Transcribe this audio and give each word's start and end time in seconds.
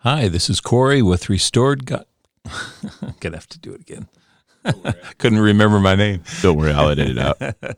Hi, 0.00 0.28
this 0.28 0.50
is 0.50 0.60
Corey 0.60 1.00
with 1.00 1.30
Restored 1.30 1.86
Gut. 1.86 2.06
I'm 2.44 3.14
going 3.18 3.32
to 3.32 3.38
have 3.38 3.48
to 3.48 3.58
do 3.58 3.72
it 3.72 3.80
again. 3.80 4.08
Couldn't 5.18 5.38
remember 5.40 5.80
my 5.80 5.94
name. 5.94 6.22
Don't 6.42 6.58
worry, 6.58 6.72
I'll 6.72 6.90
edit 6.90 7.08
it 7.08 7.18
out. 7.18 7.38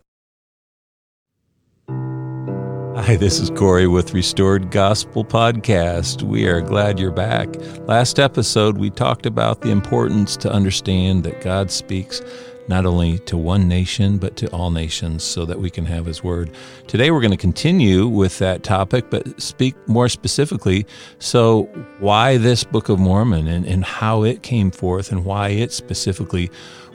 Hi, 3.05 3.15
this 3.15 3.39
is 3.39 3.51
Corey 3.51 3.87
with 3.87 4.13
Restored 4.13 4.73
Gospel 4.73 5.25
Podcast. 5.25 6.25
We 6.25 6.49
are 6.49 6.61
glad 6.61 6.99
you're 6.99 7.13
back. 7.13 7.49
Last 7.87 8.19
episode, 8.19 8.79
we 8.79 8.91
talked 8.91 9.25
about 9.25 9.61
the 9.61 9.71
importance 9.71 10.37
to 10.39 10.51
understand 10.53 11.23
that 11.23 11.41
God 11.41 11.71
speaks 11.71 12.21
not 12.69 12.85
only 12.85 13.19
to 13.21 13.37
one 13.37 13.67
nation, 13.67 14.19
but 14.19 14.37
to 14.37 14.49
all 14.51 14.71
nations 14.71 15.25
so 15.25 15.45
that 15.47 15.59
we 15.59 15.71
can 15.71 15.87
have 15.87 16.07
His 16.07 16.23
Word. 16.23 16.51
Today, 16.87 17.11
we're 17.11 17.21
going 17.21 17.31
to 17.31 17.37
continue 17.37 18.07
with 18.07 18.39
that 18.39 18.63
topic, 18.63 19.11
but 19.11 19.41
speak 19.41 19.75
more 19.89 20.09
specifically. 20.09 20.87
So, 21.19 21.65
why 21.99 22.37
this 22.37 22.65
Book 22.65 22.89
of 22.89 22.99
Mormon 22.99 23.49
and, 23.49 23.65
and 23.67 23.85
how 23.85 24.23
it 24.23 24.43
came 24.43 24.71
forth 24.71 25.11
and 25.11 25.25
why 25.25 25.49
it 25.49 25.73
specifically 25.73 26.51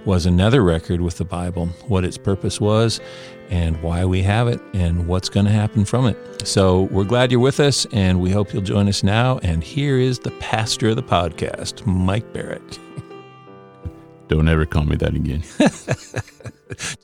was 0.05 0.25
another 0.25 0.61
record 0.61 1.01
with 1.01 1.17
the 1.17 1.25
Bible, 1.25 1.67
what 1.87 2.03
its 2.03 2.17
purpose 2.17 2.59
was, 2.59 2.99
and 3.49 3.81
why 3.81 4.05
we 4.05 4.21
have 4.21 4.47
it, 4.47 4.59
and 4.73 5.07
what's 5.07 5.29
going 5.29 5.45
to 5.45 5.51
happen 5.51 5.85
from 5.85 6.05
it. 6.05 6.47
So, 6.47 6.83
we're 6.83 7.03
glad 7.03 7.31
you're 7.31 7.39
with 7.39 7.59
us, 7.59 7.87
and 7.91 8.21
we 8.21 8.31
hope 8.31 8.53
you'll 8.53 8.61
join 8.61 8.87
us 8.87 9.01
now. 9.01 9.39
And 9.41 9.63
here 9.63 9.97
is 9.97 10.19
the 10.19 10.31
pastor 10.31 10.89
of 10.89 10.97
the 10.97 11.03
podcast, 11.03 11.85
Mike 11.85 12.31
Barrett. 12.31 12.79
Don't 14.27 14.47
ever 14.47 14.65
call 14.65 14.85
me 14.85 14.95
that 14.95 15.13
again. 15.15 15.43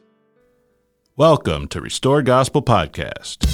Welcome 1.15 1.67
to 1.67 1.81
Restore 1.81 2.21
Gospel 2.21 2.63
Podcast. 2.63 3.45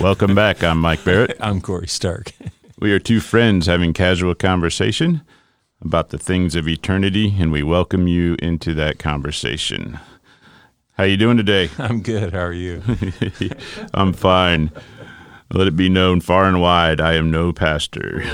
Welcome 0.00 0.34
back. 0.34 0.62
I'm 0.62 0.78
Mike 0.78 1.04
Barrett. 1.04 1.36
I'm 1.40 1.60
Corey 1.60 1.88
Stark. 1.88 2.32
We 2.78 2.92
are 2.92 2.98
two 2.98 3.20
friends 3.20 3.64
having 3.66 3.94
casual 3.94 4.34
conversation 4.34 5.22
about 5.80 6.10
the 6.10 6.18
things 6.18 6.54
of 6.54 6.68
eternity, 6.68 7.34
and 7.38 7.50
we 7.50 7.62
welcome 7.62 8.06
you 8.06 8.36
into 8.42 8.74
that 8.74 8.98
conversation. 8.98 9.98
How 10.96 11.04
you 11.04 11.18
doing 11.18 11.36
today? 11.36 11.68
I'm 11.78 12.00
good. 12.00 12.32
How 12.32 12.40
are 12.40 12.54
you? 12.54 12.82
I'm 13.94 14.14
fine. 14.14 14.70
Let 15.52 15.66
it 15.66 15.76
be 15.76 15.90
known 15.90 16.22
far 16.22 16.46
and 16.46 16.58
wide, 16.58 17.02
I 17.02 17.16
am 17.16 17.30
no 17.30 17.52
pastor. 17.52 18.24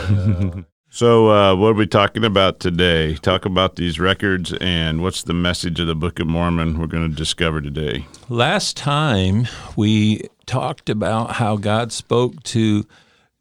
so, 0.89 1.29
uh, 1.29 1.57
what 1.57 1.71
are 1.71 1.75
we 1.75 1.89
talking 1.89 2.25
about 2.25 2.61
today? 2.61 3.17
Talk 3.17 3.45
about 3.47 3.75
these 3.75 3.99
records 3.99 4.53
and 4.61 5.03
what's 5.03 5.25
the 5.25 5.35
message 5.35 5.81
of 5.81 5.89
the 5.89 5.97
Book 5.97 6.21
of 6.21 6.29
Mormon 6.29 6.79
we're 6.79 6.87
going 6.87 7.11
to 7.11 7.17
discover 7.17 7.61
today. 7.61 8.07
Last 8.29 8.77
time 8.77 9.49
we 9.75 10.29
talked 10.47 10.89
about 10.89 11.33
how 11.33 11.57
God 11.57 11.91
spoke 11.91 12.45
to 12.45 12.87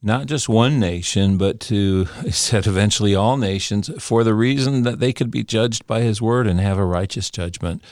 not 0.04 0.26
just 0.26 0.50
one 0.50 0.80
nation, 0.80 1.38
but 1.38 1.60
to, 1.60 2.06
he 2.24 2.32
said, 2.32 2.68
eventually 2.68 3.16
all 3.16 3.38
nations 3.38 3.90
for 4.00 4.24
the 4.24 4.34
reason 4.34 4.84
that 4.84 5.00
they 5.00 5.14
could 5.14 5.32
be 5.32 5.44
judged 5.44 5.86
by 5.86 6.02
his 6.02 6.22
word 6.22 6.48
and 6.48 6.60
have 6.60 6.78
a 6.78 6.86
righteous 6.86 7.30
judgment. 7.30 7.84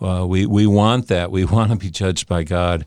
Uh, 0.00 0.26
we, 0.26 0.46
we 0.46 0.66
want 0.66 1.08
that. 1.08 1.30
We 1.30 1.44
want 1.46 1.70
to 1.70 1.76
be 1.76 1.90
judged 1.90 2.26
by 2.26 2.44
God, 2.44 2.84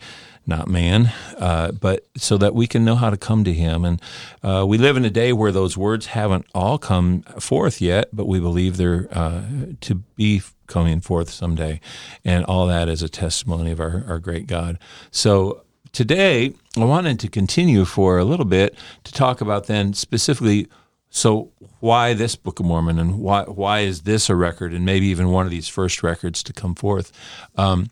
not 0.47 0.67
man, 0.67 1.13
uh, 1.37 1.71
but 1.71 2.07
so 2.17 2.37
that 2.37 2.55
we 2.55 2.65
can 2.65 2.83
know 2.83 2.95
how 2.95 3.11
to 3.11 3.17
come 3.17 3.43
to 3.43 3.53
him. 3.53 3.85
And 3.85 4.01
uh, 4.41 4.65
we 4.67 4.77
live 4.77 4.97
in 4.97 5.05
a 5.05 5.11
day 5.11 5.31
where 5.33 5.51
those 5.51 5.77
words 5.77 6.07
haven't 6.07 6.45
all 6.55 6.77
come 6.79 7.21
forth 7.39 7.81
yet, 7.81 8.09
but 8.11 8.25
we 8.25 8.39
believe 8.39 8.77
they're 8.77 9.07
uh, 9.11 9.43
to 9.81 9.95
be 10.15 10.41
coming 10.65 11.01
forth 11.01 11.29
someday. 11.29 11.79
And 12.25 12.45
all 12.45 12.65
that 12.67 12.89
is 12.89 13.03
a 13.03 13.09
testimony 13.09 13.71
of 13.71 13.79
our, 13.79 14.03
our 14.07 14.19
great 14.19 14.47
God. 14.47 14.79
So, 15.11 15.63
today 15.91 16.53
I 16.77 16.85
wanted 16.85 17.19
to 17.19 17.27
continue 17.27 17.85
for 17.85 18.17
a 18.17 18.23
little 18.23 18.45
bit 18.45 18.75
to 19.03 19.11
talk 19.11 19.41
about 19.41 19.67
then 19.67 19.93
specifically. 19.93 20.67
So 21.09 21.51
why 21.79 22.13
this 22.13 22.35
Book 22.35 22.59
of 22.59 22.65
Mormon 22.65 22.97
and 22.97 23.19
why 23.19 23.43
why 23.43 23.81
is 23.81 24.03
this 24.03 24.29
a 24.29 24.35
record 24.35 24.73
and 24.73 24.85
maybe 24.85 25.07
even 25.07 25.29
one 25.29 25.45
of 25.45 25.51
these 25.51 25.67
first 25.67 26.03
records 26.03 26.43
to 26.43 26.53
come 26.53 26.75
forth? 26.75 27.11
Um, 27.55 27.89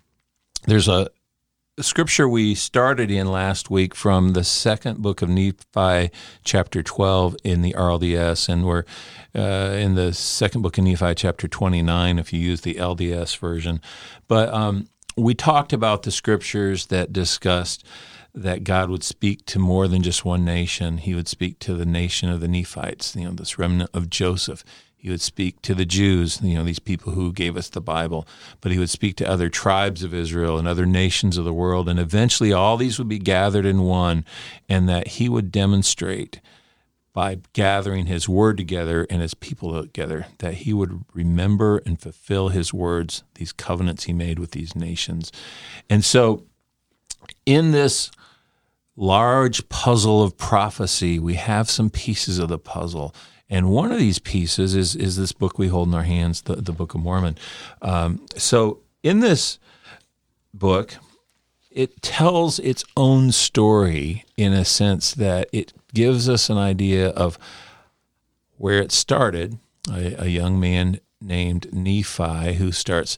there's 0.65 0.87
a 0.87 1.09
scripture 1.81 2.27
we 2.27 2.55
started 2.55 3.09
in 3.09 3.31
last 3.31 3.69
week 3.69 3.95
from 3.95 4.33
the 4.33 4.43
second 4.43 5.01
book 5.01 5.21
of 5.21 5.29
Nephi, 5.29 6.11
chapter 6.43 6.83
12 6.83 7.37
in 7.43 7.61
the 7.61 7.73
RLDS, 7.73 8.49
and 8.49 8.65
we're 8.65 8.83
uh, 9.35 9.75
in 9.77 9.95
the 9.95 10.13
second 10.13 10.61
book 10.61 10.77
of 10.77 10.83
Nephi, 10.83 11.15
chapter 11.15 11.47
29, 11.47 12.19
if 12.19 12.33
you 12.33 12.39
use 12.39 12.61
the 12.61 12.75
LDS 12.75 13.37
version. 13.37 13.79
But 14.27 14.53
um, 14.53 14.87
we 15.19 15.33
talked 15.33 15.73
about 15.73 16.03
the 16.03 16.11
scriptures 16.11 16.87
that 16.87 17.13
discussed 17.13 17.85
that 18.33 18.63
God 18.63 18.89
would 18.89 19.03
speak 19.03 19.45
to 19.47 19.59
more 19.59 19.87
than 19.87 20.01
just 20.01 20.23
one 20.23 20.45
nation. 20.45 20.97
He 20.97 21.15
would 21.15 21.27
speak 21.27 21.59
to 21.59 21.73
the 21.73 21.85
nation 21.85 22.29
of 22.29 22.41
the 22.41 22.47
Nephites, 22.47 23.15
you 23.15 23.25
know, 23.25 23.31
this 23.31 23.57
remnant 23.57 23.89
of 23.93 24.09
Joseph. 24.09 24.63
He 24.95 25.09
would 25.09 25.21
speak 25.21 25.61
to 25.61 25.73
the 25.73 25.85
Jews, 25.85 26.41
you 26.41 26.55
know, 26.55 26.63
these 26.63 26.79
people 26.79 27.13
who 27.13 27.31
gave 27.31 27.55
us 27.55 27.69
the 27.69 27.79
Bible, 27.79 28.27
but 28.59 28.71
he 28.71 28.77
would 28.77 28.89
speak 28.89 29.15
to 29.17 29.29
other 29.29 29.49
tribes 29.49 30.03
of 30.03 30.13
Israel 30.13 30.57
and 30.57 30.67
other 30.67 30.85
nations 30.85 31.37
of 31.37 31.45
the 31.45 31.53
world. 31.53 31.87
And 31.87 31.99
eventually 31.99 32.51
all 32.51 32.75
these 32.75 32.99
would 32.99 33.07
be 33.07 33.17
gathered 33.17 33.65
in 33.65 33.83
one, 33.83 34.25
and 34.67 34.89
that 34.89 35.07
he 35.07 35.29
would 35.29 35.51
demonstrate 35.51 36.41
by 37.13 37.39
gathering 37.53 38.05
his 38.05 38.29
word 38.29 38.57
together 38.57 39.05
and 39.09 39.21
his 39.21 39.33
people 39.33 39.81
together, 39.81 40.27
that 40.39 40.55
he 40.55 40.73
would 40.73 41.03
remember 41.13 41.81
and 41.85 41.99
fulfill 41.99 42.49
his 42.49 42.73
words, 42.73 43.23
these 43.35 43.51
covenants 43.51 44.05
he 44.05 44.13
made 44.13 44.39
with 44.39 44.51
these 44.51 44.75
nations. 44.75 45.31
And 45.89 46.05
so, 46.05 46.45
in 47.45 47.71
this 47.71 48.11
large 48.95 49.67
puzzle 49.69 50.21
of 50.21 50.37
prophecy, 50.37 51.19
we 51.19 51.35
have 51.35 51.69
some 51.69 51.89
pieces 51.89 52.37
of 52.37 52.49
the 52.49 52.59
puzzle. 52.59 53.13
And 53.49 53.69
one 53.69 53.91
of 53.91 53.97
these 53.97 54.19
pieces 54.19 54.75
is, 54.75 54.95
is 54.95 55.17
this 55.17 55.31
book 55.31 55.57
we 55.57 55.69
hold 55.69 55.87
in 55.87 55.93
our 55.95 56.03
hands, 56.03 56.41
the, 56.43 56.57
the 56.57 56.71
Book 56.71 56.93
of 56.93 57.01
Mormon. 57.01 57.37
Um, 57.81 58.25
so, 58.37 58.81
in 59.01 59.21
this 59.21 59.57
book, 60.53 60.95
it 61.79 62.01
tells 62.01 62.59
its 62.59 62.83
own 62.97 63.31
story 63.31 64.25
in 64.35 64.51
a 64.51 64.65
sense 64.65 65.13
that 65.13 65.47
it 65.53 65.71
gives 65.93 66.27
us 66.27 66.49
an 66.49 66.57
idea 66.57 67.07
of 67.11 67.39
where 68.57 68.81
it 68.81 68.91
started. 68.91 69.57
A, 69.89 70.25
a 70.25 70.27
young 70.27 70.59
man 70.59 70.99
named 71.21 71.71
Nephi 71.71 72.55
who 72.55 72.73
starts 72.73 73.15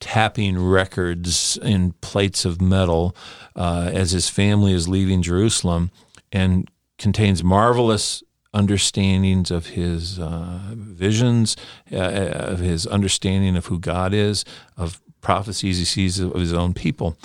tapping 0.00 0.58
records 0.58 1.56
in 1.62 1.92
plates 2.00 2.44
of 2.44 2.60
metal 2.60 3.14
uh, 3.54 3.92
as 3.94 4.10
his 4.10 4.28
family 4.28 4.72
is 4.72 4.88
leaving 4.88 5.22
Jerusalem 5.22 5.92
and 6.32 6.68
contains 6.98 7.44
marvelous 7.44 8.24
understandings 8.52 9.52
of 9.52 9.66
his 9.66 10.18
uh, 10.18 10.72
visions, 10.72 11.56
uh, 11.92 11.96
of 11.96 12.58
his 12.58 12.88
understanding 12.88 13.54
of 13.56 13.66
who 13.66 13.78
God 13.78 14.12
is, 14.12 14.44
of 14.76 15.00
prophecies 15.20 15.78
he 15.78 15.84
sees 15.84 16.18
of 16.18 16.34
his 16.34 16.52
own 16.52 16.74
people. 16.74 17.16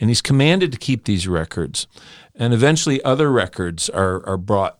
And 0.00 0.10
he's 0.10 0.22
commanded 0.22 0.72
to 0.72 0.78
keep 0.78 1.04
these 1.04 1.28
records. 1.28 1.86
And 2.34 2.54
eventually 2.54 3.02
other 3.04 3.30
records 3.30 3.88
are, 3.90 4.26
are 4.26 4.38
brought 4.38 4.78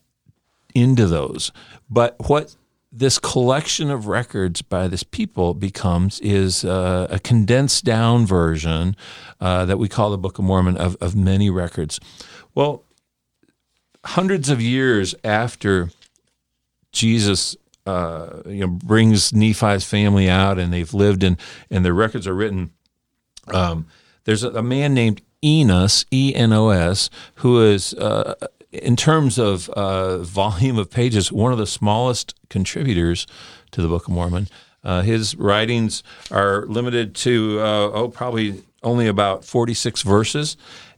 into 0.74 1.06
those. 1.06 1.52
But 1.88 2.16
what 2.28 2.56
this 2.92 3.18
collection 3.18 3.90
of 3.90 4.06
records 4.06 4.62
by 4.62 4.88
this 4.88 5.02
people 5.02 5.54
becomes 5.54 6.18
is 6.20 6.64
uh, 6.64 7.06
a 7.10 7.18
condensed 7.18 7.84
down 7.84 8.26
version 8.26 8.96
uh, 9.40 9.64
that 9.66 9.78
we 9.78 9.88
call 9.88 10.10
the 10.10 10.18
Book 10.18 10.38
of 10.38 10.44
Mormon 10.44 10.76
of, 10.76 10.96
of 11.00 11.14
many 11.14 11.50
records. 11.50 12.00
Well, 12.54 12.82
hundreds 14.04 14.48
of 14.48 14.60
years 14.60 15.14
after 15.22 15.90
Jesus 16.92 17.56
uh, 17.86 18.42
you 18.46 18.60
know, 18.60 18.68
brings 18.68 19.32
Nephi's 19.32 19.84
family 19.84 20.28
out 20.28 20.58
and 20.58 20.72
they've 20.72 20.92
lived 20.92 21.22
in, 21.22 21.38
and 21.70 21.84
their 21.84 21.94
records 21.94 22.26
are 22.26 22.34
written, 22.34 22.70
um, 23.48 23.86
there's 24.24 24.42
a, 24.42 24.50
a, 24.50 24.62
man 24.62 24.94
named 24.94 25.22
Enos, 25.42 26.04
E 26.10 26.34
N 26.34 26.52
O 26.52 26.70
S, 26.70 27.10
who 27.36 27.62
is 27.62 27.94
uh, 27.94 28.34
in 28.72 28.96
terms 28.96 29.38
of 29.38 29.68
uh, 29.70 30.18
volume 30.18 30.78
of 30.78 30.90
pages, 30.90 31.32
one 31.32 31.52
of 31.52 31.58
the 31.58 31.66
smallest 31.66 32.34
contributors 32.48 33.26
to 33.72 33.82
the 33.82 33.88
Book 33.88 34.06
of 34.06 34.14
Mormon. 34.14 34.48
Uh, 34.82 35.02
his 35.02 35.36
writings 35.36 36.02
are 36.30 36.64
limited 36.66 37.14
to, 37.14 37.58
uh, 37.60 37.90
oh, 37.92 38.08
probably 38.08 38.62
only 38.82 39.06
about 39.06 39.44
46 39.44 40.02
verses. 40.02 40.56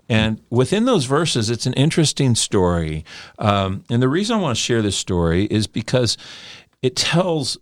And 0.09 0.41
within 0.51 0.85
those 0.85 1.05
verses, 1.05 1.51
it's 1.51 1.67
an 1.67 1.73
interesting 1.73 2.35
story. 2.35 3.05
Um, 3.39 3.85
and 3.91 4.03
the 4.03 4.09
reason 4.09 4.37
I 4.37 4.41
want 4.41 4.57
to 4.57 4.63
share 4.63 4.83
this 4.83 4.97
story 4.97 5.47
is 5.47 5.67
because 5.67 6.17
it 6.83 6.97
tells 6.97 7.57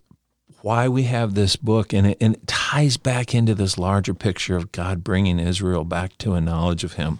why 0.63 0.87
we 0.87 1.03
have 1.03 1.33
this 1.33 1.55
book 1.55 1.93
and 1.93 2.07
it, 2.07 2.17
and 2.21 2.35
it 2.35 2.47
ties 2.47 2.97
back 2.97 3.33
into 3.33 3.55
this 3.55 3.77
larger 3.77 4.13
picture 4.13 4.55
of 4.55 4.71
God 4.71 5.03
bringing 5.03 5.39
Israel 5.39 5.83
back 5.83 6.17
to 6.19 6.33
a 6.33 6.41
knowledge 6.41 6.83
of 6.83 6.93
Him. 6.93 7.19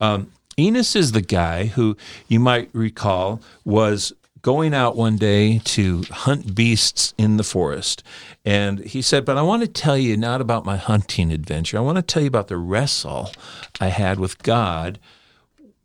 Um, 0.00 0.32
Enos 0.58 0.96
is 0.96 1.12
the 1.12 1.22
guy 1.22 1.66
who 1.66 1.96
you 2.26 2.40
might 2.40 2.68
recall 2.72 3.40
was 3.64 4.12
going 4.42 4.74
out 4.74 4.96
one 4.96 5.16
day 5.16 5.58
to 5.58 6.02
hunt 6.10 6.54
beasts 6.54 7.14
in 7.18 7.36
the 7.36 7.44
forest. 7.44 8.02
And 8.44 8.80
he 8.80 9.02
said, 9.02 9.24
But 9.24 9.36
I 9.36 9.42
want 9.42 9.62
to 9.62 9.68
tell 9.68 9.96
you 9.96 10.16
not 10.16 10.40
about 10.40 10.64
my 10.64 10.76
hunting 10.76 11.32
adventure. 11.32 11.78
I 11.78 11.82
want 11.82 11.96
to 11.96 12.02
tell 12.02 12.22
you 12.22 12.28
about 12.28 12.48
the 12.48 12.56
wrestle 12.56 13.30
I 13.80 13.88
had 13.88 14.18
with 14.18 14.42
God 14.42 14.98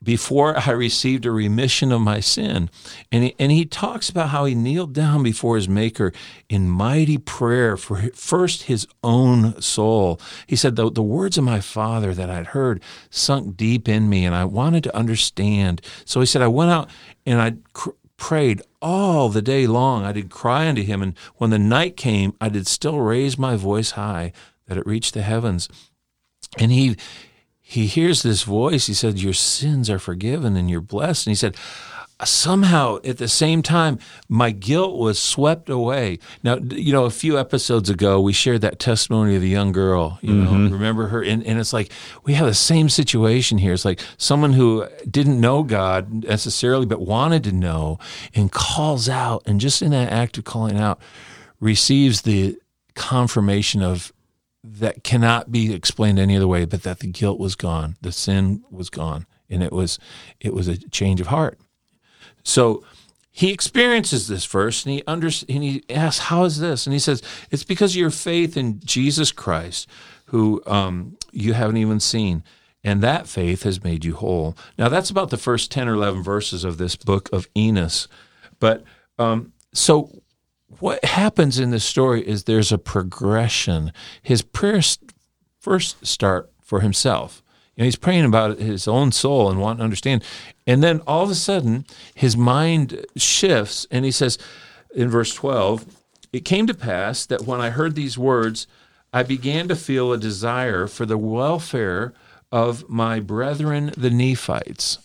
before 0.03 0.57
I 0.57 0.71
received 0.71 1.25
a 1.25 1.31
remission 1.31 1.91
of 1.91 2.01
my 2.01 2.19
sin. 2.19 2.69
And 3.11 3.23
he, 3.23 3.35
and 3.39 3.51
he 3.51 3.65
talks 3.65 4.09
about 4.09 4.29
how 4.29 4.45
he 4.45 4.53
kneeled 4.53 4.94
down 4.94 5.23
before 5.23 5.55
his 5.55 5.69
maker 5.69 6.11
in 6.50 6.69
mighty 6.69 7.17
prayer 7.17 7.77
for 7.77 8.09
first 8.13 8.63
his 8.63 8.88
own 9.03 9.61
soul. 9.61 10.19
He 10.45 10.55
said, 10.55 10.75
the, 10.75 10.91
the 10.91 11.01
words 11.01 11.38
of 11.38 11.44
my 11.44 11.61
father 11.61 12.13
that 12.13 12.29
I'd 12.29 12.47
heard 12.47 12.81
sunk 13.09 13.55
deep 13.55 13.88
in 13.88 14.09
me 14.09 14.25
and 14.25 14.35
I 14.35 14.45
wanted 14.45 14.83
to 14.83 14.95
understand. 14.95 15.81
So 16.05 16.19
he 16.19 16.25
said, 16.25 16.41
I 16.41 16.47
went 16.47 16.71
out 16.71 16.89
and 17.25 17.41
I 17.41 17.53
cr- 17.71 17.91
prayed 18.17 18.61
all 18.81 19.29
the 19.29 19.41
day 19.41 19.67
long. 19.67 20.03
I 20.03 20.11
did 20.11 20.29
cry 20.29 20.67
unto 20.67 20.83
him. 20.83 21.01
And 21.01 21.17
when 21.38 21.50
the 21.50 21.59
night 21.59 21.97
came, 21.97 22.35
I 22.41 22.50
did 22.50 22.67
still 22.67 23.00
raise 23.00 23.38
my 23.38 23.55
voice 23.55 23.91
high 23.91 24.33
that 24.67 24.77
it 24.77 24.85
reached 24.85 25.13
the 25.13 25.21
heavens. 25.21 25.69
And 26.57 26.71
he, 26.71 26.95
he 27.65 27.88
hears 27.88 28.21
this 28.21 28.44
voice. 28.44 28.88
He 28.88 28.94
said, 28.94 29.18
Your 29.19 29.33
sins 29.33 29.89
are 29.89 29.98
forgiven 29.98 30.57
and 30.57 30.69
you're 30.69 30.81
blessed. 30.81 31.25
And 31.25 31.31
he 31.31 31.36
said, 31.36 31.56
Somehow 32.24 33.00
at 33.04 33.18
the 33.18 33.27
same 33.27 33.63
time, 33.63 34.00
my 34.30 34.51
guilt 34.51 34.98
was 34.98 35.18
swept 35.18 35.69
away. 35.69 36.19
Now, 36.44 36.57
you 36.57 36.92
know, 36.94 37.06
a 37.06 37.10
few 37.10 37.39
episodes 37.39 37.89
ago, 37.89 38.21
we 38.21 38.33
shared 38.33 38.62
that 38.62 38.80
testimony 38.80 39.36
of 39.36 39.42
the 39.42 39.50
young 39.50 39.71
girl. 39.71 40.19
You 40.21 40.36
know, 40.36 40.51
mm-hmm. 40.51 40.74
remember 40.74 41.07
her? 41.07 41.24
And, 41.24 41.44
and 41.45 41.60
it's 41.60 41.74
like 41.74 41.92
we 42.25 42.33
have 42.33 42.48
the 42.48 42.54
same 42.54 42.89
situation 42.89 43.57
here. 43.57 43.74
It's 43.74 43.86
like 43.86 44.01
someone 44.18 44.54
who 44.54 44.86
didn't 45.10 45.39
know 45.39 45.63
God 45.63 46.25
necessarily, 46.25 46.86
but 46.86 47.01
wanted 47.01 47.44
to 47.45 47.51
know 47.54 47.98
and 48.36 48.51
calls 48.51 49.10
out. 49.10 49.42
And 49.45 49.60
just 49.60 49.81
in 49.81 49.92
that 49.92 50.12
act 50.12 50.38
of 50.38 50.44
calling 50.44 50.77
out, 50.77 51.01
receives 51.60 52.21
the 52.21 52.57
confirmation 52.94 53.81
of 53.81 54.13
that 54.63 55.04
cannot 55.04 55.51
be 55.51 55.74
explained 55.74 56.18
any 56.18 56.38
other 56.38 56.48
way 56.48 56.65
but 56.65 56.83
that 56.83 57.00
the 57.00 57.07
guilt 57.07 57.39
was 57.39 57.56
gone 57.56 57.98
the 58.01 58.12
sin 58.12 58.63
was 58.71 58.89
gone 58.89 59.25
and 59.54 59.63
it 59.63 59.71
was 59.71 60.00
it 60.39 60.54
was 60.54 60.68
a 60.68 60.77
change 60.89 61.21
of 61.21 61.27
heart. 61.27 61.60
So 62.44 62.83
he 63.31 63.51
experiences 63.51 64.27
this 64.27 64.44
first 64.44 64.86
and 64.86 64.95
he 64.95 65.04
under, 65.07 65.27
and 65.27 65.63
he 65.63 65.83
asks 65.89 66.25
how 66.25 66.44
is 66.44 66.60
this? 66.60 66.86
And 66.86 66.94
he 66.94 67.00
says 67.00 67.21
it's 67.51 67.63
because 67.63 67.92
of 67.94 67.98
your 67.98 68.12
faith 68.12 68.57
in 68.57 68.80
jesus 68.81 69.31
christ 69.31 69.88
who 70.27 70.62
um, 70.65 71.18
you 71.31 71.54
haven't 71.54 71.77
even 71.77 72.00
seen 72.00 72.44
and 72.83 73.01
that 73.01 73.27
faith 73.27 73.63
has 73.63 73.83
made 73.83 74.04
you 74.04 74.15
whole. 74.15 74.57
Now 74.77 74.89
that's 74.89 75.10
about 75.10 75.30
the 75.30 75.38
first 75.38 75.71
10 75.71 75.88
or 75.88 75.94
11 75.94 76.24
verses 76.24 76.63
of 76.63 76.77
this 76.77 76.95
book 76.95 77.30
of 77.31 77.48
enos 77.56 78.07
but 78.60 78.83
um, 79.19 79.54
so 79.74 80.23
what 80.80 81.04
happens 81.06 81.60
in 81.60 81.72
this 81.72 81.84
story 81.84 82.28
is 82.28 82.44
there's 82.44 82.72
a 82.72 82.78
progression. 82.78 83.92
His 84.22 84.42
prayers 84.42 85.00
first 85.60 86.06
start 86.06 86.52
for 86.62 86.81
himself. 86.81 87.42
You 87.75 87.81
know, 87.81 87.86
he's 87.86 87.96
praying 87.96 88.25
about 88.25 88.60
his 88.60 88.88
own 88.88 89.12
soul 89.12 89.50
and 89.50 89.60
wanting 89.60 89.80
to 89.80 89.84
understand. 89.84 90.24
And 90.68 90.84
then 90.84 91.02
all 91.08 91.24
of 91.24 91.30
a 91.30 91.36
sudden, 91.36 91.86
his 92.14 92.38
mind 92.38 93.06
shifts 93.18 93.88
and 93.90 94.06
he 94.06 94.12
says 94.12 94.38
in 94.94 95.10
verse 95.10 95.34
12, 95.34 95.86
It 96.31 96.46
came 96.46 96.68
to 96.68 96.74
pass 96.74 97.25
that 97.25 97.48
when 97.48 97.62
I 97.62 97.72
heard 97.72 97.96
these 97.96 98.18
words, 98.18 98.68
I 99.12 99.24
began 99.24 99.68
to 99.68 99.75
feel 99.75 100.12
a 100.12 100.18
desire 100.18 100.88
for 100.88 101.06
the 101.06 101.18
welfare 101.18 102.14
of 102.52 102.88
my 102.90 103.20
brethren, 103.20 103.92
the 103.98 104.10
Nephites. 104.10 105.00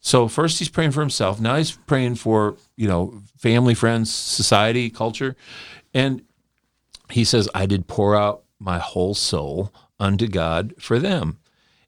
So 0.00 0.28
first 0.28 0.58
he's 0.58 0.68
praying 0.68 0.92
for 0.92 1.00
himself. 1.00 1.40
Now 1.40 1.56
he's 1.56 1.72
praying 1.72 2.16
for, 2.16 2.56
you 2.76 2.88
know, 2.88 3.20
family, 3.36 3.74
friends, 3.74 4.12
society, 4.12 4.90
culture. 4.90 5.36
And 5.92 6.22
he 7.10 7.24
says, 7.24 7.48
I 7.54 7.66
did 7.66 7.88
pour 7.88 8.16
out 8.16 8.44
my 8.58 8.78
whole 8.78 9.14
soul 9.14 9.72
unto 9.98 10.28
God 10.28 10.74
for 10.78 10.98
them. 10.98 11.38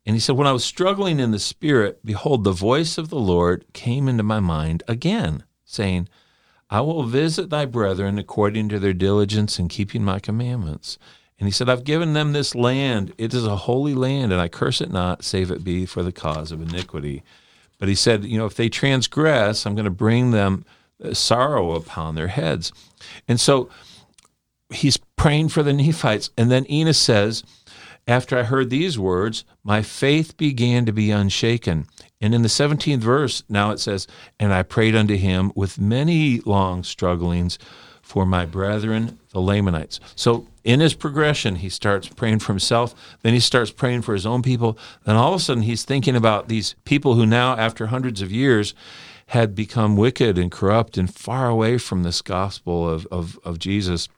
And 0.07 0.17
he 0.17 0.21
said, 0.21 0.37
When 0.37 0.47
I 0.47 0.53
was 0.53 0.65
struggling 0.65 1.21
in 1.21 1.31
the 1.31 1.39
spirit, 1.39 2.05
behold, 2.05 2.45
the 2.45 2.53
voice 2.53 2.99
of 2.99 3.11
the 3.11 3.19
Lord 3.19 3.65
came 3.73 4.09
into 4.09 4.23
my 4.23 4.41
mind 4.41 4.83
again, 4.89 5.45
saying, 5.65 6.09
I 6.69 6.81
will 6.81 7.03
visit 7.03 7.51
thy 7.51 7.67
brethren 7.67 8.19
according 8.19 8.69
to 8.71 8.79
their 8.79 8.93
diligence 8.93 9.59
in 9.59 9.69
keeping 9.69 10.05
my 10.05 10.19
commandments. 10.21 10.99
And 11.39 11.47
he 11.47 11.53
said, 11.53 11.69
I've 11.69 11.85
given 11.85 12.13
them 12.13 12.33
this 12.33 12.55
land. 12.55 13.13
It 13.19 13.35
is 13.35 13.47
a 13.47 13.57
holy 13.57 13.95
land, 13.95 14.31
and 14.31 14.41
I 14.41 14.49
curse 14.49 14.81
it 14.81 14.91
not, 14.91 15.25
save 15.25 15.51
it 15.51 15.65
be 15.65 15.87
for 15.87 16.03
the 16.03 16.13
cause 16.13 16.53
of 16.53 16.61
iniquity. 16.61 17.23
But 17.81 17.89
he 17.89 17.97
said, 17.97 18.25
you 18.25 18.39
know, 18.39 18.47
if 18.47 18.55
they 18.55 18.69
transgress, 18.69 19.67
I'm 19.67 19.75
going 19.75 19.85
to 19.87 19.91
bring 19.91 20.31
them 20.31 20.65
uh, 21.03 21.15
sorrow 21.15 21.73
upon 21.73 22.15
their 22.15 22.29
heads. 22.29 22.73
And 23.27 23.41
so 23.41 23.71
he's 24.69 24.99
praying 25.17 25.49
for 25.49 25.63
the 25.63 25.73
Nephites. 25.73 26.31
And 26.37 26.51
then 26.51 26.71
Enos 26.71 26.99
says, 26.99 27.43
after 28.07 28.39
I 28.39 28.43
heard 28.43 28.71
these 28.71 28.99
words, 28.99 29.45
my 29.63 29.83
faith 29.83 30.37
began 30.37 30.85
to 30.85 30.93
be 30.93 31.11
unshaken. 31.11 31.87
And 32.21 32.35
in 32.35 32.43
the 32.43 32.49
17th 32.49 32.99
verse, 32.99 33.45
now 33.49 33.71
it 33.71 33.81
says, 33.81 34.07
And 34.39 34.53
I 34.53 34.63
prayed 34.63 34.95
unto 34.95 35.17
him 35.17 35.53
with 35.55 35.79
many 35.79 36.41
long 36.41 36.83
strugglings 36.83 37.59
for 38.03 38.27
my 38.27 38.45
brethren, 38.45 39.20
the 39.33 39.41
Lamanites. 39.41 40.01
So 40.17 40.47
in 40.65 40.81
his 40.81 40.95
progression, 40.95 41.57
he 41.57 41.69
starts 41.69 42.09
praying 42.09 42.41
for 42.41 42.53
himself. 42.53 42.95
Then 43.23 43.33
he 43.33 43.41
starts 43.41 43.71
praying 43.71 44.03
for 44.03 44.13
his 44.13 44.27
own 44.27 44.43
people. 44.43 44.77
Then 45.05 45.17
all 45.17 45.35
of 45.35 45.41
a 45.41 45.43
sudden, 45.43 45.63
he's 45.63 45.85
thinking 45.85 46.17
about 46.17 46.49
these 46.49 46.75
people 46.85 47.15
who 47.15 47.27
now, 47.27 47.57
after 47.57 47.87
hundreds 47.87 48.23
of 48.23 48.33
years, 48.33 48.75
had 49.29 49.55
become 49.55 49.97
wicked 49.97 50.37
and 50.37 50.51
corrupt 50.51 50.99
and 50.99 51.13
far 51.13 51.49
away 51.49 51.79
from 51.79 52.03
this 52.03 52.21
gospel 52.21 52.89
of, 52.89 53.07
of, 53.13 53.39
of 53.45 53.61
Jesus. 53.61 54.09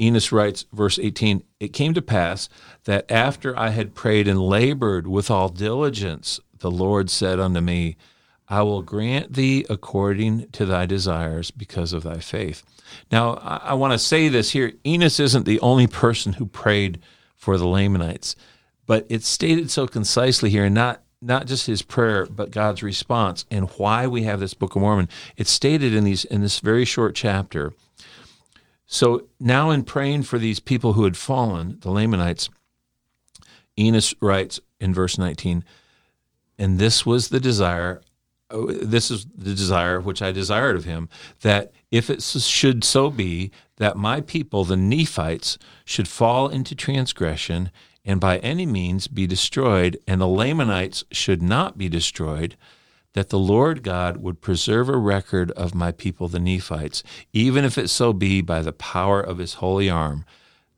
Enos 0.00 0.32
writes, 0.32 0.64
verse 0.72 0.98
18, 0.98 1.44
It 1.60 1.74
came 1.74 1.94
to 1.94 2.02
pass 2.02 2.48
that 2.84 3.10
after 3.10 3.56
I 3.58 3.68
had 3.68 3.94
prayed 3.94 4.26
and 4.26 4.40
labored 4.40 5.06
with 5.06 5.30
all 5.30 5.50
diligence, 5.50 6.40
the 6.58 6.70
Lord 6.70 7.10
said 7.10 7.38
unto 7.38 7.60
me, 7.60 7.96
I 8.54 8.62
will 8.62 8.82
grant 8.82 9.32
thee 9.32 9.66
according 9.68 10.50
to 10.50 10.64
thy 10.64 10.86
desires 10.86 11.50
because 11.50 11.92
of 11.92 12.04
thy 12.04 12.18
faith. 12.20 12.62
Now, 13.10 13.34
I, 13.38 13.56
I 13.56 13.74
want 13.74 13.94
to 13.94 13.98
say 13.98 14.28
this 14.28 14.52
here 14.52 14.74
Enos 14.86 15.18
isn't 15.18 15.44
the 15.44 15.58
only 15.58 15.88
person 15.88 16.34
who 16.34 16.46
prayed 16.46 17.00
for 17.34 17.58
the 17.58 17.66
Lamanites, 17.66 18.36
but 18.86 19.06
it's 19.08 19.26
stated 19.26 19.72
so 19.72 19.88
concisely 19.88 20.50
here, 20.50 20.66
and 20.66 20.74
not 20.74 21.02
not 21.20 21.46
just 21.48 21.66
his 21.66 21.82
prayer, 21.82 22.26
but 22.26 22.52
God's 22.52 22.80
response 22.80 23.44
and 23.50 23.70
why 23.70 24.06
we 24.06 24.22
have 24.22 24.38
this 24.38 24.54
Book 24.54 24.76
of 24.76 24.82
Mormon. 24.82 25.08
It's 25.36 25.50
stated 25.50 25.92
in 25.92 26.04
these 26.04 26.24
in 26.24 26.40
this 26.40 26.60
very 26.60 26.84
short 26.84 27.16
chapter. 27.16 27.72
So 28.86 29.26
now 29.40 29.70
in 29.70 29.82
praying 29.82 30.22
for 30.22 30.38
these 30.38 30.60
people 30.60 30.92
who 30.92 31.02
had 31.02 31.16
fallen, 31.16 31.78
the 31.80 31.90
Lamanites, 31.90 32.50
Enos 33.76 34.14
writes 34.20 34.60
in 34.78 34.94
verse 34.94 35.18
19, 35.18 35.64
and 36.56 36.78
this 36.78 37.04
was 37.04 37.30
the 37.30 37.40
desire 37.40 38.00
Oh, 38.50 38.66
this 38.66 39.10
is 39.10 39.26
the 39.34 39.54
desire 39.54 40.00
which 40.00 40.20
I 40.20 40.30
desired 40.30 40.76
of 40.76 40.84
him, 40.84 41.08
that 41.40 41.72
if 41.90 42.10
it 42.10 42.22
should 42.22 42.84
so 42.84 43.10
be 43.10 43.50
that 43.78 43.96
my 43.96 44.20
people, 44.20 44.64
the 44.64 44.76
Nephites, 44.76 45.58
should 45.84 46.06
fall 46.06 46.48
into 46.48 46.74
transgression 46.74 47.70
and 48.04 48.20
by 48.20 48.38
any 48.38 48.66
means 48.66 49.08
be 49.08 49.26
destroyed, 49.26 49.98
and 50.06 50.20
the 50.20 50.28
Lamanites 50.28 51.04
should 51.10 51.42
not 51.42 51.78
be 51.78 51.88
destroyed, 51.88 52.56
that 53.14 53.30
the 53.30 53.38
Lord 53.38 53.82
God 53.82 54.18
would 54.18 54.42
preserve 54.42 54.88
a 54.90 54.98
record 54.98 55.50
of 55.52 55.74
my 55.74 55.90
people, 55.90 56.28
the 56.28 56.38
Nephites, 56.38 57.02
even 57.32 57.64
if 57.64 57.78
it 57.78 57.88
so 57.88 58.12
be 58.12 58.42
by 58.42 58.60
the 58.60 58.72
power 58.72 59.20
of 59.20 59.38
his 59.38 59.54
holy 59.54 59.88
arm, 59.88 60.24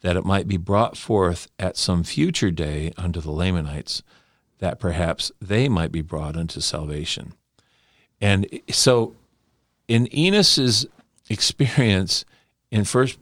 that 0.02 0.16
it 0.16 0.24
might 0.24 0.46
be 0.46 0.56
brought 0.56 0.96
forth 0.96 1.48
at 1.58 1.76
some 1.76 2.04
future 2.04 2.52
day 2.52 2.92
unto 2.96 3.20
the 3.20 3.32
Lamanites, 3.32 4.02
that 4.58 4.78
perhaps 4.78 5.32
they 5.40 5.68
might 5.68 5.90
be 5.90 6.02
brought 6.02 6.36
unto 6.36 6.60
salvation. 6.60 7.32
And 8.20 8.46
so, 8.70 9.14
in 9.88 10.06
Enos's 10.08 10.86
experience, 11.28 12.24
in 12.70 12.84
first 12.84 13.18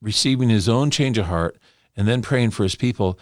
receiving 0.00 0.48
his 0.48 0.68
own 0.68 0.90
change 0.90 1.18
of 1.18 1.26
heart 1.26 1.58
and 1.96 2.08
then 2.08 2.22
praying 2.22 2.50
for 2.50 2.62
his 2.62 2.74
people, 2.74 3.18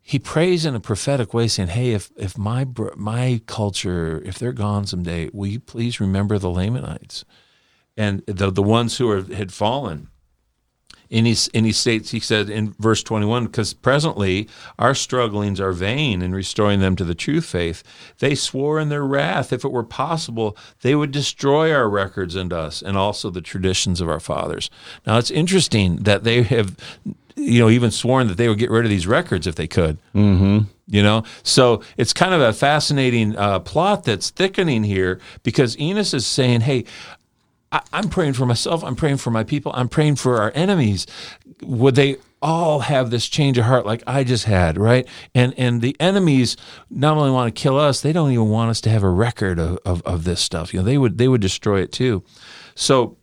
he 0.00 0.18
prays 0.18 0.64
in 0.64 0.74
a 0.74 0.80
prophetic 0.80 1.34
way, 1.34 1.48
saying, 1.48 1.70
"Hey, 1.70 1.92
if 1.92 2.10
if 2.16 2.38
my 2.38 2.66
my 2.96 3.40
culture, 3.46 4.22
if 4.24 4.38
they're 4.38 4.52
gone 4.52 4.86
someday, 4.86 5.28
will 5.32 5.48
you 5.48 5.58
please 5.58 5.98
remember 6.00 6.38
the 6.38 6.50
Lamanites 6.50 7.24
and 7.96 8.22
the 8.26 8.50
the 8.52 8.62
ones 8.62 8.98
who 8.98 9.10
are, 9.10 9.22
had 9.22 9.52
fallen?" 9.52 10.08
And 11.10 11.26
he, 11.26 11.36
and 11.54 11.66
he 11.66 11.72
states, 11.72 12.10
he 12.10 12.20
said 12.20 12.50
in 12.50 12.74
verse 12.78 13.02
21, 13.02 13.46
because 13.46 13.74
presently 13.74 14.48
our 14.78 14.94
strugglings 14.94 15.60
are 15.60 15.72
vain 15.72 16.22
in 16.22 16.34
restoring 16.34 16.80
them 16.80 16.96
to 16.96 17.04
the 17.04 17.14
true 17.14 17.40
faith. 17.40 17.82
They 18.18 18.34
swore 18.34 18.78
in 18.78 18.88
their 18.88 19.04
wrath, 19.04 19.52
if 19.52 19.64
it 19.64 19.72
were 19.72 19.84
possible, 19.84 20.56
they 20.82 20.94
would 20.94 21.12
destroy 21.12 21.72
our 21.72 21.88
records 21.88 22.34
and 22.34 22.52
us, 22.52 22.82
and 22.82 22.96
also 22.96 23.30
the 23.30 23.40
traditions 23.40 24.00
of 24.00 24.08
our 24.08 24.20
fathers. 24.20 24.70
Now 25.06 25.18
it's 25.18 25.30
interesting 25.30 25.96
that 25.98 26.24
they 26.24 26.42
have, 26.42 26.76
you 27.36 27.60
know, 27.60 27.70
even 27.70 27.90
sworn 27.90 28.28
that 28.28 28.36
they 28.36 28.48
would 28.48 28.58
get 28.58 28.70
rid 28.70 28.84
of 28.84 28.90
these 28.90 29.06
records 29.06 29.46
if 29.46 29.54
they 29.54 29.68
could. 29.68 29.98
Mm-hmm. 30.14 30.60
You 30.88 31.02
know, 31.02 31.24
so 31.42 31.82
it's 31.96 32.12
kind 32.12 32.32
of 32.32 32.40
a 32.40 32.52
fascinating 32.52 33.36
uh, 33.36 33.58
plot 33.58 34.04
that's 34.04 34.30
thickening 34.30 34.84
here 34.84 35.20
because 35.42 35.76
Enos 35.80 36.14
is 36.14 36.24
saying, 36.24 36.60
"Hey, 36.60 36.84
I, 37.72 37.80
I'm 37.92 38.08
praying 38.08 38.34
for 38.34 38.46
myself. 38.46 38.84
I'm 38.84 38.96
praying 38.96 39.18
for 39.18 39.30
my 39.30 39.44
people. 39.44 39.72
I'm 39.74 39.88
praying 39.88 40.16
for 40.16 40.40
our 40.40 40.52
enemies. 40.54 41.06
Would 41.62 41.94
they 41.94 42.16
all 42.42 42.80
have 42.80 43.10
this 43.10 43.26
change 43.26 43.58
of 43.58 43.64
heart 43.64 43.86
like 43.86 44.02
I 44.06 44.22
just 44.22 44.44
had, 44.44 44.78
right? 44.78 45.08
And 45.34 45.54
and 45.58 45.80
the 45.80 45.96
enemies 45.98 46.56
not 46.90 47.16
only 47.16 47.30
want 47.30 47.54
to 47.54 47.60
kill 47.60 47.78
us, 47.78 48.00
they 48.00 48.12
don't 48.12 48.30
even 48.30 48.48
want 48.48 48.70
us 48.70 48.80
to 48.82 48.90
have 48.90 49.02
a 49.02 49.10
record 49.10 49.58
of, 49.58 49.78
of, 49.84 50.02
of 50.02 50.24
this 50.24 50.40
stuff. 50.40 50.72
You 50.72 50.80
know, 50.80 50.84
they 50.84 50.98
would 50.98 51.18
they 51.18 51.28
would 51.28 51.40
destroy 51.40 51.80
it 51.80 51.92
too. 51.92 52.22
So 52.74 53.16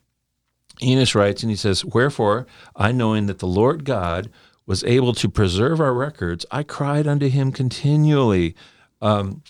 Enos 0.81 1.15
writes 1.15 1.43
and 1.43 1.49
he 1.49 1.55
says, 1.55 1.85
Wherefore, 1.85 2.47
I 2.75 2.91
knowing 2.91 3.27
that 3.27 3.39
the 3.39 3.47
Lord 3.47 3.85
God 3.85 4.29
was 4.65 4.83
able 4.83 5.13
to 5.13 5.29
preserve 5.29 5.79
our 5.79 5.93
records, 5.93 6.45
I 6.51 6.63
cried 6.63 7.07
unto 7.07 7.27
him 7.27 7.51
continually. 7.51 8.55
Um, 9.01 9.43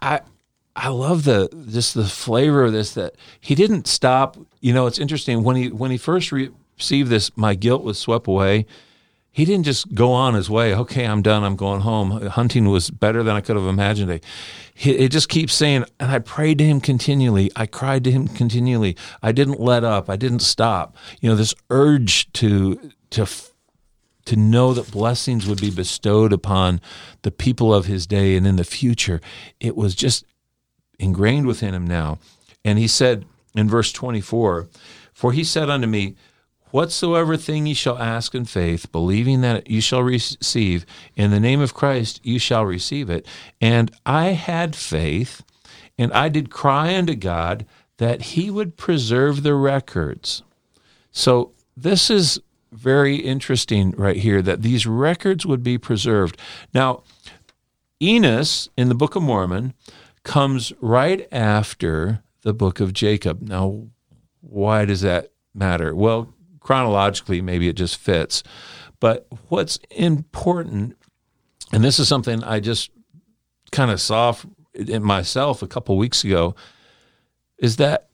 I 0.00 0.20
I 0.76 0.88
love 0.88 1.24
the 1.24 1.48
just 1.70 1.94
the 1.94 2.04
flavor 2.04 2.64
of 2.64 2.72
this 2.72 2.92
that 2.94 3.14
he 3.40 3.54
didn't 3.54 3.86
stop. 3.86 4.36
You 4.60 4.74
know, 4.74 4.86
it's 4.86 4.98
interesting 4.98 5.42
when 5.42 5.56
he 5.56 5.70
when 5.70 5.90
he 5.90 5.96
first 5.96 6.30
re- 6.30 6.50
received 6.76 7.08
this, 7.08 7.34
my 7.36 7.54
guilt 7.54 7.82
was 7.82 7.98
swept 7.98 8.28
away. 8.28 8.66
He 9.32 9.44
didn't 9.44 9.64
just 9.64 9.94
go 9.94 10.12
on 10.12 10.34
his 10.34 10.48
way. 10.48 10.74
Okay, 10.74 11.06
I'm 11.06 11.20
done. 11.20 11.44
I'm 11.44 11.56
going 11.56 11.82
home. 11.82 12.10
Hunting 12.26 12.68
was 12.68 12.90
better 12.90 13.22
than 13.22 13.36
I 13.36 13.42
could 13.42 13.56
have 13.56 13.66
imagined. 13.66 14.10
It, 14.10 14.24
it 14.82 15.12
just 15.12 15.28
keeps 15.28 15.52
saying, 15.52 15.84
and 16.00 16.10
I 16.10 16.20
prayed 16.20 16.56
to 16.58 16.64
him 16.64 16.80
continually. 16.80 17.50
I 17.54 17.66
cried 17.66 18.04
to 18.04 18.10
him 18.10 18.28
continually. 18.28 18.96
I 19.22 19.32
didn't 19.32 19.60
let 19.60 19.84
up. 19.84 20.08
I 20.08 20.16
didn't 20.16 20.40
stop. 20.40 20.96
You 21.20 21.28
know, 21.30 21.36
this 21.36 21.54
urge 21.70 22.32
to 22.34 22.92
to 23.10 23.26
to 24.26 24.36
know 24.36 24.74
that 24.74 24.90
blessings 24.90 25.46
would 25.46 25.60
be 25.60 25.70
bestowed 25.70 26.32
upon 26.32 26.80
the 27.22 27.30
people 27.30 27.72
of 27.72 27.86
his 27.86 28.06
day 28.06 28.36
and 28.36 28.46
in 28.46 28.56
the 28.56 28.64
future. 28.64 29.20
It 29.60 29.76
was 29.76 29.94
just 29.94 30.24
ingrained 30.98 31.46
within 31.46 31.74
him 31.74 31.86
now. 31.86 32.18
And 32.64 32.78
he 32.78 32.88
said 32.88 33.24
in 33.54 33.68
verse 33.68 33.92
24, 33.92 34.68
For 35.12 35.32
he 35.32 35.44
said 35.44 35.70
unto 35.70 35.86
me, 35.86 36.16
Whatsoever 36.70 37.36
thing 37.36 37.66
ye 37.66 37.74
shall 37.74 37.98
ask 37.98 38.34
in 38.34 38.44
faith, 38.44 38.90
believing 38.92 39.40
that 39.40 39.70
you 39.70 39.80
shall 39.80 40.02
receive, 40.02 40.84
in 41.14 41.30
the 41.30 41.40
name 41.40 41.60
of 41.60 41.74
Christ 41.74 42.20
you 42.24 42.38
shall 42.38 42.66
receive 42.66 43.08
it. 43.08 43.26
And 43.60 43.90
I 44.04 44.30
had 44.30 44.74
faith, 44.74 45.42
and 45.96 46.12
I 46.12 46.28
did 46.28 46.50
cry 46.50 46.96
unto 46.96 47.14
God 47.14 47.64
that 47.98 48.22
he 48.22 48.50
would 48.50 48.76
preserve 48.76 49.42
the 49.42 49.54
records. 49.54 50.42
So 51.12 51.52
this 51.76 52.10
is 52.10 52.40
very 52.72 53.16
interesting 53.16 53.92
right 53.92 54.16
here 54.16 54.42
that 54.42 54.62
these 54.62 54.86
records 54.86 55.46
would 55.46 55.62
be 55.62 55.78
preserved. 55.78 56.38
Now, 56.74 57.04
Enos 58.02 58.68
in 58.76 58.88
the 58.88 58.94
Book 58.94 59.16
of 59.16 59.22
Mormon 59.22 59.72
comes 60.26 60.72
right 60.80 61.26
after 61.30 62.22
the 62.42 62.52
book 62.52 62.80
of 62.80 62.92
Jacob. 62.92 63.40
Now, 63.42 63.86
why 64.40 64.84
does 64.84 65.00
that 65.00 65.30
matter? 65.54 65.94
Well, 65.94 66.34
chronologically, 66.60 67.40
maybe 67.40 67.68
it 67.68 67.76
just 67.76 67.96
fits. 67.96 68.42
But 68.98 69.26
what's 69.48 69.78
important, 69.90 70.96
and 71.72 71.84
this 71.84 72.00
is 72.00 72.08
something 72.08 72.42
I 72.42 72.58
just 72.58 72.90
kind 73.70 73.90
of 73.90 74.00
saw 74.00 74.34
in 74.74 75.02
myself 75.02 75.62
a 75.62 75.68
couple 75.68 75.96
weeks 75.96 76.24
ago, 76.24 76.56
is 77.58 77.76
that 77.76 78.08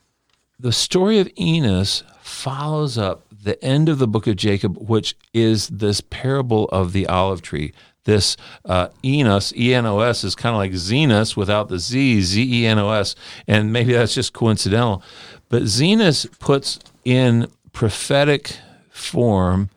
the 0.61 0.73
story 0.73 1.19
of 1.19 1.31
Enos 1.39 2.05
follows 2.21 2.99
up 2.99 3.27
the 3.31 3.63
end 3.65 3.89
of 3.89 3.99
the 3.99 4.07
book 4.07 4.27
of 4.27 4.37
Jacob, 4.37 4.77
which 4.77 5.17
is 5.33 5.69
this 5.69 6.03
parable 6.03 6.67
of 6.67 6.93
the 6.93 7.07
olive 7.07 7.43
tree. 7.43 7.73
This 8.05 8.37
uh, 8.65 8.89
Enos, 9.05 9.53
E 9.57 9.75
N 9.75 9.87
O 9.87 10.01
S, 10.01 10.25
is 10.25 10.35
kind 10.35 10.55
of 10.55 10.59
like 10.59 10.73
Zenos 10.73 11.37
without 11.37 11.69
the 11.69 11.79
Z, 11.79 12.23
Z 12.23 12.63
E 12.63 12.67
N 12.67 12.79
O 12.79 12.91
S. 12.91 13.15
And 13.47 13.73
maybe 13.73 13.93
that's 13.93 14.15
just 14.15 14.33
coincidental. 14.33 15.03
But 15.49 15.63
Zenos 15.65 16.27
puts 16.39 16.79
in 17.05 17.49
prophetic 17.73 18.57
form 18.91 19.71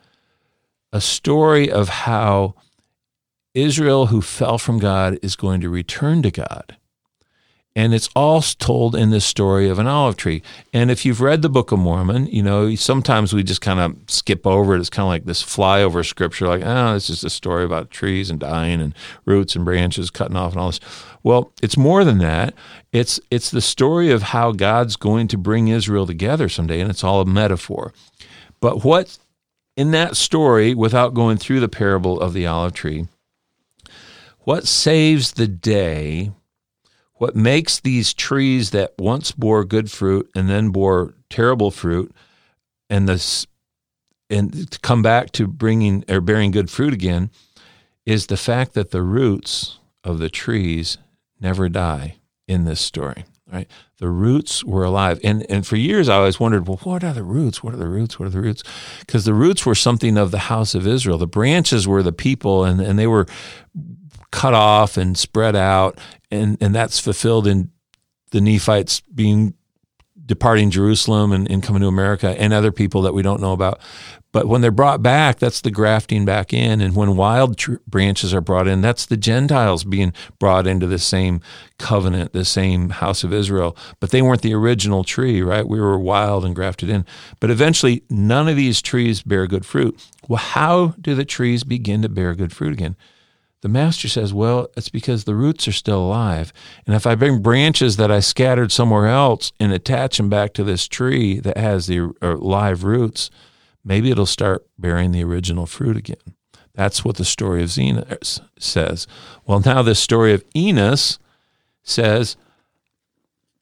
a 0.91 1.01
story 1.01 1.70
of 1.70 1.89
how 1.89 2.55
Israel, 3.53 4.08
who 4.08 4.22
fell 4.22 4.58
from 4.58 4.79
God, 4.79 5.20
is 5.22 5.36
going 5.36 5.62
to 5.62 5.70
return 5.70 6.22
to 6.24 6.32
God. 6.32 6.77
And 7.77 7.94
it's 7.94 8.10
all 8.15 8.41
told 8.41 8.96
in 8.96 9.10
this 9.10 9.25
story 9.25 9.67
of 9.67 9.79
an 9.79 9.88
olive 9.88 10.15
tree. 10.15 10.41
And 10.72 10.89
if 10.89 11.03
you've 11.03 11.20
read 11.20 11.41
the 11.41 11.50
Book 11.50 11.74
of 11.74 11.79
Mormon, 11.79 12.27
you 12.27 12.41
know, 12.41 12.74
sometimes 12.75 13.34
we 13.34 13.44
just 13.44 13.60
kind 13.60 13.82
of 13.82 13.98
skip 14.08 14.48
over 14.48 14.75
it. 14.75 14.79
It's 14.79 14.89
kind 14.89 15.03
of 15.03 15.10
like 15.10 15.25
this 15.25 15.44
flyover 15.44 16.05
scripture, 16.05 16.48
like, 16.48 16.63
ah, 16.65 16.94
oh, 16.94 16.96
it's 16.96 17.08
just 17.08 17.25
a 17.25 17.29
story 17.29 17.65
about 17.65 17.91
trees 17.91 18.29
and 18.29 18.39
dying 18.39 18.79
and 18.79 18.96
roots 19.25 19.58
and 19.58 19.65
branches 19.65 20.10
cutting 20.10 20.38
off 20.38 20.53
and 20.53 20.62
all 20.62 20.67
this. 20.67 20.79
Well, 21.22 21.51
it's 21.62 21.75
more 21.75 22.05
than 22.05 22.20
that. 22.20 22.53
It's 22.94 23.20
it's 23.29 23.51
the 23.51 23.62
story 23.62 24.10
of 24.10 24.22
how 24.22 24.53
God's 24.53 24.96
going 24.96 25.27
to 25.27 25.38
bring 25.38 25.67
Israel 25.67 26.08
together 26.08 26.48
someday, 26.48 26.79
and 26.79 26.89
it's 26.89 27.03
all 27.03 27.20
a 27.20 27.25
metaphor. 27.25 27.94
But 28.62 28.86
what 28.86 29.17
in 29.75 29.91
that 29.91 30.15
story, 30.15 30.74
without 30.74 31.13
going 31.13 31.38
through 31.38 31.60
the 31.60 31.67
parable 31.67 32.22
of 32.22 32.32
the 32.32 32.48
olive 32.48 32.74
tree, 32.74 33.08
what 34.41 34.65
saves 34.65 35.34
the 35.34 35.48
day 35.48 36.32
what 37.15 37.36
makes 37.36 37.79
these 37.79 38.13
trees 38.13 38.72
that 38.72 38.93
once 38.98 39.31
bore 39.31 39.63
good 39.63 39.89
fruit 39.91 40.29
and 40.36 40.50
then 40.50 40.69
bore 40.69 41.15
terrible 41.29 41.72
fruit 41.72 42.13
and 42.89 43.07
this 43.07 43.48
and 44.29 44.81
come 44.81 45.01
back 45.01 45.31
to 45.31 45.48
bringing 45.48 46.03
or 46.10 46.19
bearing 46.22 46.51
good 46.51 46.69
fruit 46.69 46.93
again 46.93 47.29
is 48.05 48.27
the 48.27 48.38
fact 48.38 48.74
that 48.74 48.91
the 48.91 49.01
roots 49.01 49.79
of 50.03 50.19
the 50.19 50.29
trees 50.29 50.98
never 51.39 51.69
die 51.69 52.17
in 52.48 52.65
this 52.65 52.81
story 52.81 53.25
right? 53.51 53.69
The 54.00 54.10
roots 54.10 54.63
were 54.63 54.84
alive. 54.84 55.19
And 55.24 55.45
and 55.50 55.65
for 55.65 55.75
years 55.75 56.10
i 56.10 56.15
always 56.15 56.39
wondered 56.39 56.67
well 56.67 56.79
what 56.84 57.03
are 57.03 57.13
the 57.13 57.24
roots? 57.24 57.63
What 57.63 57.74
are 57.74 57.77
the 57.77 57.88
roots? 57.88 58.19
What 58.19 58.25
are 58.25 58.31
the 58.31 58.41
roots? 58.41 58.63
Because 59.00 59.25
the 59.25 59.34
roots 59.34 59.65
were 59.65 59.75
something 59.75 60.17
of 60.17 60.31
the 60.31 60.39
house 60.39 60.75
of 60.75 60.88
israel. 60.88 61.17
The 61.17 61.27
branches 61.27 61.88
were 61.88 62.03
the 62.03 62.12
people 62.12 62.63
and 62.63 62.81
and 62.81 62.98
they 62.98 63.07
were 63.07 63.27
cut 64.35 64.53
off 64.53 64.97
and 64.97 65.17
spread 65.17 65.55
out, 65.55 65.97
and 66.29 66.57
and 66.61 66.75
that's 66.75 66.99
fulfilled 66.99 67.47
in 67.47 67.71
the 68.31 68.41
Nephites 68.41 69.01
being 69.01 69.53
departing 70.25 70.71
Jerusalem 70.71 71.31
and, 71.31 71.49
and 71.49 71.63
coming 71.63 71.81
to 71.81 71.87
America, 71.87 72.35
and 72.39 72.51
other 72.51 72.71
people 72.71 73.01
that 73.03 73.13
we 73.13 73.21
don't 73.21 73.39
know 73.39 73.53
about. 73.53 73.79
But 74.33 74.47
when 74.49 74.59
they're 74.59 74.71
brought 74.71 75.01
back, 75.01 75.39
that's 75.39 75.61
the 75.61 75.71
grafting 75.71 76.25
back 76.25 76.51
in. 76.51 76.81
And 76.81 76.93
when 76.93 77.15
wild 77.15 77.57
tr- 77.57 77.75
branches 77.87 78.33
are 78.33 78.41
brought 78.41 78.67
in, 78.67 78.81
that's 78.81 79.05
the 79.05 79.15
Gentiles 79.15 79.85
being 79.85 80.11
brought 80.39 80.67
into 80.67 80.87
the 80.87 80.99
same 80.99 81.39
covenant, 81.79 82.33
the 82.33 82.43
same 82.43 82.89
house 82.89 83.23
of 83.23 83.31
Israel. 83.31 83.77
But 84.01 84.09
they 84.09 84.21
weren't 84.21 84.41
the 84.41 84.53
original 84.53 85.05
tree, 85.05 85.41
right? 85.41 85.65
We 85.65 85.79
were 85.79 85.97
wild 85.97 86.43
and 86.43 86.53
grafted 86.53 86.89
in. 86.89 87.05
But 87.39 87.49
eventually, 87.49 88.03
none 88.09 88.49
of 88.49 88.57
these 88.57 88.81
trees 88.81 89.23
bear 89.23 89.47
good 89.47 89.65
fruit. 89.65 89.97
Well, 90.27 90.39
how 90.39 90.95
do 90.99 91.15
the 91.15 91.23
trees 91.23 91.63
begin 91.63 92.01
to 92.01 92.09
bear 92.09 92.35
good 92.35 92.51
fruit 92.51 92.73
again? 92.73 92.97
The 93.65 93.69
master 93.69 94.07
says, 94.07 94.31
Well, 94.31 94.67
it's 94.77 94.89
because 94.89 95.24
the 95.24 95.34
roots 95.34 95.67
are 95.67 95.72
still 95.72 95.98
alive. 95.98 96.53
And 96.86 96.95
if 96.95 97.07
I 97.07 97.15
bring 97.15 97.41
branches 97.41 97.98
that 97.98 98.12
I 98.12 98.19
scattered 98.19 98.72
somewhere 98.72 99.07
else 99.07 99.51
and 99.60 99.74
attach 99.74 100.17
them 100.17 100.29
back 100.29 100.53
to 100.53 100.63
this 100.63 100.88
tree 100.88 101.39
that 101.39 101.57
has 101.57 101.88
the 101.88 102.13
uh, 102.22 102.36
live 102.36 102.84
roots, 102.84 103.31
maybe 103.84 104.12
it'll 104.12 104.27
start 104.27 104.67
bearing 104.77 105.13
the 105.13 105.24
original 105.24 105.65
fruit 105.65 105.98
again. 105.98 106.36
That's 106.75 107.03
what 107.03 107.15
the 107.15 107.25
story 107.25 107.63
of 107.63 107.69
Zenos 107.69 108.39
says. 108.60 109.07
Well, 109.48 109.62
now 109.62 109.81
this 109.81 110.00
story 110.00 110.31
of 110.34 110.43
Enos 110.55 111.17
says, 111.81 112.38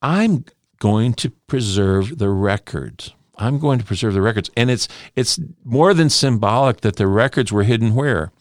I'm 0.01 0.43
going 0.79 1.13
to 1.13 1.29
preserve 1.47 2.17
the 2.17 2.29
records. 2.29 3.13
I'm 3.37 3.57
going 3.57 3.79
to 3.79 3.85
preserve 3.85 4.15
the 4.15 4.21
records. 4.21 4.51
And 4.57 4.69
it's 4.69 4.89
it's 5.15 5.39
more 5.63 5.93
than 5.93 6.09
symbolic 6.09 6.81
that 6.81 6.97
the 6.97 7.07
records 7.07 7.53
were 7.53 7.63
hidden 7.63 7.95
where? 7.95 8.33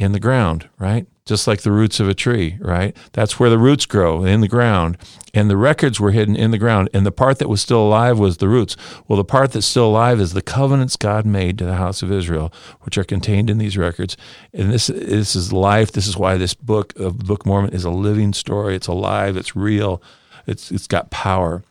In 0.00 0.12
the 0.12 0.18
ground, 0.18 0.66
right? 0.78 1.06
Just 1.26 1.46
like 1.46 1.60
the 1.60 1.70
roots 1.70 2.00
of 2.00 2.08
a 2.08 2.14
tree, 2.14 2.56
right? 2.58 2.96
That's 3.12 3.38
where 3.38 3.50
the 3.50 3.58
roots 3.58 3.84
grow 3.84 4.24
in 4.24 4.40
the 4.40 4.48
ground. 4.48 4.96
And 5.34 5.50
the 5.50 5.58
records 5.58 6.00
were 6.00 6.12
hidden 6.12 6.34
in 6.34 6.52
the 6.52 6.58
ground. 6.58 6.88
And 6.94 7.04
the 7.04 7.12
part 7.12 7.38
that 7.38 7.50
was 7.50 7.60
still 7.60 7.82
alive 7.86 8.18
was 8.18 8.38
the 8.38 8.48
roots. 8.48 8.78
Well, 9.06 9.18
the 9.18 9.24
part 9.24 9.52
that's 9.52 9.66
still 9.66 9.88
alive 9.88 10.18
is 10.18 10.32
the 10.32 10.40
covenants 10.40 10.96
God 10.96 11.26
made 11.26 11.58
to 11.58 11.66
the 11.66 11.74
house 11.76 12.00
of 12.00 12.10
Israel, 12.10 12.50
which 12.80 12.96
are 12.96 13.04
contained 13.04 13.50
in 13.50 13.58
these 13.58 13.76
records. 13.76 14.16
And 14.54 14.72
this, 14.72 14.86
this 14.86 15.36
is 15.36 15.52
life. 15.52 15.92
This 15.92 16.06
is 16.06 16.16
why 16.16 16.38
this 16.38 16.54
book 16.54 16.98
of 16.98 17.18
Book 17.18 17.44
Mormon 17.44 17.74
is 17.74 17.84
a 17.84 17.90
living 17.90 18.32
story. 18.32 18.74
It's 18.74 18.86
alive, 18.88 19.36
it's 19.36 19.54
real, 19.54 20.02
it's, 20.46 20.72
it's 20.72 20.86
got 20.86 21.10
power, 21.10 21.62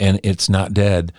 and 0.00 0.18
it's 0.24 0.48
not 0.48 0.72
dead. 0.72 1.12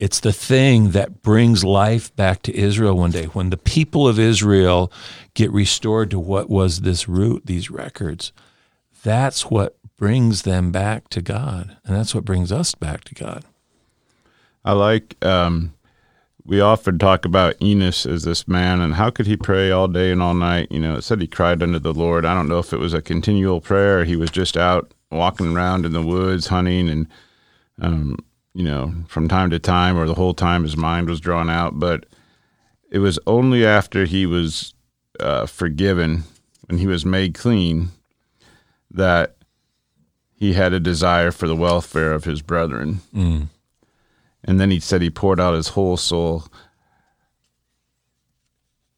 It's 0.00 0.18
the 0.18 0.32
thing 0.32 0.92
that 0.92 1.20
brings 1.20 1.62
life 1.62 2.16
back 2.16 2.40
to 2.42 2.56
Israel 2.56 2.96
one 2.96 3.10
day. 3.10 3.26
When 3.26 3.50
the 3.50 3.58
people 3.58 4.08
of 4.08 4.18
Israel 4.18 4.90
get 5.34 5.52
restored 5.52 6.10
to 6.12 6.18
what 6.18 6.48
was 6.48 6.80
this 6.80 7.06
root, 7.06 7.44
these 7.44 7.70
records, 7.70 8.32
that's 9.04 9.50
what 9.50 9.76
brings 9.98 10.42
them 10.42 10.72
back 10.72 11.10
to 11.10 11.20
God. 11.20 11.76
And 11.84 11.94
that's 11.94 12.14
what 12.14 12.24
brings 12.24 12.50
us 12.50 12.74
back 12.74 13.04
to 13.04 13.14
God. 13.14 13.44
I 14.64 14.72
like, 14.72 15.22
um, 15.22 15.74
we 16.46 16.62
often 16.62 16.98
talk 16.98 17.26
about 17.26 17.60
Enos 17.60 18.06
as 18.06 18.24
this 18.24 18.48
man 18.48 18.80
and 18.80 18.94
how 18.94 19.10
could 19.10 19.26
he 19.26 19.36
pray 19.36 19.70
all 19.70 19.86
day 19.86 20.12
and 20.12 20.22
all 20.22 20.32
night? 20.32 20.72
You 20.72 20.80
know, 20.80 20.94
it 20.94 21.02
said 21.02 21.20
he 21.20 21.26
cried 21.26 21.62
unto 21.62 21.78
the 21.78 21.92
Lord. 21.92 22.24
I 22.24 22.32
don't 22.32 22.48
know 22.48 22.58
if 22.58 22.72
it 22.72 22.78
was 22.78 22.94
a 22.94 23.02
continual 23.02 23.60
prayer, 23.60 24.06
he 24.06 24.16
was 24.16 24.30
just 24.30 24.56
out 24.56 24.94
walking 25.10 25.54
around 25.54 25.84
in 25.84 25.92
the 25.92 26.00
woods 26.00 26.46
hunting 26.46 26.88
and, 26.88 27.06
um, 27.82 28.16
you 28.54 28.64
know, 28.64 28.94
from 29.08 29.28
time 29.28 29.50
to 29.50 29.58
time 29.58 29.96
or 29.96 30.06
the 30.06 30.14
whole 30.14 30.34
time 30.34 30.62
his 30.62 30.76
mind 30.76 31.08
was 31.08 31.20
drawn 31.20 31.48
out. 31.48 31.78
But 31.78 32.06
it 32.90 32.98
was 32.98 33.18
only 33.26 33.64
after 33.64 34.04
he 34.04 34.26
was 34.26 34.74
uh, 35.18 35.46
forgiven, 35.46 36.24
when 36.66 36.78
he 36.78 36.86
was 36.86 37.04
made 37.04 37.34
clean, 37.34 37.90
that 38.90 39.36
he 40.34 40.54
had 40.54 40.72
a 40.72 40.80
desire 40.80 41.30
for 41.30 41.46
the 41.46 41.56
welfare 41.56 42.12
of 42.12 42.24
his 42.24 42.42
brethren. 42.42 43.00
Mm. 43.14 43.48
And 44.42 44.58
then 44.58 44.70
he 44.70 44.80
said 44.80 45.02
he 45.02 45.10
poured 45.10 45.38
out 45.38 45.54
his 45.54 45.68
whole 45.68 45.96
soul. 45.96 46.46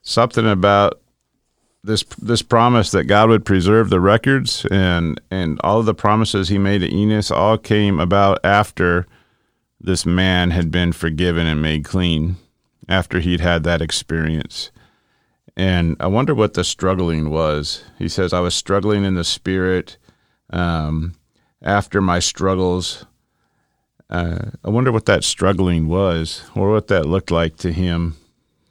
Something 0.02 0.49
about 0.49 1.00
this 1.85 2.04
this 2.21 2.42
promise 2.42 2.92
that 2.92 3.04
God 3.04 3.28
would 3.28 3.44
preserve 3.44 3.90
the 3.90 4.00
records 4.00 4.64
and 4.71 5.21
and 5.30 5.61
all 5.64 5.80
of 5.80 5.87
the 5.87 5.94
promises 5.94 6.49
he 6.49 6.59
made 6.59 6.78
to 6.78 6.94
Enos 6.94 7.30
all 7.30 7.59
came 7.59 7.99
about 7.99 8.38
after 8.44 9.06
this 9.83 10.07
man 10.07 10.51
had 10.51 10.71
been 10.71 10.93
forgiven 10.93 11.47
and 11.47 11.61
made 11.61 11.85
clean 11.85 12.37
after 12.89 13.21
he'd 13.21 13.41
had 13.41 13.65
that 13.65 13.83
experience. 13.83 14.71
And 15.57 15.97
I 16.01 16.07
wonder 16.07 16.35
what 16.35 16.55
the 16.55 16.65
struggling 16.65 17.31
was. 17.31 17.85
He 17.99 18.09
says, 18.09 18.33
I 18.33 18.41
was 18.41 18.55
struggling 18.55 19.05
in 19.05 19.15
the 19.15 19.25
spirit 19.25 19.99
um, 20.51 21.15
after 21.61 22.01
my 22.01 22.21
struggles. 22.21 23.05
Uh, 24.09 24.51
I 24.65 24.71
wonder 24.71 24.93
what 24.93 25.07
that 25.07 25.25
struggling 25.25 25.89
was 25.89 26.43
or 26.55 26.71
what 26.71 26.89
that 26.89 27.07
looked 27.07 27.31
like 27.31 27.57
to 27.59 27.73
him, 27.73 28.17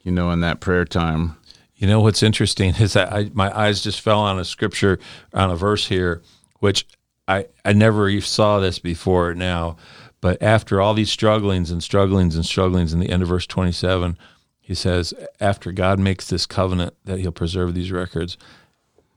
you 0.02 0.12
know, 0.12 0.30
in 0.30 0.40
that 0.40 0.60
prayer 0.60 0.84
time. 0.84 1.36
You 1.76 1.88
know 1.88 2.00
what's 2.00 2.22
interesting 2.22 2.74
is 2.76 2.92
that 2.92 3.12
I, 3.12 3.30
my 3.32 3.56
eyes 3.56 3.82
just 3.82 4.00
fell 4.00 4.20
on 4.20 4.38
a 4.38 4.44
scripture, 4.44 4.98
on 5.34 5.50
a 5.50 5.56
verse 5.56 5.88
here, 5.88 6.22
which 6.60 6.86
I, 7.26 7.46
I 7.64 7.72
never 7.72 8.20
saw 8.20 8.60
this 8.60 8.78
before 8.78 9.34
now. 9.34 9.76
But 10.22 10.40
after 10.42 10.80
all 10.80 10.94
these 10.94 11.10
strugglings 11.10 11.70
and 11.70 11.82
strugglings 11.82 12.36
and 12.36 12.46
strugglings, 12.46 12.94
in 12.94 13.00
the 13.00 13.10
end 13.10 13.22
of 13.22 13.28
verse 13.28 13.46
27, 13.46 14.16
he 14.60 14.74
says, 14.74 15.12
After 15.40 15.72
God 15.72 15.98
makes 15.98 16.28
this 16.28 16.46
covenant 16.46 16.94
that 17.04 17.18
he'll 17.18 17.32
preserve 17.32 17.74
these 17.74 17.92
records, 17.92 18.38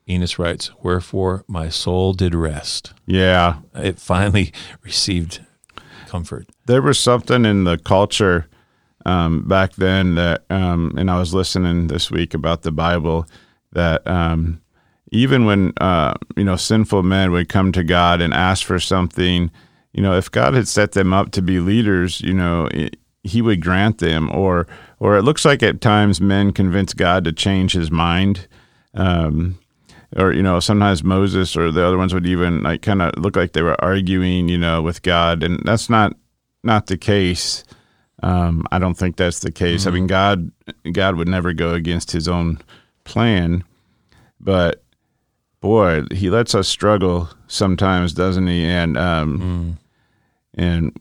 Enos 0.10 0.38
writes, 0.38 0.72
Wherefore 0.82 1.46
my 1.48 1.70
soul 1.70 2.14
did 2.14 2.36
rest. 2.36 2.94
Yeah. 3.06 3.60
It 3.76 4.00
finally 4.00 4.52
received 4.82 5.46
comfort. 6.08 6.50
There 6.66 6.82
was 6.82 7.00
something 7.00 7.46
in 7.46 7.66
the 7.66 7.78
culture 7.78 8.48
um, 9.06 9.48
back 9.48 9.76
then 9.76 10.16
that, 10.16 10.44
um, 10.50 10.96
and 10.98 11.12
I 11.12 11.20
was 11.20 11.36
listening 11.36 11.86
this 11.88 12.10
week 12.10 12.34
about 12.34 12.64
the 12.64 12.72
Bible 12.72 13.28
that 13.74 14.06
um, 14.08 14.60
even 15.12 15.46
when 15.46 15.74
uh, 15.78 16.16
you 16.36 16.44
know 16.44 16.56
sinful 16.56 17.04
men 17.04 17.32
would 17.32 17.48
come 17.48 17.72
to 17.74 17.84
God 17.84 18.22
and 18.22 18.34
ask 18.34 18.66
for 18.66 18.80
something, 18.80 19.52
you 19.96 20.02
know, 20.02 20.18
if 20.18 20.30
God 20.30 20.54
had 20.54 20.68
set 20.68 20.92
them 20.92 21.14
up 21.14 21.32
to 21.32 21.42
be 21.42 21.60
leaders, 21.60 22.20
you 22.20 22.34
know, 22.34 22.70
He 23.24 23.42
would 23.42 23.62
grant 23.62 24.00
them. 24.00 24.30
Or, 24.36 24.68
or 25.00 25.18
it 25.18 25.24
looks 25.24 25.46
like 25.46 25.64
at 25.64 25.80
times 25.80 26.20
men 26.20 26.52
convince 26.52 26.94
God 26.94 27.24
to 27.24 27.32
change 27.32 27.72
His 27.72 27.90
mind. 27.90 28.48
Um, 28.94 29.58
or 30.18 30.32
you 30.32 30.44
know 30.44 30.60
sometimes 30.60 31.04
Moses 31.04 31.58
or 31.58 31.72
the 31.72 31.84
other 31.84 31.98
ones 31.98 32.14
would 32.14 32.26
even 32.26 32.64
like 32.64 32.82
kind 32.82 33.02
of 33.02 33.18
look 33.18 33.36
like 33.36 33.52
they 33.52 33.62
were 33.62 33.82
arguing 33.84 34.48
you 34.48 34.58
know 34.58 34.82
with 34.82 35.02
God 35.02 35.44
and 35.44 35.62
that's 35.66 35.90
not 35.90 36.16
not 36.64 36.88
the 36.88 36.98
case 36.98 37.66
um, 38.24 38.66
I 38.72 38.80
don't 38.80 38.94
think 38.94 39.18
that's 39.18 39.40
the 39.40 39.52
case 39.52 39.82
mm-hmm. 39.82 39.90
I 39.90 39.92
mean 39.92 40.08
God 40.08 40.52
God 40.94 41.18
would 41.18 41.28
never 41.28 41.52
go 41.52 41.74
against 41.74 42.12
his 42.12 42.30
own 42.30 42.60
plan 43.04 43.66
but 44.40 44.84
boy 45.60 46.04
he 46.12 46.30
lets 46.30 46.56
us 46.56 46.70
struggle 46.70 47.28
sometimes 47.48 48.14
doesn't 48.14 48.48
he 48.48 48.64
and 48.64 48.98
um, 48.98 49.40
mm 49.40 49.85
and 50.56 50.98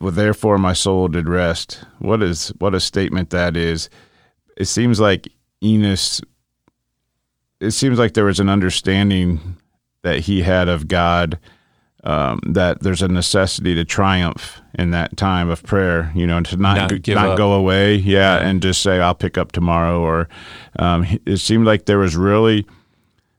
well, 0.00 0.12
therefore 0.12 0.58
my 0.58 0.72
soul 0.72 1.08
did 1.08 1.28
rest. 1.28 1.84
What 1.98 2.22
is 2.22 2.48
what 2.58 2.74
a 2.74 2.80
statement 2.80 3.30
that 3.30 3.56
is. 3.56 3.88
It 4.56 4.66
seems 4.66 5.00
like 5.00 5.28
Enos. 5.62 6.20
It 7.60 7.72
seems 7.72 7.98
like 7.98 8.14
there 8.14 8.24
was 8.24 8.40
an 8.40 8.48
understanding 8.48 9.56
that 10.02 10.20
he 10.20 10.42
had 10.42 10.68
of 10.68 10.88
God. 10.88 11.38
Um, 12.06 12.40
that 12.44 12.82
there's 12.82 13.00
a 13.00 13.08
necessity 13.08 13.74
to 13.76 13.84
triumph 13.86 14.60
in 14.74 14.90
that 14.90 15.16
time 15.16 15.48
of 15.48 15.62
prayer, 15.62 16.12
you 16.14 16.26
know, 16.26 16.36
and 16.36 16.44
to 16.44 16.58
not 16.58 16.90
not, 16.90 17.08
not 17.08 17.38
go 17.38 17.54
away, 17.54 17.94
yeah, 17.94 18.40
yeah, 18.40 18.46
and 18.46 18.60
just 18.60 18.82
say 18.82 19.00
I'll 19.00 19.14
pick 19.14 19.38
up 19.38 19.52
tomorrow. 19.52 20.02
Or 20.02 20.28
um, 20.78 21.06
it 21.24 21.38
seemed 21.38 21.64
like 21.64 21.86
there 21.86 21.96
was 21.96 22.14
really 22.14 22.66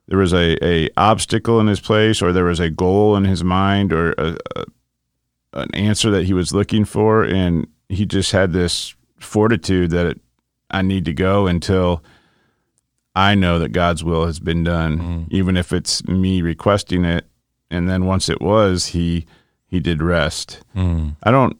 there 0.07 0.17
was 0.17 0.33
a, 0.33 0.57
a 0.65 0.89
obstacle 0.97 1.59
in 1.59 1.67
his 1.67 1.79
place, 1.79 2.23
or 2.23 2.33
there 2.33 2.45
was 2.45 2.59
a 2.59 2.71
goal 2.71 3.15
in 3.15 3.25
his 3.25 3.43
mind, 3.43 3.93
or 3.93 4.13
a, 4.13 4.35
a 4.55 4.65
an 5.55 5.73
answer 5.73 6.11
that 6.11 6.25
he 6.25 6.33
was 6.33 6.53
looking 6.53 6.85
for, 6.85 7.23
and 7.23 7.67
he 7.89 8.05
just 8.05 8.31
had 8.31 8.53
this 8.53 8.95
fortitude 9.19 9.91
that 9.91 10.05
it, 10.05 10.21
I 10.69 10.81
need 10.81 11.05
to 11.05 11.13
go 11.13 11.47
until 11.47 12.03
I 13.15 13.35
know 13.35 13.59
that 13.59 13.71
God's 13.71 14.03
will 14.03 14.25
has 14.25 14.39
been 14.39 14.63
done, 14.63 14.99
mm. 14.99 15.27
even 15.31 15.55
if 15.57 15.71
it's 15.71 16.05
me 16.07 16.41
requesting 16.41 17.05
it. 17.05 17.25
And 17.71 17.89
then 17.89 18.05
once 18.05 18.29
it 18.29 18.41
was, 18.41 18.87
he 18.87 19.25
he 19.67 19.79
did 19.79 20.01
rest. 20.01 20.61
Mm. 20.75 21.15
I 21.23 21.31
don't. 21.31 21.57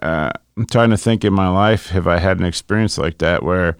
Uh, 0.00 0.30
I'm 0.56 0.66
trying 0.66 0.90
to 0.90 0.96
think 0.96 1.24
in 1.24 1.32
my 1.32 1.48
life, 1.48 1.88
have 1.88 2.06
I 2.06 2.18
had 2.18 2.38
an 2.38 2.44
experience 2.44 2.98
like 2.98 3.18
that 3.18 3.42
where 3.42 3.76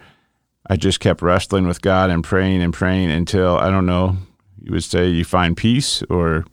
I 0.69 0.77
just 0.77 1.01
kept 1.01 1.23
wrestling 1.23 1.67
with 1.67 1.83
God 1.83 2.11
and 2.11 2.25
praying 2.25 2.63
and 2.63 2.73
praying 2.73 3.11
until 3.11 3.59
I 3.59 3.71
don't 3.71 3.87
know. 3.87 4.17
You 4.61 4.73
would 4.73 4.85
say 4.85 5.09
you 5.09 5.25
find 5.25 5.57
peace, 5.57 6.03
or 6.05 6.45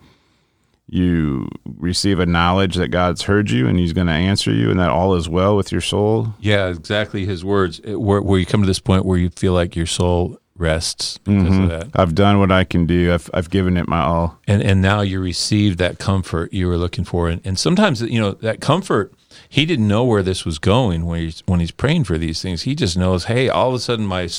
you 0.92 1.48
receive 1.78 2.20
a 2.20 2.26
knowledge 2.26 2.76
that 2.76 2.90
God's 2.90 3.24
heard 3.24 3.50
you 3.52 3.68
and 3.68 3.78
He's 3.78 3.94
going 3.94 4.08
to 4.08 4.14
answer 4.14 4.52
you, 4.52 4.70
and 4.72 4.80
that 4.80 4.90
all 4.90 5.16
is 5.16 5.30
well 5.30 5.56
with 5.56 5.72
your 5.72 5.82
soul. 5.82 6.34
Yeah, 6.40 6.68
exactly. 6.68 7.26
His 7.26 7.44
words, 7.46 7.82
where, 7.86 8.22
where 8.22 8.40
you 8.40 8.46
come 8.46 8.62
to 8.62 8.68
this 8.68 8.80
point 8.80 9.06
where 9.06 9.18
you 9.18 9.30
feel 9.30 9.54
like 9.54 9.76
your 9.76 9.86
soul 9.86 10.40
rests 10.60 11.18
because 11.20 11.44
mm-hmm. 11.44 11.64
of 11.64 11.70
that. 11.70 11.88
I've 11.96 12.14
done 12.14 12.40
what 12.40 12.52
I 12.52 12.64
can 12.64 12.86
do. 12.86 13.14
I've 13.14 13.30
I've 13.34 13.50
given 13.50 13.78
it 13.78 13.88
my 13.88 14.02
all, 14.02 14.38
and 14.48 14.62
and 14.62 14.82
now 14.82 15.02
you 15.02 15.20
receive 15.20 15.78
that 15.78 15.98
comfort 15.98 16.54
you 16.54 16.68
were 16.68 16.78
looking 16.78 17.06
for, 17.06 17.30
and 17.30 17.42
and 17.46 17.58
sometimes 17.58 18.02
you 18.02 18.20
know 18.20 18.34
that 18.34 18.60
comfort 18.62 19.14
he 19.52 19.66
didn't 19.66 19.88
know 19.88 20.04
where 20.04 20.22
this 20.22 20.46
was 20.46 20.60
going 20.60 21.08
when 21.08 21.22
he's 21.22 21.42
when 21.48 21.60
he's 21.60 21.72
praying 21.72 22.04
for 22.04 22.20
these 22.20 22.40
things. 22.40 22.62
He 22.62 22.76
just 22.76 22.96
knows, 22.96 23.26
hey, 23.26 23.50
all 23.50 23.70
of 23.70 23.74
a 23.74 23.80
sudden 23.80 24.06
my 24.06 24.30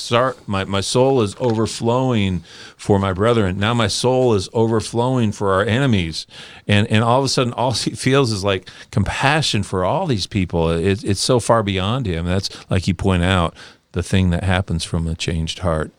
my 0.47 0.63
my 0.63 0.79
soul 0.79 1.21
is 1.21 1.35
overflowing 1.37 2.45
for 2.77 2.97
my 2.97 3.11
brethren. 3.11 3.59
Now 3.59 3.73
my 3.73 3.87
soul 3.87 4.33
is 4.33 4.47
overflowing 4.53 5.33
for 5.33 5.51
our 5.51 5.65
enemies, 5.65 6.27
and 6.65 6.87
and 6.87 7.03
all 7.03 7.19
of 7.19 7.25
a 7.25 7.29
sudden 7.29 7.51
all 7.51 7.73
he 7.73 7.91
feels 7.91 8.31
is 8.31 8.45
like 8.45 8.69
compassion 8.91 9.63
for 9.63 9.83
all 9.83 10.07
these 10.07 10.27
people. 10.27 10.69
It, 10.71 11.03
it's 11.03 11.19
so 11.19 11.41
far 11.41 11.61
beyond 11.61 12.05
him. 12.05 12.25
That's 12.25 12.49
like 12.71 12.87
you 12.87 12.93
point 12.93 13.23
out 13.23 13.53
the 13.91 14.03
thing 14.03 14.29
that 14.29 14.45
happens 14.45 14.85
from 14.85 15.07
a 15.07 15.15
changed 15.15 15.59
heart. 15.59 15.91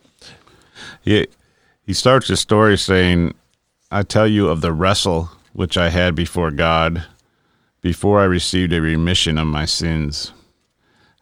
He 1.03 1.27
he 1.85 1.93
starts 1.93 2.29
his 2.29 2.41
story 2.41 2.79
saying, 2.79 3.35
"I 3.91 4.05
tell 4.05 4.27
you 4.27 4.49
of 4.49 4.63
the 4.63 4.73
wrestle 4.73 5.29
which 5.53 5.77
I 5.77 5.91
had 5.91 6.15
before 6.15 6.51
God." 6.51 7.05
Before 7.83 8.21
I 8.21 8.25
received 8.25 8.73
a 8.73 8.81
remission 8.81 9.37
of 9.37 9.47
my 9.47 9.67
sins. 9.67 10.33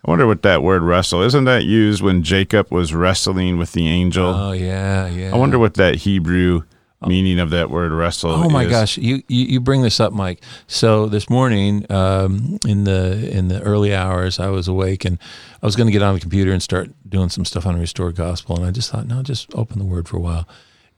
I 0.05 0.11
wonder 0.11 0.27
what 0.27 0.43
that 0.43 0.63
word 0.63 0.83
wrestle 0.83 1.23
isn't 1.23 1.45
that 1.45 1.65
used 1.65 2.01
when 2.01 2.23
Jacob 2.23 2.71
was 2.71 2.95
wrestling 2.95 3.59
with 3.59 3.73
the 3.73 3.89
angel? 3.89 4.29
Oh 4.29 4.53
yeah, 4.53 5.09
yeah. 5.09 5.35
I 5.35 5.37
wonder 5.37 5.59
what 5.59 5.75
that 5.75 5.97
Hebrew 5.97 6.63
meaning 7.07 7.39
of 7.39 7.51
that 7.51 7.71
word 7.71 7.93
wrestle. 7.93 8.31
Oh 8.31 8.49
my 8.49 8.65
is. 8.65 8.71
gosh, 8.71 8.99
you, 8.99 9.23
you, 9.29 9.47
you 9.47 9.61
bring 9.61 9.83
this 9.83 10.01
up, 10.01 10.13
Mike. 10.13 10.43
So 10.67 11.07
this 11.07 11.29
morning, 11.29 11.91
um, 11.91 12.59
in 12.67 12.85
the 12.85 13.31
in 13.31 13.49
the 13.49 13.61
early 13.63 13.95
hours, 13.95 14.39
I 14.39 14.49
was 14.49 14.69
awake 14.69 15.05
and 15.05 15.19
I 15.63 15.67
was 15.67 15.77
going 15.77 15.87
to 15.87 15.93
get 15.93 16.03
on 16.03 16.15
the 16.15 16.21
computer 16.21 16.53
and 16.53 16.63
start 16.63 16.91
doing 17.09 17.29
some 17.29 17.45
stuff 17.45 17.67
on 17.67 17.79
Restored 17.79 18.17
Gospel, 18.17 18.57
and 18.57 18.65
I 18.65 18.71
just 18.71 18.91
thought, 18.91 19.07
no, 19.07 19.23
just 19.23 19.55
open 19.55 19.79
the 19.79 19.85
Word 19.85 20.09
for 20.09 20.17
a 20.17 20.21
while. 20.21 20.49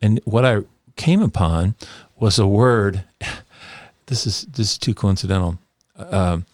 And 0.01 0.21
what 0.25 0.45
I 0.45 0.59
came 0.97 1.23
upon 1.23 1.75
was 2.19 2.39
a 2.39 2.47
word 2.47 3.05
this 4.07 4.27
is 4.27 4.43
this 4.43 4.73
is 4.73 4.79
too 4.79 4.95
coincidental. 4.95 5.59
Um, 5.97 6.47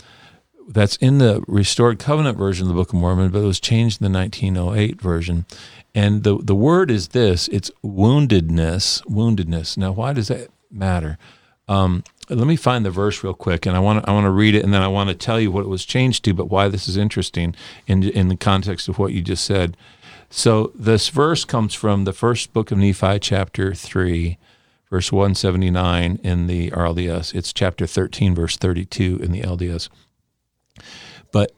that's 0.69 0.97
in 0.97 1.19
the 1.19 1.43
restored 1.49 1.99
covenant 1.99 2.37
version 2.37 2.67
of 2.67 2.69
the 2.69 2.75
Book 2.75 2.91
of 2.91 2.95
Mormon, 2.95 3.31
but 3.31 3.41
it 3.41 3.47
was 3.47 3.61
changed 3.61 4.03
in 4.03 4.13
the 4.13 4.19
1908 4.19 5.01
version. 5.01 5.47
And 5.95 6.23
the 6.23 6.39
the 6.39 6.55
word 6.55 6.91
is 6.91 7.09
this: 7.09 7.49
it's 7.49 7.71
woundedness. 7.85 9.03
Woundedness. 9.07 9.77
Now, 9.77 9.93
why 9.93 10.13
does 10.13 10.29
that 10.29 10.51
matter? 10.71 11.19
Um, 11.69 12.03
let 12.31 12.47
me 12.47 12.57
find 12.57 12.85
the 12.85 12.91
verse 12.91 13.23
real 13.25 13.35
quick, 13.35 13.67
and 13.67 13.77
I 13.77 13.81
want 13.81 14.05
to 14.05 14.11
I 14.11 14.13
want 14.13 14.25
to 14.25 14.31
read 14.31 14.55
it, 14.55 14.65
and 14.65 14.73
then 14.73 14.83
I 14.83 14.89
want 14.89 15.09
to 15.09 15.15
tell 15.15 15.41
you 15.41 15.51
what 15.51 15.65
it 15.65 15.69
was 15.69 15.85
changed 15.85 16.25
to, 16.25 16.35
but 16.35 16.51
why 16.51 16.69
this 16.69 16.89
is 16.89 16.97
interesting 16.97 17.55
in 17.87 18.03
in 18.03 18.29
the 18.29 18.37
context 18.37 18.89
of 18.89 18.99
what 18.99 19.13
you 19.13 19.23
just 19.23 19.45
said. 19.45 19.77
So 20.31 20.73
this 20.75 21.09
verse 21.09 21.45
comes 21.45 21.73
from 21.75 22.05
the 22.05 22.13
first 22.13 22.53
book 22.53 22.71
of 22.71 22.79
Nephi, 22.79 23.19
chapter 23.19 23.75
three, 23.75 24.37
verse 24.91 25.13
one 25.13 25.35
seventy 25.35 25.71
nine 25.71 26.19
in 26.23 26.47
the 26.47 26.71
RLDS. 26.71 27.35
It's 27.35 27.53
chapter 27.53 27.87
thirteen, 27.87 28.35
verse 28.35 28.57
thirty 28.57 28.85
two 28.85 29.19
in 29.23 29.33
the 29.33 29.43
LDS. 29.43 29.89
But 31.33 31.53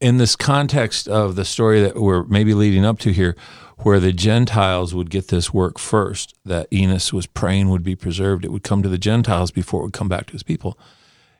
in 0.00 0.16
this 0.16 0.36
context 0.36 1.08
of 1.08 1.36
the 1.36 1.44
story 1.44 1.80
that 1.82 1.96
we're 1.96 2.24
maybe 2.24 2.54
leading 2.54 2.84
up 2.84 2.98
to 3.00 3.12
here, 3.12 3.36
where 3.78 4.00
the 4.00 4.12
Gentiles 4.12 4.94
would 4.94 5.10
get 5.10 5.28
this 5.28 5.52
work 5.52 5.78
first, 5.78 6.34
that 6.44 6.68
Enos 6.72 7.12
was 7.12 7.26
praying 7.26 7.68
would 7.70 7.82
be 7.82 7.96
preserved, 7.96 8.44
it 8.44 8.52
would 8.52 8.62
come 8.62 8.82
to 8.82 8.88
the 8.88 8.98
Gentiles 8.98 9.50
before 9.50 9.80
it 9.80 9.84
would 9.84 9.92
come 9.92 10.08
back 10.08 10.26
to 10.26 10.32
his 10.32 10.42
people. 10.42 10.78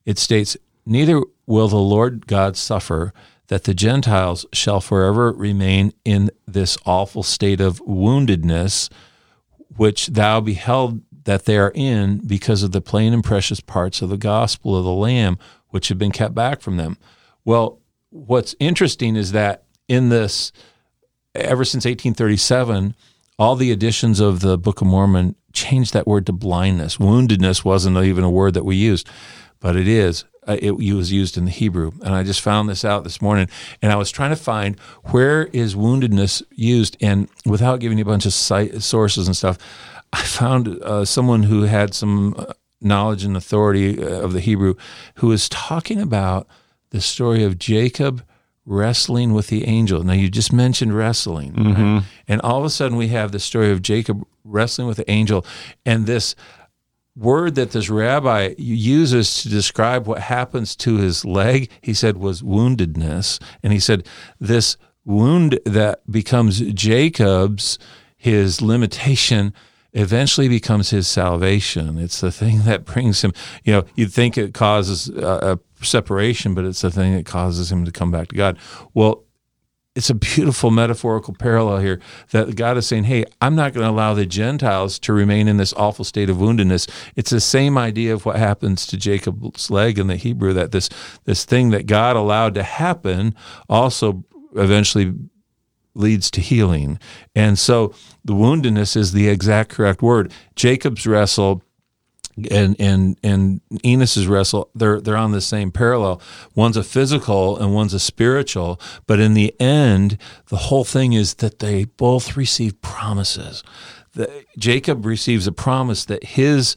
It 0.04 0.18
states, 0.18 0.56
Neither 0.87 1.22
will 1.46 1.68
the 1.68 1.76
Lord 1.76 2.26
God 2.26 2.56
suffer 2.56 3.12
that 3.48 3.64
the 3.64 3.74
Gentiles 3.74 4.46
shall 4.52 4.80
forever 4.80 5.33
remain 5.33 5.92
in 6.04 6.30
this 6.46 6.78
awful 6.87 7.22
state 7.22 7.61
of 7.61 7.80
woundedness, 7.80 8.88
which 9.76 10.06
thou 10.09 10.40
beheld 10.40 11.02
that 11.30 11.44
they 11.44 11.56
are 11.56 11.70
in 11.76 12.18
because 12.26 12.64
of 12.64 12.72
the 12.72 12.80
plain 12.80 13.12
and 13.12 13.22
precious 13.22 13.60
parts 13.60 14.02
of 14.02 14.08
the 14.08 14.16
gospel 14.16 14.76
of 14.76 14.82
the 14.82 14.90
Lamb, 14.90 15.38
which 15.68 15.86
have 15.86 15.96
been 15.96 16.10
kept 16.10 16.34
back 16.34 16.60
from 16.60 16.76
them. 16.76 16.98
Well, 17.44 17.78
what's 18.08 18.56
interesting 18.58 19.14
is 19.14 19.30
that 19.30 19.62
in 19.86 20.08
this 20.08 20.50
ever 21.36 21.64
since 21.64 21.84
1837, 21.84 22.96
all 23.38 23.54
the 23.54 23.70
editions 23.70 24.18
of 24.18 24.40
the 24.40 24.58
Book 24.58 24.80
of 24.80 24.88
Mormon 24.88 25.36
changed 25.52 25.92
that 25.92 26.08
word 26.08 26.26
to 26.26 26.32
blindness. 26.32 26.96
Woundedness 26.96 27.64
wasn't 27.64 27.96
even 27.98 28.24
a 28.24 28.30
word 28.30 28.54
that 28.54 28.64
we 28.64 28.74
used, 28.74 29.08
but 29.60 29.76
it 29.76 29.86
is. 29.86 30.24
Uh, 30.48 30.56
it 30.60 30.72
was 30.72 31.12
used 31.12 31.38
in 31.38 31.44
the 31.44 31.52
Hebrew, 31.52 31.92
and 32.04 32.12
I 32.12 32.24
just 32.24 32.40
found 32.40 32.68
this 32.68 32.84
out 32.84 33.04
this 33.04 33.22
morning. 33.22 33.48
And 33.80 33.92
I 33.92 33.96
was 33.96 34.10
trying 34.10 34.30
to 34.30 34.36
find 34.36 34.76
where 35.04 35.44
is 35.52 35.76
woundedness 35.76 36.42
used, 36.50 36.96
and 37.00 37.28
without 37.46 37.78
giving 37.78 37.98
you 37.98 38.02
a 38.02 38.04
bunch 38.04 38.26
of 38.26 38.32
sources 38.32 39.28
and 39.28 39.36
stuff, 39.36 39.58
I 40.12 40.22
found 40.22 40.68
uh, 40.68 41.04
someone 41.04 41.44
who 41.44 41.62
had 41.62 41.94
some 41.94 42.34
uh, 42.36 42.52
knowledge 42.80 43.24
and 43.24 43.36
authority 43.36 44.02
uh, 44.02 44.20
of 44.20 44.32
the 44.32 44.40
Hebrew 44.40 44.74
who 45.16 45.28
was 45.28 45.48
talking 45.48 46.00
about 46.00 46.46
the 46.90 47.00
story 47.00 47.44
of 47.44 47.58
Jacob 47.58 48.24
wrestling 48.66 49.32
with 49.32 49.48
the 49.48 49.66
angel. 49.66 50.02
Now, 50.02 50.12
you 50.12 50.28
just 50.28 50.52
mentioned 50.52 50.96
wrestling. 50.96 51.52
Mm-hmm. 51.52 51.94
Right? 51.94 52.04
And 52.28 52.40
all 52.42 52.58
of 52.58 52.64
a 52.64 52.70
sudden, 52.70 52.96
we 52.96 53.08
have 53.08 53.32
the 53.32 53.38
story 53.38 53.70
of 53.70 53.82
Jacob 53.82 54.24
wrestling 54.44 54.86
with 54.86 54.96
the 54.96 55.10
angel. 55.10 55.44
And 55.84 56.06
this 56.06 56.34
word 57.16 57.54
that 57.56 57.72
this 57.72 57.90
rabbi 57.90 58.54
uses 58.58 59.42
to 59.42 59.48
describe 59.48 60.06
what 60.06 60.20
happens 60.20 60.76
to 60.76 60.96
his 60.96 61.24
leg, 61.24 61.70
he 61.80 61.94
said, 61.94 62.16
was 62.16 62.42
woundedness. 62.42 63.40
And 63.62 63.72
he 63.72 63.80
said, 63.80 64.06
this 64.38 64.76
wound 65.04 65.58
that 65.64 66.00
becomes 66.10 66.60
Jacob's, 66.60 67.78
his 68.16 68.62
limitation 68.62 69.52
eventually 69.92 70.48
becomes 70.48 70.90
his 70.90 71.09
salvation. 71.09 71.98
It's 71.98 72.20
the 72.20 72.33
thing 72.33 72.62
that 72.64 72.85
brings 72.85 73.22
him, 73.22 73.33
you 73.64 73.72
know, 73.72 73.85
you'd 73.94 74.12
think 74.12 74.38
it 74.38 74.55
causes 74.55 75.09
a, 75.09 75.59
a 75.81 75.85
separation, 75.85 76.55
but 76.55 76.64
it's 76.64 76.83
the 76.83 76.90
thing 76.90 77.14
that 77.14 77.26
causes 77.26 77.70
him 77.70 77.85
to 77.85 77.92
come 77.92 78.11
back 78.11 78.29
to 78.29 78.37
God. 78.37 78.59
Well, 78.94 79.24
it's 79.96 80.09
a 80.09 80.14
beautiful 80.14 80.70
metaphorical 80.70 81.35
parallel 81.35 81.79
here 81.79 82.00
that 82.31 82.55
God 82.55 82.76
is 82.76 82.87
saying, 82.87 83.05
Hey, 83.05 83.24
I'm 83.40 83.57
not 83.57 83.74
going 83.74 83.85
to 83.85 83.90
allow 83.90 84.14
the 84.14 84.24
Gentiles 84.24 85.00
to 85.00 85.12
remain 85.12 85.48
in 85.48 85.57
this 85.57 85.72
awful 85.74 86.05
state 86.05 86.31
of 86.31 86.37
woundedness. 86.37 86.88
It's 87.16 87.31
the 87.31 87.40
same 87.40 87.76
idea 87.76 88.14
of 88.14 88.24
what 88.24 88.37
happens 88.37 88.87
to 88.87 88.96
Jacob's 88.96 89.68
leg 89.68 89.98
in 89.98 90.07
the 90.07 90.16
Hebrew, 90.16 90.53
that 90.53 90.70
this, 90.70 90.88
this 91.24 91.44
thing 91.44 91.70
that 91.70 91.87
God 91.87 92.14
allowed 92.14 92.55
to 92.55 92.62
happen 92.62 93.35
also 93.68 94.24
eventually 94.55 95.12
leads 95.94 96.31
to 96.33 96.40
healing. 96.40 96.98
And 97.35 97.59
so 97.59 97.94
the 98.24 98.35
woundedness 98.35 98.96
is 98.96 99.12
the 99.12 99.29
exact 99.29 99.70
correct 99.70 100.03
word. 100.03 100.33
Jacob's 100.55 101.07
wrestle 101.07 101.62
and 102.50 102.76
and 102.79 103.18
and 103.22 103.61
Enos's 103.85 104.26
wrestle 104.26 104.70
they're 104.74 105.00
they're 105.00 105.16
on 105.16 105.33
the 105.33 105.40
same 105.40 105.70
parallel. 105.70 106.22
One's 106.55 106.76
a 106.76 106.85
physical 106.85 107.59
and 107.59 107.74
one's 107.74 107.94
a 107.94 108.00
spiritual, 108.00 108.81
but 109.07 109.20
in 109.20 109.35
the 109.35 109.55
end, 109.61 110.16
the 110.48 110.57
whole 110.57 110.85
thing 110.85 111.12
is 111.12 111.35
that 111.35 111.59
they 111.59 111.85
both 111.85 112.37
receive 112.37 112.81
promises. 112.81 113.62
The, 114.12 114.44
Jacob 114.59 115.07
receives 115.07 115.46
a 115.46 115.53
promise 115.53 116.05
that 116.07 116.24
his 116.24 116.76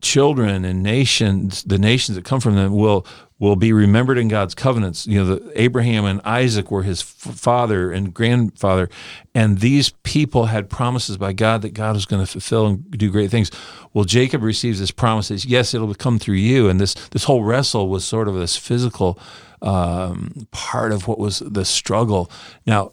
children 0.00 0.64
and 0.64 0.82
nations, 0.82 1.62
the 1.64 1.78
nations 1.78 2.16
that 2.16 2.24
come 2.24 2.40
from 2.40 2.54
them, 2.54 2.74
will 2.74 3.06
will 3.38 3.56
be 3.56 3.72
remembered 3.72 4.18
in 4.18 4.28
God's 4.28 4.54
covenants. 4.54 5.06
You 5.06 5.24
know, 5.24 5.34
the, 5.36 5.60
Abraham 5.60 6.04
and 6.04 6.20
Isaac 6.24 6.70
were 6.70 6.82
his 6.82 7.00
father 7.00 7.90
and 7.90 8.12
grandfather, 8.12 8.90
and 9.34 9.60
these 9.60 9.90
people 10.02 10.46
had 10.46 10.68
promises 10.68 11.16
by 11.16 11.32
God 11.32 11.62
that 11.62 11.72
God 11.72 11.94
was 11.94 12.04
going 12.04 12.22
to 12.24 12.30
fulfill 12.30 12.66
and 12.66 12.90
do 12.90 13.10
great 13.10 13.30
things. 13.30 13.50
Well, 13.94 14.04
Jacob 14.04 14.42
receives 14.42 14.78
this 14.78 14.90
promise 14.90 15.30
yes, 15.44 15.74
it'll 15.74 15.94
come 15.94 16.18
through 16.18 16.36
you, 16.36 16.68
and 16.68 16.80
this 16.80 16.94
this 17.10 17.24
whole 17.24 17.42
wrestle 17.42 17.88
was 17.88 18.04
sort 18.04 18.28
of 18.28 18.34
this 18.34 18.56
physical 18.56 19.18
um, 19.62 20.46
part 20.50 20.92
of 20.92 21.08
what 21.08 21.18
was 21.18 21.40
the 21.40 21.64
struggle. 21.64 22.30
Now, 22.66 22.92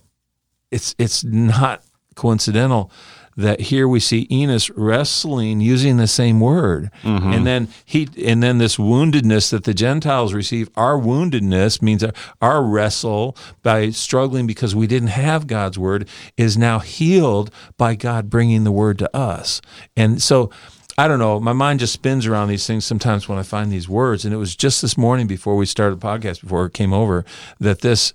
it's 0.71 0.95
it's 0.97 1.23
not 1.23 1.83
coincidental 2.15 2.91
that 3.37 3.61
here 3.61 3.87
we 3.87 3.99
see 3.99 4.27
Enos 4.31 4.69
wrestling 4.71 5.61
using 5.61 5.97
the 5.97 6.07
same 6.07 6.39
word. 6.39 6.91
Mm-hmm. 7.03 7.31
And 7.31 7.47
then 7.47 7.67
he 7.85 8.09
and 8.25 8.41
then 8.41 8.57
this 8.57 8.77
woundedness 8.77 9.51
that 9.51 9.63
the 9.63 9.73
Gentiles 9.73 10.33
receive, 10.33 10.69
our 10.75 10.97
woundedness 10.97 11.81
means 11.81 12.03
our 12.41 12.63
wrestle 12.63 13.37
by 13.61 13.91
struggling 13.91 14.47
because 14.47 14.75
we 14.75 14.87
didn't 14.87 15.09
have 15.09 15.47
God's 15.47 15.77
word 15.77 16.09
is 16.35 16.57
now 16.57 16.79
healed 16.79 17.51
by 17.77 17.95
God 17.95 18.29
bringing 18.29 18.63
the 18.63 18.71
word 18.71 18.97
to 18.99 19.15
us. 19.15 19.61
And 19.95 20.21
so 20.21 20.49
I 20.97 21.07
don't 21.07 21.19
know. 21.19 21.39
My 21.39 21.53
mind 21.53 21.79
just 21.79 21.93
spins 21.93 22.25
around 22.25 22.47
these 22.47 22.65
things 22.65 22.83
sometimes 22.83 23.29
when 23.29 23.37
I 23.37 23.43
find 23.43 23.71
these 23.71 23.87
words. 23.87 24.25
And 24.25 24.33
it 24.33 24.37
was 24.37 24.55
just 24.55 24.81
this 24.81 24.97
morning 24.97 25.27
before 25.27 25.55
we 25.55 25.67
started 25.67 25.99
the 25.99 26.07
podcast, 26.07 26.41
before 26.41 26.65
it 26.65 26.73
came 26.73 26.91
over, 26.91 27.23
that 27.59 27.81
this 27.81 28.13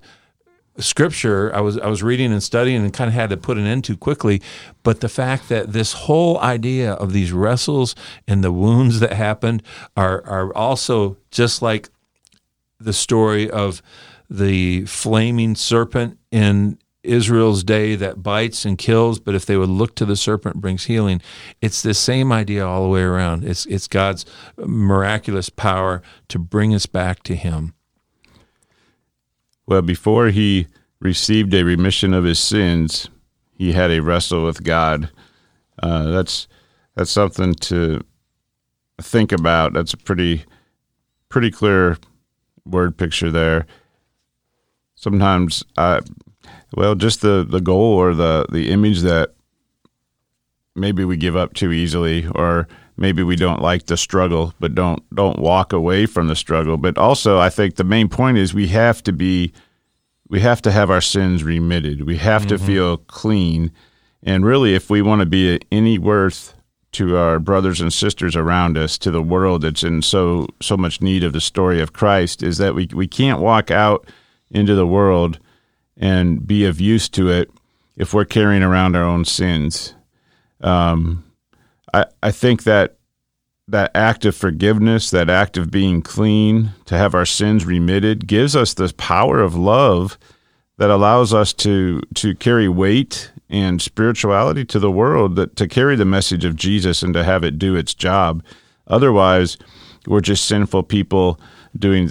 scripture 0.79 1.55
I 1.55 1.61
was 1.61 1.79
I 1.79 1.89
was 1.89 2.03
reading 2.03 2.33
and 2.33 2.43
studying 2.43 2.83
and 2.83 2.93
kind 2.93 3.09
of 3.09 3.15
had 3.15 3.31
to 3.31 3.37
put 3.37 3.59
an 3.59 3.67
end 3.67 3.85
to 3.85 3.97
quickly 3.97 4.41
but 4.83 5.01
the 5.01 5.09
fact 5.09 5.49
that 5.51 5.73
this 5.73 5.93
whole 5.93 6.39
idea 6.41 6.93
of 6.95 7.13
these 7.13 7.33
wrestles 7.33 7.95
and 8.27 8.43
the 8.43 8.53
wounds 8.53 9.01
that 9.01 9.13
happened 9.13 9.63
are 9.97 10.25
are 10.25 10.55
also 10.57 11.19
just 11.31 11.61
like 11.63 11.91
the 12.81 12.93
story 12.93 13.51
of 13.51 13.83
the 14.31 14.85
flaming 14.87 15.55
serpent 15.55 16.19
in 16.31 16.79
Israel's 17.03 17.65
day 17.65 17.97
that 17.97 18.23
bites 18.23 18.65
and 18.65 18.79
kills, 18.79 19.19
but 19.19 19.35
if 19.35 19.45
they 19.45 19.57
would 19.57 19.69
look 19.69 19.95
to 19.97 20.05
the 20.05 20.17
serpent, 20.17 20.57
brings 20.57 20.85
healing. 20.85 21.21
It's 21.61 21.83
the 21.83 21.95
same 21.95 22.31
idea 22.31 22.67
all 22.67 22.85
the 22.85 22.89
way 22.89 23.03
around. 23.03 23.45
It's 23.45 23.67
it's 23.67 23.89
God's 23.89 24.25
miraculous 24.57 25.49
power 25.49 26.03
to 26.29 26.39
bring 26.39 26.75
us 26.75 26.87
back 26.87 27.23
to 27.25 27.35
Him. 27.35 27.75
Well, 29.73 29.81
before 29.81 30.27
he 30.27 30.67
received 31.01 31.55
a 31.55 31.65
remission 31.65 32.13
of 32.13 32.25
his 32.25 32.39
sins, 32.39 33.09
he 33.55 33.73
had 33.73 33.91
a 33.91 34.03
wrestle 34.03 34.45
with 34.45 34.63
God. 34.63 35.09
Uh, 35.83 36.11
that's 36.11 36.47
that's 36.95 37.11
something 37.11 37.55
to 37.55 38.03
think 39.01 39.33
about. 39.33 39.73
That's 39.73 39.95
a 39.95 39.97
pretty 39.97 40.45
pretty 41.31 41.51
clear 41.51 41.97
word 42.67 42.99
picture 42.99 43.31
there. 43.31 43.65
Sometimes 44.95 45.65
I 45.79 46.01
well, 46.77 46.95
just 46.95 47.23
the, 47.23 47.43
the 47.43 47.63
goal 47.63 47.95
or 47.95 48.13
the, 48.13 48.45
the 48.53 48.69
image 48.69 49.01
that 49.01 49.33
maybe 50.77 51.03
we 51.03 51.17
give 51.17 51.35
up 51.35 51.55
too 51.55 51.73
easily 51.73 52.27
or 52.35 52.69
maybe 53.03 53.23
we 53.23 53.37
don't 53.37 53.61
like 53.61 53.87
the 53.87 53.97
struggle 53.97 54.55
but 54.59 54.75
don't 54.75 55.03
don't 55.15 55.39
walk 55.39 55.73
away 55.73 56.07
from 56.07 56.29
the 56.29 56.37
struggle 56.37 56.77
but 56.79 56.97
also 56.97 57.39
i 57.39 57.51
think 57.51 57.77
the 57.77 57.85
main 57.85 58.09
point 58.09 58.39
is 58.39 58.55
we 58.55 58.69
have 58.69 59.03
to 59.03 59.13
be 59.13 59.53
we 60.29 60.41
have 60.41 60.63
to 60.63 60.73
have 60.73 60.91
our 60.91 61.01
sins 61.01 61.45
remitted 61.45 62.07
we 62.07 62.17
have 62.17 62.43
mm-hmm. 62.43 62.57
to 62.57 62.59
feel 62.59 62.97
clean 62.97 63.71
and 64.23 64.47
really 64.47 64.75
if 64.75 64.89
we 64.89 65.03
want 65.03 65.21
to 65.21 65.27
be 65.27 65.61
any 65.71 65.99
worth 65.99 66.55
to 66.93 67.17
our 67.17 67.39
brothers 67.39 67.81
and 67.81 67.93
sisters 67.93 68.37
around 68.37 68.79
us 68.79 68.97
to 68.97 69.11
the 69.11 69.23
world 69.23 69.63
that's 69.63 69.83
in 69.83 70.01
so 70.01 70.47
so 70.61 70.77
much 70.77 71.03
need 71.03 71.25
of 71.25 71.35
the 71.35 71.41
story 71.41 71.81
of 71.83 71.93
christ 71.93 72.43
is 72.43 72.57
that 72.59 72.75
we, 72.75 72.89
we 72.95 73.09
can't 73.09 73.41
walk 73.41 73.71
out 73.71 74.07
into 74.51 74.75
the 74.75 74.87
world 74.87 75.39
and 75.97 76.47
be 76.47 76.65
of 76.65 76.81
use 76.81 77.09
to 77.09 77.29
it 77.29 77.51
if 77.97 78.15
we're 78.15 78.25
carrying 78.25 78.63
around 78.63 78.97
our 78.97 79.05
own 79.05 79.25
sins. 79.25 79.95
Um, 80.61 81.25
I, 81.93 82.07
I 82.23 82.31
think 82.31 82.65
that 82.65 82.97
that 83.69 83.91
act 83.95 84.25
of 84.25 84.37
forgiveness, 84.37 85.11
that 85.11 85.31
act 85.31 85.57
of 85.57 85.71
being 85.71 86.03
clean, 86.03 86.73
to 86.87 86.97
have 86.97 87.15
our 87.15 87.27
sins 87.27 87.65
remitted, 87.65 88.27
gives 88.27 88.57
us 88.57 88.75
this 88.75 88.93
power 88.93 89.41
of 89.41 89.55
love 89.55 90.19
that 90.79 90.91
allows 90.91 91.33
us 91.33 91.53
to 91.53 92.01
to 92.15 92.35
carry 92.35 92.69
weight 92.69 93.31
and 93.49 93.81
spirituality 93.81 94.65
to 94.65 94.79
the 94.79 94.91
world, 94.91 95.37
that 95.37 95.57
to 95.57 95.69
carry 95.69 95.95
the 95.95 96.05
message 96.05 96.45
of 96.45 96.57
Jesus 96.57 97.03
and 97.03 97.15
to 97.15 97.23
have 97.23 97.45
it 97.45 97.59
do 97.59 97.77
its 97.77 97.95
job. 97.95 98.43
Otherwise, 98.87 99.59
we're 100.07 100.21
just 100.21 100.47
sinful 100.47 100.83
people 100.85 101.39
doing 101.79 102.09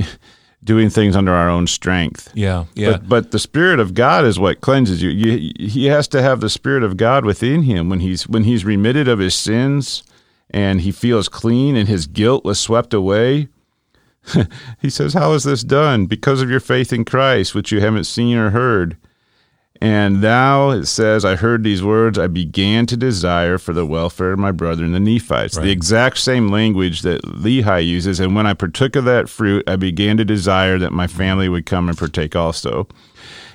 doing 0.68 0.90
things 0.90 1.16
under 1.16 1.32
our 1.32 1.48
own 1.48 1.66
strength. 1.66 2.30
Yeah, 2.34 2.66
yeah. 2.74 2.92
But, 2.92 3.08
but 3.08 3.30
the 3.30 3.38
Spirit 3.38 3.80
of 3.80 3.94
God 3.94 4.26
is 4.26 4.38
what 4.38 4.60
cleanses 4.60 5.02
you. 5.02 5.08
you. 5.08 5.52
He 5.58 5.86
has 5.86 6.06
to 6.08 6.20
have 6.20 6.40
the 6.40 6.50
Spirit 6.50 6.82
of 6.82 6.98
God 6.98 7.24
within 7.24 7.62
him 7.62 7.88
when 7.88 8.00
he's 8.00 8.28
when 8.28 8.44
he's 8.44 8.66
remitted 8.66 9.08
of 9.08 9.18
his 9.18 9.34
sins 9.34 10.02
and 10.50 10.82
he 10.82 10.92
feels 10.92 11.30
clean 11.30 11.74
and 11.74 11.88
his 11.88 12.06
guilt 12.06 12.44
was 12.44 12.60
swept 12.60 12.92
away. 12.92 13.48
he 14.82 14.90
says, 14.90 15.14
How 15.14 15.32
is 15.32 15.44
this 15.44 15.64
done? 15.64 16.04
Because 16.04 16.42
of 16.42 16.50
your 16.50 16.60
faith 16.60 16.92
in 16.92 17.06
Christ, 17.06 17.54
which 17.54 17.72
you 17.72 17.80
haven't 17.80 18.04
seen 18.04 18.36
or 18.36 18.50
heard. 18.50 18.98
And 19.80 20.20
now 20.20 20.70
it 20.70 20.86
says, 20.86 21.24
I 21.24 21.36
heard 21.36 21.62
these 21.62 21.84
words, 21.84 22.18
I 22.18 22.26
began 22.26 22.86
to 22.86 22.96
desire 22.96 23.58
for 23.58 23.72
the 23.72 23.86
welfare 23.86 24.32
of 24.32 24.38
my 24.38 24.50
brethren, 24.50 24.90
the 24.90 24.98
Nephites. 24.98 25.56
Right. 25.56 25.64
The 25.64 25.70
exact 25.70 26.18
same 26.18 26.48
language 26.48 27.02
that 27.02 27.22
Lehi 27.22 27.86
uses. 27.86 28.18
And 28.18 28.34
when 28.34 28.46
I 28.46 28.54
partook 28.54 28.96
of 28.96 29.04
that 29.04 29.28
fruit, 29.28 29.68
I 29.68 29.76
began 29.76 30.16
to 30.16 30.24
desire 30.24 30.78
that 30.78 30.92
my 30.92 31.06
family 31.06 31.48
would 31.48 31.64
come 31.64 31.88
and 31.88 31.96
partake 31.96 32.34
also. 32.34 32.88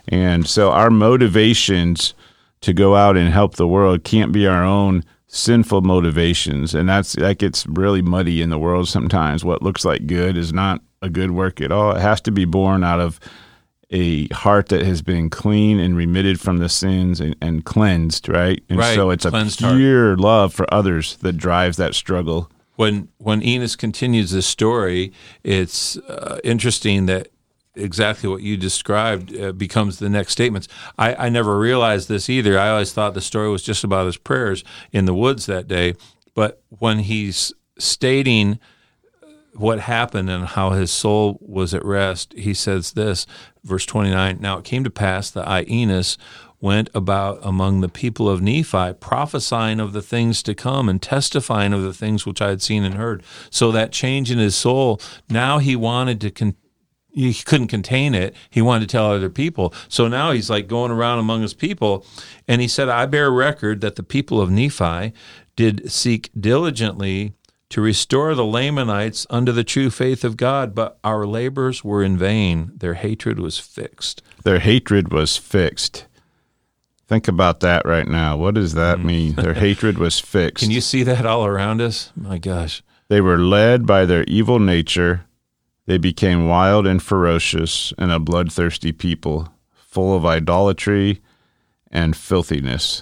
And 0.07 0.47
so 0.47 0.71
our 0.71 0.89
motivations 0.89 2.13
to 2.61 2.73
go 2.73 2.95
out 2.95 3.17
and 3.17 3.29
help 3.29 3.55
the 3.55 3.67
world 3.67 4.05
can't 4.05 4.31
be 4.31 4.47
our 4.47 4.63
own 4.63 5.03
sinful 5.27 5.81
motivations. 5.81 6.73
And 6.73 6.87
that's 6.87 7.13
that 7.13 7.37
gets 7.39 7.67
really 7.67 8.01
muddy 8.01 8.41
in 8.41 8.49
the 8.49 8.59
world 8.59 8.87
sometimes. 8.87 9.43
What 9.43 9.61
looks 9.61 9.83
like 9.83 10.07
good 10.07 10.37
is 10.37 10.53
not 10.53 10.81
a 11.01 11.09
good 11.09 11.31
work 11.31 11.59
at 11.59 11.71
all. 11.71 11.95
It 11.95 12.01
has 12.01 12.21
to 12.21 12.31
be 12.31 12.45
born 12.45 12.83
out 12.83 13.01
of 13.01 13.19
a 13.93 14.27
heart 14.33 14.69
that 14.69 14.81
has 14.81 15.01
been 15.01 15.29
clean 15.29 15.79
and 15.79 15.95
remitted 15.95 16.41
from 16.41 16.57
the 16.57 16.67
sins 16.67 17.21
and, 17.21 17.35
and 17.39 17.63
cleansed, 17.63 18.27
right? 18.27 18.61
And 18.67 18.79
right. 18.79 18.95
so 18.95 19.11
it's 19.11 19.25
Cleansed 19.25 19.61
a 19.63 19.75
pure 19.75 20.07
heart. 20.07 20.19
love 20.19 20.53
for 20.53 20.71
others 20.73 21.15
that 21.17 21.33
drives 21.33 21.77
that 21.77 21.93
struggle. 21.93 22.51
When 22.75 23.09
when 23.19 23.43
Enos 23.43 23.75
continues 23.75 24.31
this 24.31 24.47
story, 24.47 25.13
it's 25.43 25.95
uh, 25.97 26.39
interesting 26.43 27.05
that 27.05 27.27
exactly 27.75 28.27
what 28.27 28.41
you 28.41 28.57
described 28.57 29.35
uh, 29.37 29.51
becomes 29.51 29.99
the 29.99 30.09
next 30.09 30.31
statements. 30.31 30.67
I, 30.97 31.13
I 31.15 31.29
never 31.29 31.57
realized 31.59 32.09
this 32.09 32.29
either. 32.29 32.57
I 32.57 32.69
always 32.69 32.91
thought 32.91 33.13
the 33.13 33.21
story 33.21 33.49
was 33.49 33.63
just 33.63 33.83
about 33.83 34.07
his 34.07 34.17
prayers 34.17 34.63
in 34.91 35.05
the 35.05 35.13
woods 35.13 35.45
that 35.45 35.67
day. 35.67 35.93
But 36.33 36.63
when 36.69 36.99
he's 36.99 37.53
stating 37.77 38.59
what 39.55 39.81
happened 39.81 40.29
and 40.29 40.45
how 40.45 40.71
his 40.71 40.91
soul 40.91 41.37
was 41.41 41.73
at 41.73 41.85
rest, 41.85 42.33
he 42.33 42.53
says 42.53 42.93
this, 42.93 43.25
verse 43.63 43.85
29 43.85 44.39
Now 44.39 44.57
it 44.57 44.65
came 44.65 44.83
to 44.83 44.89
pass 44.89 45.29
that 45.31 45.47
I, 45.47 45.63
Enos, 45.63 46.17
went 46.59 46.89
about 46.95 47.39
among 47.41 47.81
the 47.81 47.89
people 47.89 48.29
of 48.29 48.41
Nephi, 48.41 48.93
prophesying 48.93 49.81
of 49.81 49.91
the 49.91 50.01
things 50.01 50.41
to 50.43 50.55
come 50.55 50.87
and 50.87 51.01
testifying 51.01 51.73
of 51.73 51.83
the 51.83 51.93
things 51.93 52.25
which 52.25 52.41
I 52.41 52.49
had 52.49 52.61
seen 52.61 52.85
and 52.85 52.95
heard. 52.95 53.21
So 53.49 53.69
that 53.73 53.91
change 53.91 54.31
in 54.31 54.37
his 54.37 54.55
soul, 54.55 55.01
now 55.29 55.57
he 55.57 55.75
wanted 55.75 56.21
to 56.21 56.31
con- 56.31 56.55
he 57.11 57.33
couldn't 57.33 57.67
contain 57.67 58.15
it. 58.15 58.35
He 58.49 58.61
wanted 58.61 58.87
to 58.87 58.91
tell 58.91 59.11
other 59.11 59.29
people. 59.29 59.73
So 59.87 60.07
now 60.07 60.31
he's 60.31 60.49
like 60.49 60.67
going 60.67 60.89
around 60.89 61.19
among 61.19 61.41
his 61.41 61.53
people. 61.53 62.05
And 62.47 62.59
he 62.59 62.67
said, 62.67 62.89
I 62.89 63.05
bear 63.05 63.29
record 63.29 63.81
that 63.81 63.97
the 63.97 64.03
people 64.03 64.41
of 64.41 64.49
Nephi 64.49 65.13
did 65.55 65.91
seek 65.91 66.31
diligently 66.39 67.33
to 67.73 67.81
restore 67.81 68.35
the 68.35 68.45
Lamanites 68.45 69.25
unto 69.31 69.51
the 69.51 69.63
true 69.63 69.89
faith 69.89 70.23
of 70.23 70.37
God, 70.37 70.75
but 70.75 70.99
our 71.03 71.25
labors 71.25 71.83
were 71.83 72.03
in 72.03 72.15
vain. 72.15 72.71
Their 72.75 72.93
hatred 72.93 73.39
was 73.39 73.57
fixed. 73.57 74.21
Their 74.43 74.59
hatred 74.59 75.11
was 75.11 75.37
fixed. 75.37 76.05
Think 77.07 77.27
about 77.27 77.61
that 77.61 77.83
right 77.83 78.07
now. 78.07 78.37
What 78.37 78.53
does 78.53 78.75
that 78.75 78.99
mm. 78.99 79.05
mean? 79.05 79.33
Their 79.33 79.53
hatred 79.65 79.97
was 79.97 80.19
fixed. 80.19 80.61
Can 80.63 80.69
you 80.69 80.81
see 80.81 81.01
that 81.01 81.25
all 81.25 81.47
around 81.47 81.81
us? 81.81 82.11
My 82.15 82.37
gosh. 82.37 82.83
They 83.07 83.21
were 83.21 83.39
led 83.39 83.87
by 83.87 84.05
their 84.05 84.23
evil 84.25 84.59
nature. 84.59 85.25
They 85.87 85.97
became 85.97 86.47
wild 86.47 86.85
and 86.85 87.01
ferocious 87.01 87.91
and 87.97 88.11
a 88.11 88.19
bloodthirsty 88.19 88.91
people, 88.91 89.51
full 89.73 90.15
of 90.15 90.27
idolatry 90.27 91.23
and 91.91 92.15
filthiness. 92.15 93.01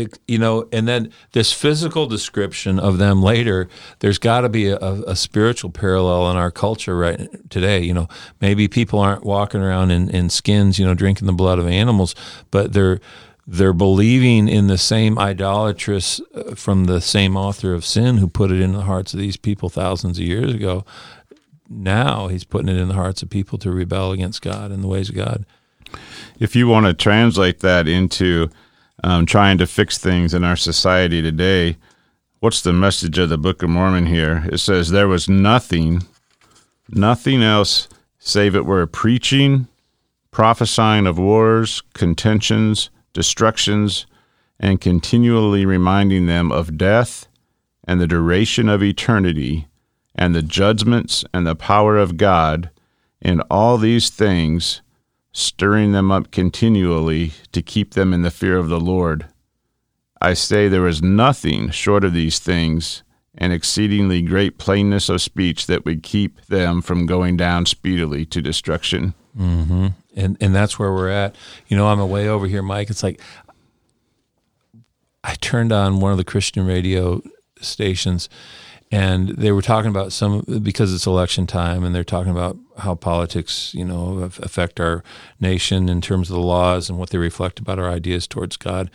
It, 0.00 0.18
you 0.26 0.38
know, 0.38 0.68
and 0.72 0.88
then 0.88 1.12
this 1.32 1.52
physical 1.52 2.06
description 2.06 2.78
of 2.78 2.98
them 2.98 3.22
later, 3.22 3.68
there's 4.00 4.18
got 4.18 4.42
to 4.42 4.48
be 4.48 4.68
a, 4.68 4.78
a, 4.78 5.16
spiritual 5.16 5.70
parallel 5.70 6.30
in 6.30 6.36
our 6.36 6.50
culture 6.50 6.96
right 6.96 7.28
today. 7.50 7.80
You 7.80 7.94
know, 7.94 8.08
maybe 8.40 8.68
people 8.68 8.98
aren't 8.98 9.24
walking 9.24 9.60
around 9.60 9.90
in, 9.90 10.10
in 10.10 10.30
skins, 10.30 10.78
you 10.78 10.86
know, 10.86 10.94
drinking 10.94 11.26
the 11.26 11.32
blood 11.32 11.58
of 11.58 11.66
animals, 11.66 12.14
but 12.50 12.72
they're 12.72 13.00
they're 13.46 13.72
believing 13.72 14.48
in 14.48 14.68
the 14.68 14.78
same 14.78 15.18
idolatrous 15.18 16.20
uh, 16.34 16.54
from 16.54 16.84
the 16.84 17.00
same 17.00 17.36
author 17.36 17.74
of 17.74 17.84
sin 17.84 18.18
who 18.18 18.28
put 18.28 18.52
it 18.52 18.60
in 18.60 18.72
the 18.72 18.82
hearts 18.82 19.12
of 19.12 19.18
these 19.18 19.36
people 19.36 19.68
thousands 19.68 20.18
of 20.18 20.24
years 20.24 20.54
ago. 20.54 20.84
Now 21.68 22.28
he's 22.28 22.44
putting 22.44 22.68
it 22.68 22.80
in 22.80 22.88
the 22.88 22.94
hearts 22.94 23.22
of 23.22 23.30
people 23.30 23.58
to 23.58 23.72
rebel 23.72 24.12
against 24.12 24.42
God 24.42 24.70
and 24.70 24.84
the 24.84 24.88
ways 24.88 25.08
of 25.08 25.16
God. 25.16 25.46
If 26.38 26.54
you 26.54 26.68
want 26.68 26.86
to 26.86 26.94
translate 26.94 27.60
that 27.60 27.88
into 27.88 28.50
um, 29.02 29.26
trying 29.26 29.58
to 29.58 29.66
fix 29.66 29.98
things 29.98 30.34
in 30.34 30.44
our 30.44 30.56
society 30.56 31.22
today. 31.22 31.76
What's 32.40 32.62
the 32.62 32.72
message 32.72 33.18
of 33.18 33.28
the 33.28 33.38
Book 33.38 33.62
of 33.62 33.70
Mormon 33.70 34.06
here? 34.06 34.46
It 34.50 34.58
says, 34.58 34.90
There 34.90 35.08
was 35.08 35.28
nothing, 35.28 36.02
nothing 36.88 37.42
else 37.42 37.88
save 38.18 38.54
it 38.54 38.66
were 38.66 38.86
preaching, 38.86 39.66
prophesying 40.30 41.06
of 41.06 41.18
wars, 41.18 41.82
contentions, 41.94 42.90
destructions, 43.12 44.06
and 44.58 44.80
continually 44.80 45.64
reminding 45.64 46.26
them 46.26 46.52
of 46.52 46.76
death 46.76 47.26
and 47.84 48.00
the 48.00 48.06
duration 48.06 48.68
of 48.68 48.82
eternity 48.82 49.66
and 50.14 50.34
the 50.34 50.42
judgments 50.42 51.24
and 51.32 51.46
the 51.46 51.56
power 51.56 51.96
of 51.96 52.16
God. 52.16 52.70
In 53.22 53.40
all 53.50 53.78
these 53.78 54.10
things, 54.10 54.82
stirring 55.32 55.92
them 55.92 56.10
up 56.10 56.30
continually 56.30 57.32
to 57.52 57.62
keep 57.62 57.94
them 57.94 58.12
in 58.12 58.22
the 58.22 58.30
fear 58.30 58.56
of 58.56 58.68
the 58.68 58.80
Lord. 58.80 59.26
I 60.20 60.34
say 60.34 60.68
there 60.68 60.88
is 60.88 61.02
nothing 61.02 61.70
short 61.70 62.04
of 62.04 62.12
these 62.12 62.38
things 62.38 63.02
and 63.38 63.52
exceedingly 63.52 64.22
great 64.22 64.58
plainness 64.58 65.08
of 65.08 65.22
speech 65.22 65.66
that 65.66 65.84
would 65.84 66.02
keep 66.02 66.44
them 66.46 66.82
from 66.82 67.06
going 67.06 67.36
down 67.36 67.64
speedily 67.64 68.26
to 68.26 68.42
destruction. 68.42 69.14
Mm-hmm. 69.38 69.88
And 70.16 70.36
and 70.40 70.54
that's 70.54 70.78
where 70.78 70.92
we're 70.92 71.08
at. 71.08 71.36
You 71.68 71.76
know, 71.76 71.86
I'm 71.86 72.00
away 72.00 72.28
over 72.28 72.46
here, 72.46 72.62
Mike. 72.62 72.90
It's 72.90 73.02
like 73.02 73.20
I 75.22 75.34
turned 75.36 75.72
on 75.72 76.00
one 76.00 76.10
of 76.10 76.18
the 76.18 76.24
Christian 76.24 76.66
radio 76.66 77.22
stations 77.60 78.28
and 78.90 79.28
they 79.30 79.52
were 79.52 79.62
talking 79.62 79.90
about 79.90 80.12
some 80.12 80.40
because 80.62 80.92
it's 80.92 81.06
election 81.06 81.46
time 81.46 81.84
and 81.84 81.94
they're 81.94 82.02
talking 82.02 82.32
about 82.32 82.56
how 82.78 82.94
politics 82.94 83.72
you 83.74 83.84
know 83.84 84.18
affect 84.18 84.80
our 84.80 85.04
nation 85.38 85.88
in 85.88 86.00
terms 86.00 86.28
of 86.28 86.34
the 86.34 86.42
laws 86.42 86.88
and 86.88 86.98
what 86.98 87.10
they 87.10 87.18
reflect 87.18 87.58
about 87.58 87.78
our 87.78 87.88
ideas 87.88 88.26
towards 88.26 88.56
god. 88.56 88.90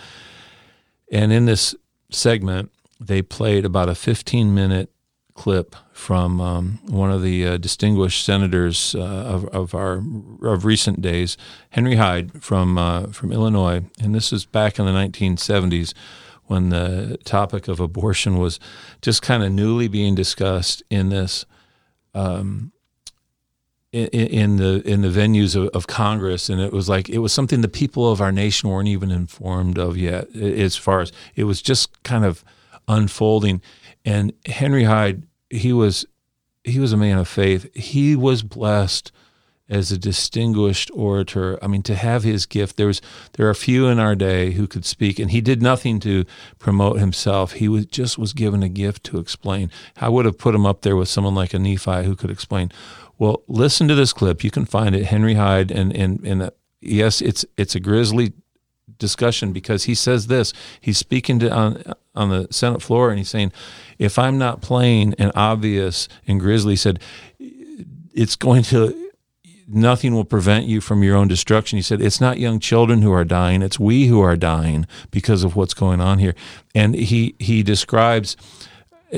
And 1.12 1.31
in 1.31 1.45
this 1.45 1.75
segment 2.10 2.71
they 2.99 3.21
played 3.21 3.65
about 3.65 3.89
a 3.89 3.95
15 3.95 4.53
minute 4.53 4.91
clip 5.34 5.75
from 5.91 6.39
um, 6.39 6.79
one 6.88 7.12
of 7.12 7.21
the 7.21 7.45
uh, 7.45 7.58
distinguished 7.58 8.25
senators 8.25 8.95
uh, 8.95 9.01
of, 9.01 9.45
of 9.49 9.75
our 9.75 10.01
of 10.41 10.65
recent 10.65 11.01
days, 11.01 11.38
Henry 11.69 11.95
Hyde 11.95 12.41
from 12.43 12.77
uh, 12.77 13.08
from 13.08 13.31
Illinois, 13.31 13.84
and 14.01 14.15
this 14.15 14.34
is 14.34 14.45
back 14.45 14.79
in 14.79 14.86
the 14.86 14.91
1970s 14.91 15.93
when 16.47 16.69
the 16.69 17.17
topic 17.23 17.67
of 17.67 17.79
abortion 17.79 18.38
was 18.38 18.60
just 19.01 19.21
kind 19.21 19.43
of 19.43 19.51
newly 19.51 19.88
being 19.88 20.15
discussed 20.15 20.84
in 20.89 21.10
this 21.10 21.45
um, 22.13 22.71
in, 23.91 24.08
in, 24.08 24.58
the 24.58 24.81
in 24.86 25.01
the 25.01 25.08
venues 25.08 25.55
of, 25.55 25.69
of, 25.69 25.88
Congress, 25.88 26.49
and 26.49 26.60
it 26.60 26.73
was 26.73 26.89
like 26.89 27.10
it 27.10 27.19
was 27.19 27.31
something 27.31 27.62
the 27.62 27.69
people 27.69 28.12
of 28.12 28.21
our 28.21 28.31
nation 28.31 28.69
weren't 28.69 28.89
even 28.89 29.10
informed 29.10 29.77
of 29.77 29.95
yet. 29.95 30.34
As 30.36 30.75
far 30.75 30.99
as 30.99 31.12
it 31.36 31.45
was 31.45 31.62
just 31.62 32.03
kind 32.03 32.25
of 32.25 32.43
unfolding, 32.88 33.62
and 34.03 34.34
Henry 34.45 34.84
Hyde, 34.84 35.23
he 35.49 35.71
was 35.71 36.05
he 36.65 36.79
was 36.79 36.91
a 36.91 36.97
man 36.97 37.17
of 37.17 37.27
faith. 37.27 37.73
He 37.73 38.15
was 38.15 38.43
blessed 38.43 39.12
as 39.67 39.91
a 39.91 39.97
distinguished 39.97 40.91
orator. 40.93 41.58
I 41.63 41.67
mean, 41.67 41.82
to 41.84 41.95
have 41.95 42.23
his 42.23 42.45
gift, 42.45 42.78
there 42.78 42.88
was 42.88 43.01
there 43.34 43.49
are 43.49 43.54
few 43.54 43.88
in 43.88 43.99
our 43.99 44.15
day 44.15 44.51
who 44.51 44.67
could 44.67 44.86
speak, 44.86 45.19
and 45.19 45.32
he 45.32 45.41
did 45.41 45.62
nothing 45.62 45.99
to 46.01 46.25
promote 46.60 46.99
himself. 46.99 47.54
He 47.54 47.67
was 47.67 47.86
just 47.86 48.17
was 48.17 48.34
given 48.34 48.63
a 48.63 48.69
gift 48.69 49.04
to 49.06 49.17
explain. 49.17 49.71
I 49.97 50.10
would 50.10 50.25
have 50.25 50.38
put 50.38 50.56
him 50.56 50.65
up 50.65 50.82
there 50.82 50.95
with 50.95 51.10
someone 51.10 51.36
like 51.36 51.54
a 51.54 51.60
Nephi 51.60 52.04
who 52.04 52.15
could 52.15 52.30
explain. 52.30 52.71
Well, 53.17 53.43
listen 53.47 53.88
to 53.88 53.95
this 53.95 54.13
clip. 54.13 54.43
You 54.43 54.51
can 54.51 54.65
find 54.65 54.95
it, 54.95 55.06
Henry 55.06 55.36
Hyde, 55.36 55.71
and 55.71 55.95
and 55.95 56.19
and 56.25 56.41
uh, 56.43 56.49
yes, 56.82 57.21
it's 57.21 57.45
it's 57.58 57.75
a 57.75 57.80
grisly 57.80 58.34
discussion 58.97 59.51
because 59.51 59.86
he 59.86 59.95
says 59.95 60.28
this. 60.28 60.54
He's 60.80 60.97
speaking 60.97 61.39
to 61.39 61.51
on 61.51 61.84
on 62.13 62.30
the 62.30 62.47
Senate 62.51 62.82
floor, 62.82 63.10
and 63.10 63.17
he's 63.17 63.30
saying, 63.30 63.51
"If 63.97 64.19
I'm 64.19 64.38
not 64.38 64.62
plain 64.62 65.15
and 65.17 65.32
obvious 65.34 66.08
and 66.28 66.39
grisly," 66.39 66.75
said, 66.75 66.99
"it's 67.39 68.36
going 68.36 68.63
to." 68.63 69.01
Nothing 69.67 70.13
will 70.13 70.25
prevent 70.25 70.65
you 70.65 70.82
from 70.82 71.04
your 71.04 71.15
own 71.15 71.28
destruction. 71.28 71.78
He 71.78 71.82
said, 71.82 72.01
It's 72.01 72.21
not 72.21 72.39
young 72.39 72.60
children 72.60 73.01
who 73.01 73.12
are 73.12 73.25
dying, 73.25 73.62
it's 73.62 73.80
we 73.80 74.08
who 74.08 74.21
are 74.21 74.36
dying 74.36 74.86
because 75.12 75.43
of 75.43 75.56
what's 75.56 75.73
going 75.73 76.01
on 76.01 76.19
here. 76.19 76.36
And 76.73 76.95
he, 76.95 77.36
he 77.39 77.63
describes 77.63 78.38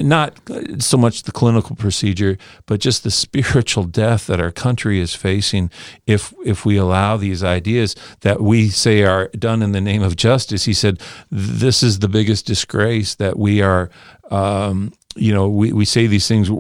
not 0.04 0.40
so 0.80 0.98
much 0.98 1.24
the 1.24 1.32
clinical 1.32 1.76
procedure, 1.76 2.38
but 2.66 2.80
just 2.80 3.04
the 3.04 3.12
spiritual 3.26 3.84
death 3.84 4.28
that 4.28 4.40
our 4.40 4.52
country 4.52 5.00
is 5.00 5.14
facing 5.14 5.70
if 6.06 6.34
if 6.46 6.66
we 6.66 6.78
allow 6.78 7.18
these 7.18 7.44
ideas 7.44 7.96
that 8.22 8.42
we 8.42 8.70
say 8.70 9.04
are 9.04 9.28
done 9.30 9.62
in 9.62 9.72
the 9.72 9.82
name 9.82 10.04
of 10.04 10.16
justice. 10.16 10.66
He 10.66 10.74
said, 10.74 11.02
"This 11.32 11.84
is 11.84 12.00
the 12.00 12.10
biggest 12.10 12.46
disgrace 12.46 13.16
that 13.16 13.38
we 13.38 13.62
are." 13.62 13.90
Um, 14.30 14.94
you 15.16 15.34
know, 15.34 15.50
we, 15.50 15.74
we 15.74 15.86
say 15.86 16.06
these 16.06 16.28
things 16.28 16.52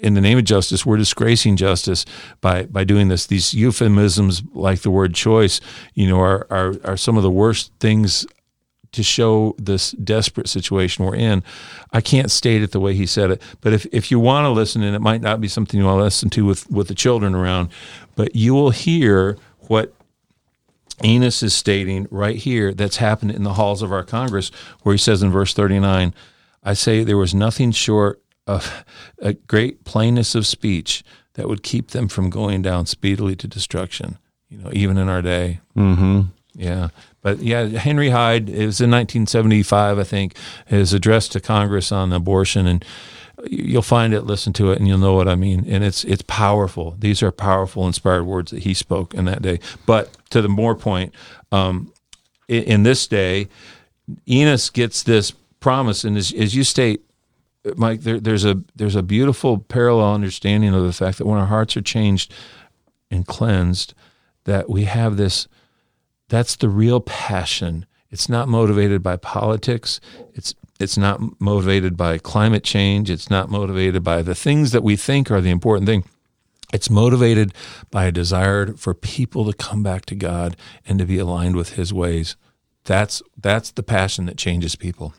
in 0.00 0.14
the 0.14 0.20
name 0.20 0.38
of 0.38 0.44
justice, 0.44 0.84
we're 0.84 0.96
disgracing 0.96 1.56
justice 1.56 2.04
by, 2.40 2.64
by 2.64 2.84
doing 2.84 3.08
this. 3.08 3.26
These 3.26 3.54
euphemisms, 3.54 4.42
like 4.52 4.80
the 4.80 4.90
word 4.90 5.14
choice, 5.14 5.60
you 5.94 6.08
know, 6.08 6.20
are, 6.20 6.46
are, 6.50 6.74
are 6.84 6.96
some 6.96 7.16
of 7.16 7.22
the 7.22 7.30
worst 7.30 7.72
things 7.80 8.26
to 8.92 9.02
show 9.02 9.54
this 9.56 9.92
desperate 9.92 10.48
situation 10.48 11.04
we're 11.04 11.14
in. 11.14 11.42
I 11.92 12.00
can't 12.00 12.30
state 12.30 12.62
it 12.62 12.72
the 12.72 12.80
way 12.80 12.94
he 12.94 13.06
said 13.06 13.30
it, 13.30 13.42
but 13.60 13.72
if, 13.72 13.86
if 13.92 14.10
you 14.10 14.18
want 14.18 14.46
to 14.46 14.50
listen, 14.50 14.82
and 14.82 14.96
it 14.96 15.00
might 15.00 15.20
not 15.20 15.40
be 15.40 15.48
something 15.48 15.78
you 15.78 15.86
want 15.86 16.00
to 16.00 16.04
listen 16.04 16.30
to 16.30 16.44
with, 16.44 16.68
with 16.70 16.88
the 16.88 16.94
children 16.94 17.34
around, 17.34 17.68
but 18.16 18.34
you 18.34 18.52
will 18.52 18.70
hear 18.70 19.36
what 19.68 19.94
Enos 21.04 21.42
is 21.42 21.54
stating 21.54 22.08
right 22.10 22.36
here 22.36 22.74
that's 22.74 22.96
happened 22.96 23.30
in 23.30 23.44
the 23.44 23.54
halls 23.54 23.80
of 23.80 23.92
our 23.92 24.04
Congress, 24.04 24.50
where 24.82 24.92
he 24.92 24.98
says 24.98 25.22
in 25.22 25.30
verse 25.30 25.54
39, 25.54 26.12
I 26.62 26.74
say 26.74 27.04
there 27.04 27.16
was 27.16 27.34
nothing 27.34 27.70
short 27.70 28.20
of 28.46 28.84
a 29.18 29.34
great 29.34 29.84
plainness 29.84 30.34
of 30.34 30.46
speech 30.46 31.04
that 31.34 31.48
would 31.48 31.62
keep 31.62 31.90
them 31.90 32.08
from 32.08 32.30
going 32.30 32.62
down 32.62 32.86
speedily 32.86 33.36
to 33.36 33.46
destruction, 33.46 34.18
you 34.48 34.58
know, 34.58 34.70
even 34.72 34.98
in 34.98 35.08
our 35.08 35.22
day. 35.22 35.60
Mm-hmm. 35.76 36.22
Yeah. 36.54 36.88
But 37.22 37.38
yeah, 37.40 37.64
Henry 37.66 38.10
Hyde, 38.10 38.48
it 38.48 38.66
was 38.66 38.80
in 38.80 38.90
1975, 38.90 39.98
I 39.98 40.04
think, 40.04 40.36
his 40.66 40.92
address 40.92 41.28
to 41.28 41.40
Congress 41.40 41.92
on 41.92 42.12
abortion. 42.12 42.66
And 42.66 42.84
you'll 43.48 43.82
find 43.82 44.12
it, 44.12 44.22
listen 44.22 44.52
to 44.54 44.72
it, 44.72 44.78
and 44.78 44.88
you'll 44.88 44.98
know 44.98 45.14
what 45.14 45.28
I 45.28 45.34
mean. 45.34 45.64
And 45.68 45.84
it's 45.84 46.04
it's 46.04 46.22
powerful. 46.22 46.96
These 46.98 47.22
are 47.22 47.30
powerful, 47.30 47.86
inspired 47.86 48.24
words 48.24 48.50
that 48.50 48.62
he 48.64 48.74
spoke 48.74 49.14
in 49.14 49.26
that 49.26 49.42
day. 49.42 49.60
But 49.86 50.16
to 50.30 50.42
the 50.42 50.48
more 50.48 50.74
point, 50.74 51.14
um, 51.52 51.92
in, 52.48 52.64
in, 52.64 52.82
this 52.82 53.06
day, 53.06 53.48
Enos 54.28 54.70
gets 54.70 55.02
this 55.02 55.32
promise, 55.60 56.04
and 56.04 56.16
as, 56.16 56.32
as 56.32 56.54
you 56.54 56.64
state, 56.64 57.02
Mike, 57.76 58.00
there, 58.00 58.18
there's 58.18 58.44
a 58.44 58.62
there's 58.74 58.96
a 58.96 59.02
beautiful 59.02 59.58
parallel 59.58 60.14
understanding 60.14 60.74
of 60.74 60.84
the 60.84 60.92
fact 60.92 61.18
that 61.18 61.26
when 61.26 61.38
our 61.38 61.46
hearts 61.46 61.76
are 61.76 61.82
changed 61.82 62.32
and 63.10 63.26
cleansed, 63.26 63.94
that 64.44 64.70
we 64.70 64.84
have 64.84 65.16
this 65.16 65.46
that's 66.28 66.56
the 66.56 66.68
real 66.68 67.00
passion. 67.00 67.86
It's 68.10 68.28
not 68.28 68.48
motivated 68.48 69.02
by 69.02 69.16
politics. 69.16 70.00
It's 70.34 70.54
it's 70.78 70.96
not 70.96 71.20
motivated 71.40 71.96
by 71.96 72.16
climate 72.18 72.64
change. 72.64 73.10
It's 73.10 73.28
not 73.28 73.50
motivated 73.50 74.02
by 74.02 74.22
the 74.22 74.34
things 74.34 74.72
that 74.72 74.82
we 74.82 74.96
think 74.96 75.30
are 75.30 75.42
the 75.42 75.50
important 75.50 75.86
thing. 75.86 76.04
It's 76.72 76.88
motivated 76.88 77.52
by 77.90 78.06
a 78.06 78.12
desire 78.12 78.74
for 78.74 78.94
people 78.94 79.44
to 79.44 79.52
come 79.52 79.82
back 79.82 80.06
to 80.06 80.14
God 80.14 80.56
and 80.86 80.98
to 80.98 81.04
be 81.04 81.18
aligned 81.18 81.56
with 81.56 81.74
His 81.74 81.92
ways. 81.92 82.36
That's 82.84 83.22
that's 83.36 83.72
the 83.72 83.82
passion 83.82 84.24
that 84.26 84.38
changes 84.38 84.76
people. 84.76 85.14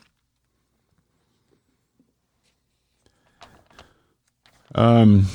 Um, 4.74 5.26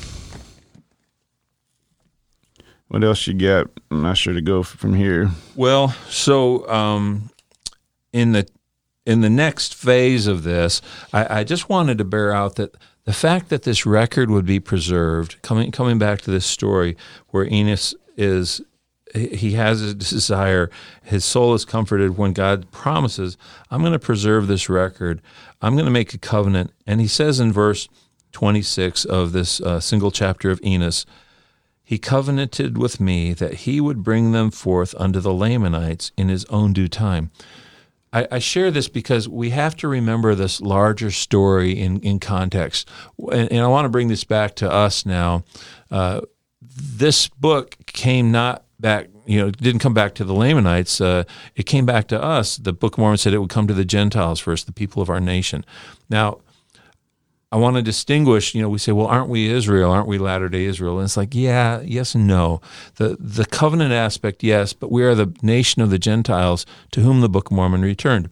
what 2.87 3.03
else 3.03 3.27
you 3.27 3.33
got? 3.33 3.67
I'm 3.91 4.01
not 4.01 4.17
sure 4.17 4.33
to 4.33 4.41
go 4.41 4.63
from 4.63 4.93
here. 4.93 5.29
Well, 5.55 5.89
so 6.09 6.67
um, 6.69 7.29
in 8.13 8.31
the 8.31 8.47
in 9.05 9.21
the 9.21 9.29
next 9.29 9.73
phase 9.73 10.27
of 10.27 10.43
this, 10.43 10.81
I, 11.13 11.39
I, 11.39 11.43
just 11.45 11.69
wanted 11.69 11.97
to 11.99 12.03
bear 12.03 12.33
out 12.33 12.57
that 12.57 12.75
the 13.05 13.13
fact 13.13 13.47
that 13.47 13.63
this 13.63 13.85
record 13.85 14.29
would 14.29 14.45
be 14.45 14.59
preserved, 14.59 15.41
coming 15.41 15.71
coming 15.71 15.97
back 15.97 16.21
to 16.21 16.31
this 16.31 16.45
story 16.45 16.97
where 17.29 17.45
Enos 17.45 17.95
is 18.17 18.61
he 19.15 19.53
has 19.53 19.81
a 19.81 19.93
desire, 19.93 20.69
his 21.03 21.23
soul 21.23 21.53
is 21.53 21.65
comforted 21.65 22.17
when 22.17 22.33
God 22.33 22.69
promises, 22.71 23.37
I'm 23.71 23.81
going 23.81 23.93
to 23.93 23.99
preserve 23.99 24.47
this 24.47 24.69
record. 24.69 25.21
I'm 25.61 25.73
going 25.73 25.85
to 25.85 25.91
make 25.91 26.13
a 26.13 26.17
covenant. 26.17 26.71
And 26.85 26.99
he 26.99 27.07
says 27.07 27.39
in 27.39 27.51
verse 27.51 27.87
26 28.37 29.03
of 29.05 29.31
this 29.31 29.59
uh, 29.61 29.79
single 29.79 30.11
chapter 30.11 30.51
of 30.51 30.61
Enos, 30.63 31.07
he 31.83 31.97
covenanted 31.97 32.77
with 32.77 32.99
me 32.99 33.33
that 33.33 33.65
he 33.65 33.81
would 33.81 34.03
bring 34.03 34.31
them 34.31 34.51
forth 34.51 34.93
unto 34.99 35.19
the 35.19 35.33
Lamanites 35.33 36.11
in 36.15 36.29
his 36.29 36.45
own 36.45 36.71
due 36.71 36.87
time. 36.87 37.31
I, 38.13 38.27
I, 38.33 38.37
share 38.37 38.69
this 38.69 38.89
because 38.89 39.27
we 39.27 39.49
have 39.49 39.75
to 39.77 39.87
remember 39.87 40.35
this 40.35 40.61
larger 40.61 41.09
story 41.09 41.79
in, 41.79 41.99
in 42.01 42.19
context. 42.19 42.87
And, 43.31 43.51
and 43.51 43.61
I 43.61 43.67
want 43.69 43.85
to 43.85 43.89
bring 43.89 44.07
this 44.07 44.23
back 44.23 44.53
to 44.57 44.71
us 44.71 45.03
now. 45.03 45.43
Uh, 45.89 46.21
this 46.61 47.29
book 47.29 47.75
came 47.87 48.31
not 48.31 48.65
back, 48.79 49.07
you 49.25 49.39
know, 49.39 49.47
it 49.47 49.57
didn't 49.57 49.81
come 49.81 49.95
back 49.95 50.13
to 50.13 50.23
the 50.23 50.35
Lamanites. 50.35 51.01
Uh, 51.01 51.23
it 51.55 51.63
came 51.63 51.87
back 51.87 52.07
to 52.09 52.21
us. 52.21 52.57
The 52.57 52.71
Book 52.71 52.93
of 52.93 52.99
Mormon 52.99 53.17
said 53.17 53.33
it 53.33 53.39
would 53.39 53.49
come 53.49 53.65
to 53.65 53.73
the 53.73 53.83
Gentiles 53.83 54.39
first, 54.39 54.67
the 54.67 54.73
people 54.73 55.01
of 55.01 55.09
our 55.09 55.19
nation. 55.19 55.65
Now, 56.07 56.41
I 57.51 57.55
want 57.55 57.77
to 57.77 57.81
distinguish, 57.81 58.53
you 58.53 58.61
know, 58.61 58.67
we 58.67 58.77
say, 58.77 58.91
well, 58.91 59.07
aren't 59.07 59.29
we 59.29 59.49
Israel? 59.49 59.91
Aren't 59.91 60.07
we 60.07 60.17
Latter 60.17 60.49
day 60.49 60.65
Israel? 60.65 60.97
And 60.97 61.05
it's 61.05 61.15
like, 61.15 61.33
yeah, 61.33 61.79
yes 61.79 62.13
and 62.13 62.27
no. 62.27 62.59
The, 62.95 63.15
the 63.19 63.45
covenant 63.45 63.93
aspect, 63.93 64.43
yes, 64.43 64.73
but 64.73 64.91
we 64.91 65.03
are 65.03 65.15
the 65.15 65.33
nation 65.41 65.81
of 65.81 65.89
the 65.89 65.99
Gentiles 65.99 66.65
to 66.91 67.01
whom 67.01 67.21
the 67.21 67.29
Book 67.29 67.49
of 67.49 67.55
Mormon 67.55 67.83
returned. 67.83 68.29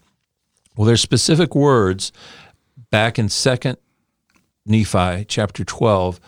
Well, 0.76 0.86
there's 0.86 1.02
specific 1.02 1.56
words 1.56 2.12
back 2.92 3.18
in 3.18 3.28
2nd 3.28 3.78
Nephi 4.66 5.26
chapter 5.26 5.64
12 5.64 6.20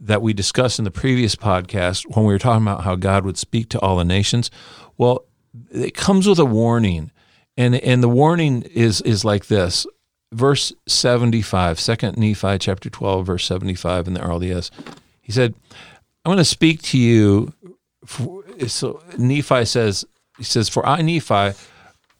that 0.00 0.22
we 0.22 0.32
discussed 0.32 0.78
in 0.78 0.86
the 0.86 0.90
previous 0.90 1.36
podcast 1.36 2.04
when 2.16 2.24
we 2.24 2.32
were 2.32 2.38
talking 2.38 2.62
about 2.62 2.84
how 2.84 2.96
God 2.96 3.26
would 3.26 3.36
speak 3.36 3.68
to 3.70 3.80
all 3.80 3.96
the 3.96 4.04
nations. 4.04 4.50
Well, 4.96 5.26
it 5.70 5.94
comes 5.94 6.26
with 6.26 6.38
a 6.38 6.46
warning. 6.46 7.10
And, 7.58 7.74
and 7.74 8.02
the 8.02 8.08
warning 8.08 8.62
is, 8.62 9.02
is 9.02 9.24
like 9.24 9.46
this 9.46 9.86
verse 10.32 10.72
75, 10.86 11.78
2 11.78 12.12
Nephi 12.16 12.58
chapter 12.58 12.90
12, 12.90 13.26
verse 13.26 13.44
75 13.44 14.08
in 14.08 14.14
the 14.14 14.20
RLDS. 14.20 14.70
He 15.20 15.32
said, 15.32 15.54
I 16.24 16.28
want 16.28 16.38
to 16.38 16.44
speak 16.44 16.82
to 16.82 16.98
you. 16.98 17.52
So 18.66 19.02
Nephi 19.18 19.64
says, 19.64 20.04
he 20.38 20.44
says, 20.44 20.68
For 20.68 20.84
I, 20.84 21.02
Nephi, 21.02 21.52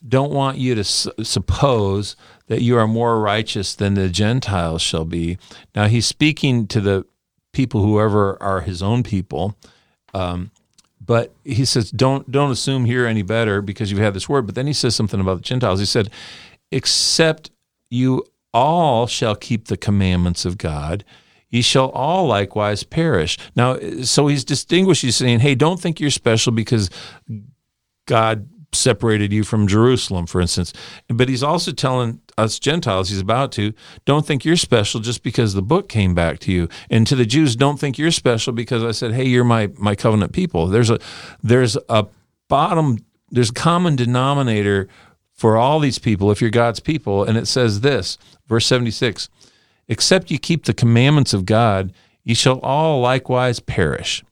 don't 0.06 0.32
want 0.32 0.58
you 0.58 0.74
to 0.74 0.84
su- 0.84 1.12
suppose 1.22 2.16
that 2.46 2.62
you 2.62 2.76
are 2.76 2.86
more 2.86 3.20
righteous 3.20 3.74
than 3.74 3.94
the 3.94 4.08
Gentiles 4.08 4.82
shall 4.82 5.04
be. 5.04 5.38
Now 5.74 5.86
he's 5.86 6.06
speaking 6.06 6.66
to 6.68 6.80
the 6.80 7.06
people, 7.52 7.82
whoever 7.82 8.40
are 8.42 8.60
his 8.60 8.82
own 8.82 9.02
people. 9.02 9.56
Um, 10.14 10.50
but 11.04 11.34
he 11.44 11.64
says, 11.64 11.90
don't 11.90 12.30
don't 12.30 12.50
assume 12.50 12.86
you're 12.86 13.06
any 13.06 13.22
better 13.22 13.60
because 13.60 13.90
you 13.90 13.96
have 13.98 14.06
had 14.06 14.14
this 14.14 14.28
word. 14.28 14.46
But 14.46 14.54
then 14.54 14.66
he 14.66 14.72
says 14.72 14.94
something 14.94 15.20
about 15.20 15.38
the 15.38 15.42
Gentiles. 15.42 15.80
He 15.80 15.86
said, 15.86 16.10
except 16.70 17.50
you 17.92 18.24
all 18.54 19.06
shall 19.06 19.36
keep 19.36 19.68
the 19.68 19.76
commandments 19.76 20.44
of 20.44 20.58
God. 20.58 21.04
Ye 21.50 21.60
shall 21.62 21.90
all 21.90 22.26
likewise 22.26 22.82
perish. 22.82 23.38
Now, 23.54 23.78
so 24.02 24.26
he's 24.26 24.44
distinguished. 24.44 25.02
He's 25.02 25.16
saying, 25.16 25.40
hey, 25.40 25.54
don't 25.54 25.78
think 25.78 26.00
you're 26.00 26.10
special 26.10 26.52
because 26.52 26.88
God 28.06 28.48
separated 28.74 29.32
you 29.32 29.44
from 29.44 29.66
Jerusalem, 29.66 30.26
for 30.26 30.40
instance. 30.40 30.72
But 31.08 31.28
he's 31.28 31.42
also 31.42 31.72
telling 31.72 32.22
us 32.38 32.58
Gentiles, 32.58 33.10
he's 33.10 33.20
about 33.20 33.52
to, 33.52 33.74
don't 34.06 34.24
think 34.26 34.46
you're 34.46 34.56
special 34.56 35.00
just 35.00 35.22
because 35.22 35.52
the 35.52 35.60
book 35.60 35.90
came 35.90 36.14
back 36.14 36.38
to 36.40 36.52
you. 36.52 36.70
And 36.88 37.06
to 37.06 37.14
the 37.14 37.26
Jews, 37.26 37.54
don't 37.54 37.78
think 37.78 37.98
you're 37.98 38.10
special 38.10 38.54
because 38.54 38.82
I 38.82 38.92
said, 38.92 39.12
hey, 39.12 39.26
you're 39.26 39.44
my, 39.44 39.70
my 39.76 39.94
covenant 39.94 40.32
people. 40.32 40.68
There's 40.68 40.88
a 40.88 40.98
there's 41.42 41.76
a 41.90 42.06
bottom, 42.48 42.98
there's 43.30 43.50
a 43.50 43.54
common 43.54 43.96
denominator 43.96 44.88
for 45.34 45.56
all 45.56 45.80
these 45.80 45.98
people 45.98 46.30
if 46.30 46.40
you're 46.40 46.50
God's 46.50 46.80
people. 46.80 47.24
And 47.24 47.36
it 47.36 47.46
says 47.46 47.80
this, 47.80 48.18
verse 48.46 48.66
76 48.66 49.28
Except 49.88 50.30
you 50.30 50.38
keep 50.38 50.64
the 50.64 50.74
commandments 50.74 51.34
of 51.34 51.44
God, 51.44 51.92
ye 52.24 52.34
shall 52.34 52.60
all 52.60 53.00
likewise 53.00 53.60
perish. 53.60 54.22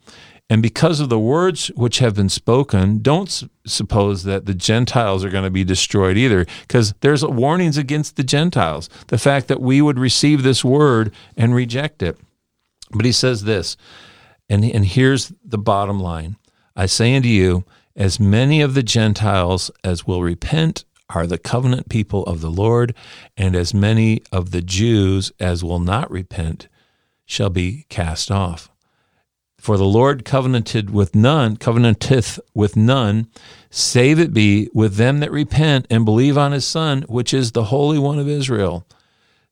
And 0.48 0.62
because 0.62 0.98
of 0.98 1.08
the 1.08 1.18
words 1.18 1.68
which 1.76 2.00
have 2.00 2.16
been 2.16 2.28
spoken, 2.28 2.98
don't 2.98 3.44
suppose 3.64 4.24
that 4.24 4.46
the 4.46 4.54
Gentiles 4.54 5.24
are 5.24 5.30
going 5.30 5.44
to 5.44 5.50
be 5.50 5.62
destroyed 5.62 6.16
either, 6.16 6.44
because 6.62 6.92
there's 7.00 7.24
warnings 7.24 7.78
against 7.78 8.16
the 8.16 8.24
Gentiles. 8.24 8.90
The 9.06 9.18
fact 9.18 9.46
that 9.46 9.60
we 9.60 9.80
would 9.80 9.98
receive 9.98 10.42
this 10.42 10.64
word 10.64 11.14
and 11.36 11.54
reject 11.54 12.02
it. 12.02 12.18
But 12.90 13.04
he 13.04 13.12
says 13.12 13.44
this, 13.44 13.76
and, 14.48 14.64
and 14.64 14.84
here's 14.84 15.32
the 15.44 15.58
bottom 15.58 16.00
line 16.00 16.36
I 16.74 16.86
say 16.86 17.14
unto 17.14 17.28
you, 17.28 17.64
as 17.94 18.18
many 18.18 18.60
of 18.60 18.74
the 18.74 18.82
Gentiles 18.82 19.70
as 19.84 20.06
will 20.06 20.22
repent 20.22 20.84
are 21.14 21.26
the 21.26 21.38
covenant 21.38 21.88
people 21.88 22.24
of 22.24 22.40
the 22.40 22.50
Lord, 22.50 22.94
and 23.36 23.54
as 23.54 23.74
many 23.74 24.22
of 24.32 24.50
the 24.50 24.62
Jews 24.62 25.32
as 25.38 25.64
will 25.64 25.80
not 25.80 26.10
repent 26.10 26.68
shall 27.26 27.50
be 27.50 27.86
cast 27.88 28.30
off. 28.30 28.70
For 29.58 29.76
the 29.76 29.84
Lord 29.84 30.24
covenanted 30.24 30.88
with 30.88 31.14
none, 31.14 31.56
covenanteth 31.58 32.40
with 32.54 32.76
none, 32.76 33.28
save 33.68 34.18
it 34.18 34.32
be 34.32 34.70
with 34.72 34.94
them 34.94 35.20
that 35.20 35.30
repent 35.30 35.86
and 35.90 36.04
believe 36.04 36.38
on 36.38 36.52
his 36.52 36.64
Son, 36.64 37.02
which 37.02 37.34
is 37.34 37.52
the 37.52 37.64
Holy 37.64 37.98
One 37.98 38.18
of 38.18 38.26
Israel. 38.26 38.86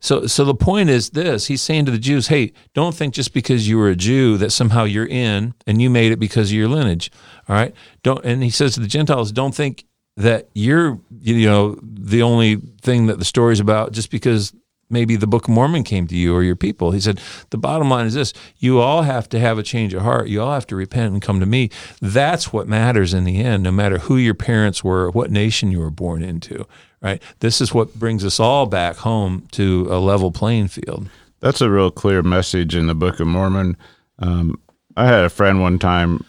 So, 0.01 0.27
so 0.27 0.45
the 0.45 0.55
point 0.55 0.91
is 0.91 1.11
this: 1.11 1.47
He's 1.49 1.61
saying 1.61 1.85
to 1.87 1.91
the 1.91 1.99
Jews, 1.99 2.29
"Hey, 2.29 2.53
don't 2.73 2.95
think 2.95 3.15
just 3.15 3.35
because 3.35 3.69
you 3.69 3.77
were 3.79 3.89
a 3.89 3.97
Jew 3.97 4.39
that 4.39 4.53
somehow 4.53 4.85
you're 4.85 5.07
in 5.07 5.55
and 5.67 5.83
you 5.83 5.91
made 5.91 6.13
it 6.13 6.21
because 6.21 6.51
of 6.51 6.57
your 6.57 6.69
lineage. 6.69 7.11
All 7.49 7.57
right, 7.57 7.75
don't." 8.03 8.25
And 8.25 8.43
he 8.43 8.51
says 8.51 8.75
to 8.75 8.81
the 8.81 8.87
Gentiles, 8.87 9.33
"Don't 9.33 9.55
think 9.55 9.85
that 10.19 10.49
you're, 10.53 10.99
you 11.21 11.49
know, 11.49 11.79
the 11.81 12.23
only 12.23 12.57
thing 12.83 13.07
that 13.07 13.21
the 13.21 13.25
story's 13.25 13.61
about 13.61 13.93
just 13.93 14.11
because 14.11 14.53
maybe 14.91 15.15
the 15.15 15.29
Book 15.29 15.45
of 15.45 15.51
Mormon 15.55 15.85
came 15.85 16.09
to 16.09 16.17
you 16.17 16.35
or 16.35 16.43
your 16.43 16.57
people. 16.57 16.91
He 16.91 17.01
said, 17.01 17.21
the 17.51 17.57
bottom 17.59 17.89
line 17.89 18.07
is 18.07 18.15
this 18.15 18.33
you 18.57 18.81
all 18.81 19.03
have 19.03 19.29
to 19.29 19.39
have 19.39 19.59
a 19.59 19.63
change 19.63 19.95
of 19.95 20.03
heart. 20.03 20.29
You 20.29 20.43
all 20.43 20.53
have 20.53 20.67
to 20.69 20.77
repent 20.77 21.13
and 21.13 21.23
come 21.23 21.39
to 21.39 21.47
me. 21.47 21.71
That's 22.01 22.53
what 22.53 22.67
matters 22.67 23.15
in 23.15 23.23
the 23.23 23.39
end, 23.39 23.63
no 23.63 23.71
matter 23.71 23.99
who 23.99 24.17
your 24.17 24.35
parents 24.35 24.83
were, 24.83 25.09
what 25.11 25.31
nation 25.31 25.71
you 25.71 25.79
were 25.79 25.91
born 25.91 26.23
into, 26.23 26.67
right? 27.01 27.23
This 27.39 27.61
is 27.61 27.73
what 27.73 27.95
brings 27.95 28.25
us 28.25 28.41
all 28.41 28.67
back 28.67 28.97
home 28.97 29.47
to 29.53 29.87
a 29.89 30.01
level 30.01 30.33
playing 30.33 30.69
field. 30.69 31.09
That's 31.39 31.61
a 31.61 31.71
real 31.71 31.93
clear 31.93 32.25
message 32.25 32.75
in 32.75 32.89
the 32.89 32.95
Book 32.97 33.21
of 33.21 33.29
Mormon. 33.29 33.77
Um, 34.19 34.61
I 34.97 35.07
had 35.07 35.25
a 35.25 35.31
friend 35.31 35.61
one 35.61 35.79
time, 35.79 36.25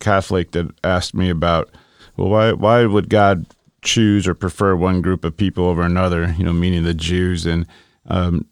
Catholic, 0.00 0.50
that 0.50 0.74
asked 0.82 1.14
me 1.14 1.30
about, 1.30 1.70
well, 2.18 2.28
why 2.28 2.52
why 2.52 2.84
would 2.84 3.08
God 3.08 3.46
choose 3.82 4.26
or 4.26 4.34
prefer 4.34 4.74
one 4.74 5.00
group 5.00 5.24
of 5.24 5.36
people 5.36 5.64
over 5.64 5.82
another? 5.82 6.34
You 6.36 6.44
know, 6.44 6.52
meaning 6.52 6.82
the 6.82 6.94
Jews. 6.94 7.46
And 7.46 7.66
um, 8.06 8.44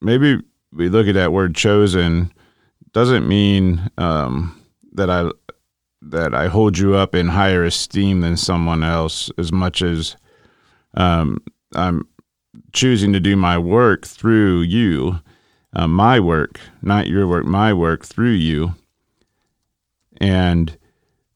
maybe 0.00 0.40
we 0.72 0.88
look 0.88 1.06
at 1.06 1.14
that 1.14 1.32
word 1.32 1.54
chosen 1.54 2.32
doesn't 2.92 3.28
mean 3.28 3.90
um, 3.98 4.60
that 4.92 5.10
I 5.10 5.30
that 6.02 6.34
I 6.34 6.48
hold 6.48 6.78
you 6.78 6.94
up 6.94 7.14
in 7.14 7.28
higher 7.28 7.64
esteem 7.64 8.20
than 8.20 8.36
someone 8.36 8.82
else 8.82 9.30
as 9.36 9.52
much 9.52 9.82
as 9.82 10.16
um, 10.94 11.42
I'm 11.74 12.08
choosing 12.72 13.12
to 13.12 13.20
do 13.20 13.36
my 13.36 13.58
work 13.58 14.06
through 14.06 14.62
you, 14.62 15.20
uh, 15.74 15.86
my 15.86 16.18
work, 16.18 16.58
not 16.82 17.06
your 17.06 17.26
work, 17.26 17.44
my 17.44 17.72
work 17.72 18.04
through 18.04 18.32
you. 18.32 18.74
And 20.20 20.76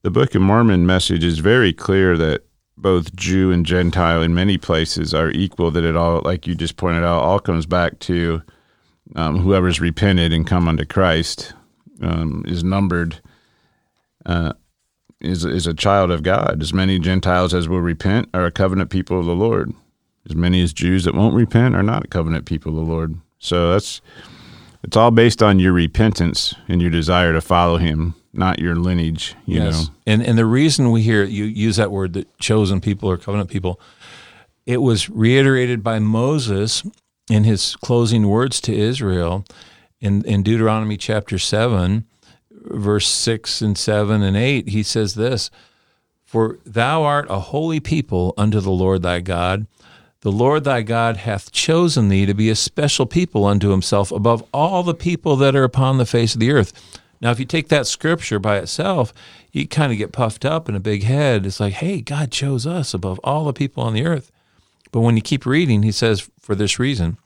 the 0.04 0.10
Book 0.10 0.34
of 0.34 0.42
Mormon 0.42 0.84
message 0.84 1.24
is 1.24 1.38
very 1.38 1.72
clear 1.72 2.18
that 2.18 2.42
both 2.76 3.16
Jew 3.16 3.50
and 3.50 3.64
Gentile 3.64 4.20
in 4.20 4.34
many 4.34 4.58
places 4.58 5.14
are 5.14 5.30
equal. 5.30 5.70
That 5.70 5.82
it 5.82 5.96
all, 5.96 6.20
like 6.22 6.46
you 6.46 6.54
just 6.54 6.76
pointed 6.76 7.02
out, 7.02 7.22
all 7.22 7.40
comes 7.40 7.64
back 7.64 7.98
to 8.00 8.42
um, 9.16 9.38
whoever's 9.38 9.80
repented 9.80 10.30
and 10.30 10.46
come 10.46 10.68
unto 10.68 10.84
Christ 10.84 11.54
um, 12.02 12.44
is 12.46 12.62
numbered. 12.62 13.22
Uh, 14.26 14.52
is 15.22 15.46
is 15.46 15.66
a 15.66 15.72
child 15.72 16.10
of 16.10 16.22
God. 16.22 16.60
As 16.60 16.74
many 16.74 16.98
Gentiles 16.98 17.54
as 17.54 17.66
will 17.66 17.80
repent 17.80 18.28
are 18.34 18.44
a 18.44 18.50
covenant 18.50 18.90
people 18.90 19.18
of 19.18 19.24
the 19.24 19.34
Lord. 19.34 19.72
As 20.28 20.36
many 20.36 20.62
as 20.62 20.74
Jews 20.74 21.04
that 21.04 21.14
won't 21.14 21.34
repent 21.34 21.74
are 21.74 21.82
not 21.82 22.04
a 22.04 22.08
covenant 22.08 22.44
people 22.44 22.78
of 22.78 22.86
the 22.86 22.92
Lord. 22.92 23.16
So 23.38 23.70
that's 23.70 24.02
it's 24.82 24.98
all 24.98 25.10
based 25.10 25.42
on 25.42 25.60
your 25.60 25.72
repentance 25.72 26.54
and 26.68 26.82
your 26.82 26.90
desire 26.90 27.32
to 27.32 27.40
follow 27.40 27.78
Him 27.78 28.16
not 28.36 28.58
your 28.58 28.76
lineage. 28.76 29.34
You 29.46 29.62
yes. 29.62 29.88
know, 29.88 29.94
and 30.06 30.22
and 30.22 30.38
the 30.38 30.46
reason 30.46 30.90
we 30.90 31.02
hear 31.02 31.24
you 31.24 31.44
use 31.44 31.76
that 31.76 31.90
word, 31.90 32.12
that 32.14 32.38
chosen 32.38 32.80
people 32.80 33.10
or 33.10 33.16
covenant 33.16 33.50
people, 33.50 33.80
it 34.66 34.78
was 34.78 35.08
reiterated 35.10 35.82
by 35.82 35.98
Moses 35.98 36.82
in 37.30 37.44
his 37.44 37.76
closing 37.76 38.28
words 38.28 38.60
to 38.62 38.74
Israel 38.74 39.44
in 40.00 40.24
in 40.24 40.42
Deuteronomy 40.42 40.96
chapter 40.96 41.38
seven, 41.38 42.06
verse 42.50 43.08
six 43.08 43.62
and 43.62 43.76
seven 43.76 44.22
and 44.22 44.36
eight. 44.36 44.68
He 44.68 44.82
says 44.82 45.14
this: 45.14 45.50
"For 46.24 46.58
thou 46.64 47.02
art 47.02 47.26
a 47.30 47.40
holy 47.40 47.80
people 47.80 48.34
unto 48.36 48.60
the 48.60 48.70
Lord 48.70 49.02
thy 49.02 49.20
God." 49.20 49.66
The 50.20 50.32
Lord 50.32 50.64
thy 50.64 50.80
God 50.80 51.18
hath 51.18 51.52
chosen 51.52 52.08
thee 52.08 52.24
to 52.24 52.32
be 52.32 52.48
a 52.48 52.54
special 52.54 53.04
people 53.04 53.44
unto 53.44 53.68
himself 53.68 54.10
above 54.10 54.42
all 54.54 54.82
the 54.82 54.94
people 54.94 55.36
that 55.36 55.54
are 55.54 55.64
upon 55.64 55.98
the 55.98 56.06
face 56.06 56.32
of 56.32 56.40
the 56.40 56.50
earth. 56.50 56.72
Now, 57.24 57.30
if 57.30 57.40
you 57.40 57.46
take 57.46 57.68
that 57.68 57.86
scripture 57.86 58.38
by 58.38 58.58
itself, 58.58 59.14
you 59.50 59.66
kind 59.66 59.90
of 59.90 59.96
get 59.96 60.12
puffed 60.12 60.44
up 60.44 60.68
in 60.68 60.74
a 60.74 60.80
big 60.80 61.04
head. 61.04 61.46
It's 61.46 61.58
like, 61.58 61.72
hey, 61.72 62.02
God 62.02 62.30
chose 62.30 62.66
us 62.66 62.92
above 62.92 63.18
all 63.24 63.46
the 63.46 63.54
people 63.54 63.82
on 63.82 63.94
the 63.94 64.04
earth. 64.04 64.30
But 64.92 65.00
when 65.00 65.16
you 65.16 65.22
keep 65.22 65.46
reading, 65.46 65.84
he 65.84 65.90
says, 65.90 66.28
for 66.38 66.54
this 66.54 66.78
reason, 66.78 67.16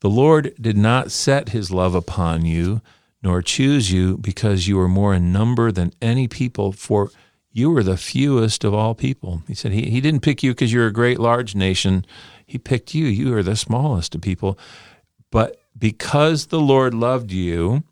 the 0.00 0.10
Lord 0.10 0.52
did 0.60 0.76
not 0.76 1.12
set 1.12 1.50
his 1.50 1.70
love 1.70 1.94
upon 1.94 2.44
you, 2.46 2.80
nor 3.22 3.42
choose 3.42 3.92
you 3.92 4.18
because 4.18 4.66
you 4.66 4.76
were 4.76 4.88
more 4.88 5.14
in 5.14 5.32
number 5.32 5.70
than 5.70 5.92
any 6.02 6.26
people, 6.26 6.72
for 6.72 7.12
you 7.52 7.70
were 7.70 7.84
the 7.84 7.96
fewest 7.96 8.64
of 8.64 8.74
all 8.74 8.96
people. 8.96 9.44
He 9.46 9.54
said, 9.54 9.70
He, 9.70 9.88
he 9.88 10.00
didn't 10.00 10.22
pick 10.22 10.42
you 10.42 10.50
because 10.50 10.72
you're 10.72 10.88
a 10.88 10.92
great, 10.92 11.20
large 11.20 11.54
nation. 11.54 12.04
He 12.44 12.58
picked 12.58 12.92
you. 12.92 13.06
You 13.06 13.36
are 13.36 13.44
the 13.44 13.54
smallest 13.54 14.16
of 14.16 14.20
people. 14.20 14.58
But 15.30 15.60
because 15.78 16.46
the 16.46 16.60
Lord 16.60 16.92
loved 16.92 17.30
you, 17.30 17.84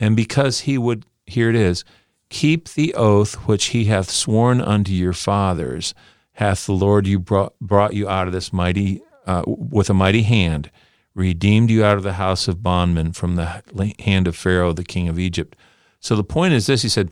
and 0.00 0.16
because 0.16 0.60
he 0.60 0.78
would, 0.78 1.04
here 1.26 1.50
it 1.50 1.54
is, 1.54 1.84
keep 2.30 2.70
the 2.70 2.94
oath 2.94 3.34
which 3.46 3.66
he 3.66 3.84
hath 3.84 4.10
sworn 4.10 4.60
unto 4.60 4.92
your 4.92 5.12
fathers, 5.12 5.94
hath 6.32 6.66
the 6.66 6.72
Lord 6.72 7.06
you 7.06 7.18
brought, 7.18 7.52
brought 7.60 7.94
you 7.94 8.08
out 8.08 8.26
of 8.26 8.32
this 8.32 8.52
mighty, 8.52 9.02
uh, 9.26 9.42
with 9.46 9.90
a 9.90 9.94
mighty 9.94 10.22
hand, 10.22 10.70
redeemed 11.14 11.70
you 11.70 11.84
out 11.84 11.98
of 11.98 12.02
the 12.02 12.14
house 12.14 12.48
of 12.48 12.62
bondmen 12.62 13.12
from 13.12 13.36
the 13.36 13.62
hand 14.00 14.26
of 14.26 14.34
Pharaoh, 14.34 14.72
the 14.72 14.84
king 14.84 15.08
of 15.08 15.18
Egypt. 15.18 15.56
So 16.00 16.16
the 16.16 16.24
point 16.24 16.54
is 16.54 16.66
this: 16.66 16.82
He 16.82 16.88
said, 16.88 17.10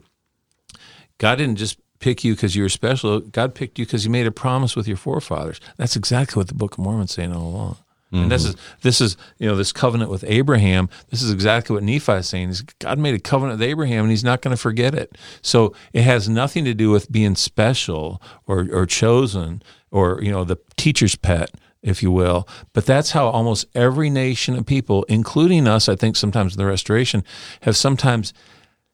God 1.19 1.35
didn't 1.35 1.57
just 1.57 1.77
pick 1.99 2.23
you 2.23 2.33
because 2.33 2.55
you 2.55 2.63
were 2.63 2.69
special. 2.69 3.19
God 3.19 3.53
picked 3.53 3.77
you 3.77 3.85
because 3.85 4.03
He 4.03 4.09
made 4.09 4.25
a 4.25 4.31
promise 4.31 4.75
with 4.75 4.87
your 4.87 4.97
forefathers. 4.97 5.59
That's 5.77 5.95
exactly 5.95 6.39
what 6.39 6.47
the 6.47 6.55
Book 6.55 6.73
of 6.73 6.79
Mormon's 6.79 7.11
saying 7.11 7.33
all 7.33 7.47
along. 7.47 7.77
Mm-hmm. 8.11 8.23
And 8.23 8.31
this 8.31 8.45
is 8.45 8.55
this 8.81 9.01
is 9.01 9.17
you 9.37 9.47
know 9.47 9.55
this 9.55 9.71
covenant 9.71 10.09
with 10.09 10.23
Abraham. 10.27 10.89
This 11.09 11.21
is 11.21 11.31
exactly 11.31 11.75
what 11.75 11.83
Nephi 11.83 12.13
is 12.13 12.27
saying. 12.27 12.49
Is 12.49 12.61
God 12.61 12.97
made 12.97 13.13
a 13.13 13.19
covenant 13.19 13.59
with 13.59 13.67
Abraham, 13.69 14.05
and 14.05 14.09
He's 14.09 14.23
not 14.23 14.41
going 14.41 14.55
to 14.55 14.61
forget 14.61 14.95
it. 14.95 15.15
So 15.41 15.75
it 15.93 16.01
has 16.01 16.27
nothing 16.27 16.65
to 16.65 16.73
do 16.73 16.89
with 16.89 17.11
being 17.11 17.35
special 17.35 18.21
or 18.47 18.67
or 18.71 18.85
chosen 18.87 19.61
or 19.91 20.19
you 20.23 20.31
know 20.31 20.43
the 20.43 20.57
teacher's 20.75 21.15
pet, 21.15 21.51
if 21.83 22.01
you 22.01 22.11
will. 22.11 22.47
But 22.73 22.85
that's 22.85 23.11
how 23.11 23.27
almost 23.27 23.67
every 23.75 24.09
nation 24.09 24.55
of 24.55 24.65
people, 24.65 25.03
including 25.03 25.67
us, 25.67 25.87
I 25.87 25.95
think 25.95 26.15
sometimes 26.15 26.55
in 26.55 26.57
the 26.57 26.65
Restoration, 26.65 27.23
have 27.61 27.77
sometimes 27.77 28.33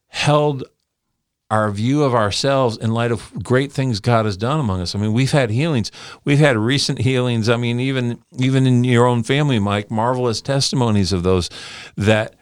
held 0.07 0.63
our 1.51 1.69
view 1.69 2.03
of 2.03 2.15
ourselves 2.15 2.77
in 2.77 2.91
light 2.91 3.11
of 3.11 3.31
great 3.43 3.71
things 3.71 3.99
God 3.99 4.25
has 4.25 4.35
done 4.35 4.59
among 4.59 4.81
us. 4.81 4.95
I 4.95 4.99
mean, 4.99 5.13
we've 5.13 5.31
had 5.31 5.51
healings. 5.51 5.91
We've 6.23 6.39
had 6.39 6.57
recent 6.57 6.99
healings. 6.99 7.49
I 7.49 7.57
mean, 7.57 7.79
even 7.79 8.19
even 8.37 8.65
in 8.65 8.83
your 8.83 9.05
own 9.05 9.23
family, 9.23 9.59
Mike, 9.59 9.91
marvelous 9.91 10.41
testimonies 10.41 11.13
of 11.13 11.23
those 11.23 11.49
that 11.95 12.35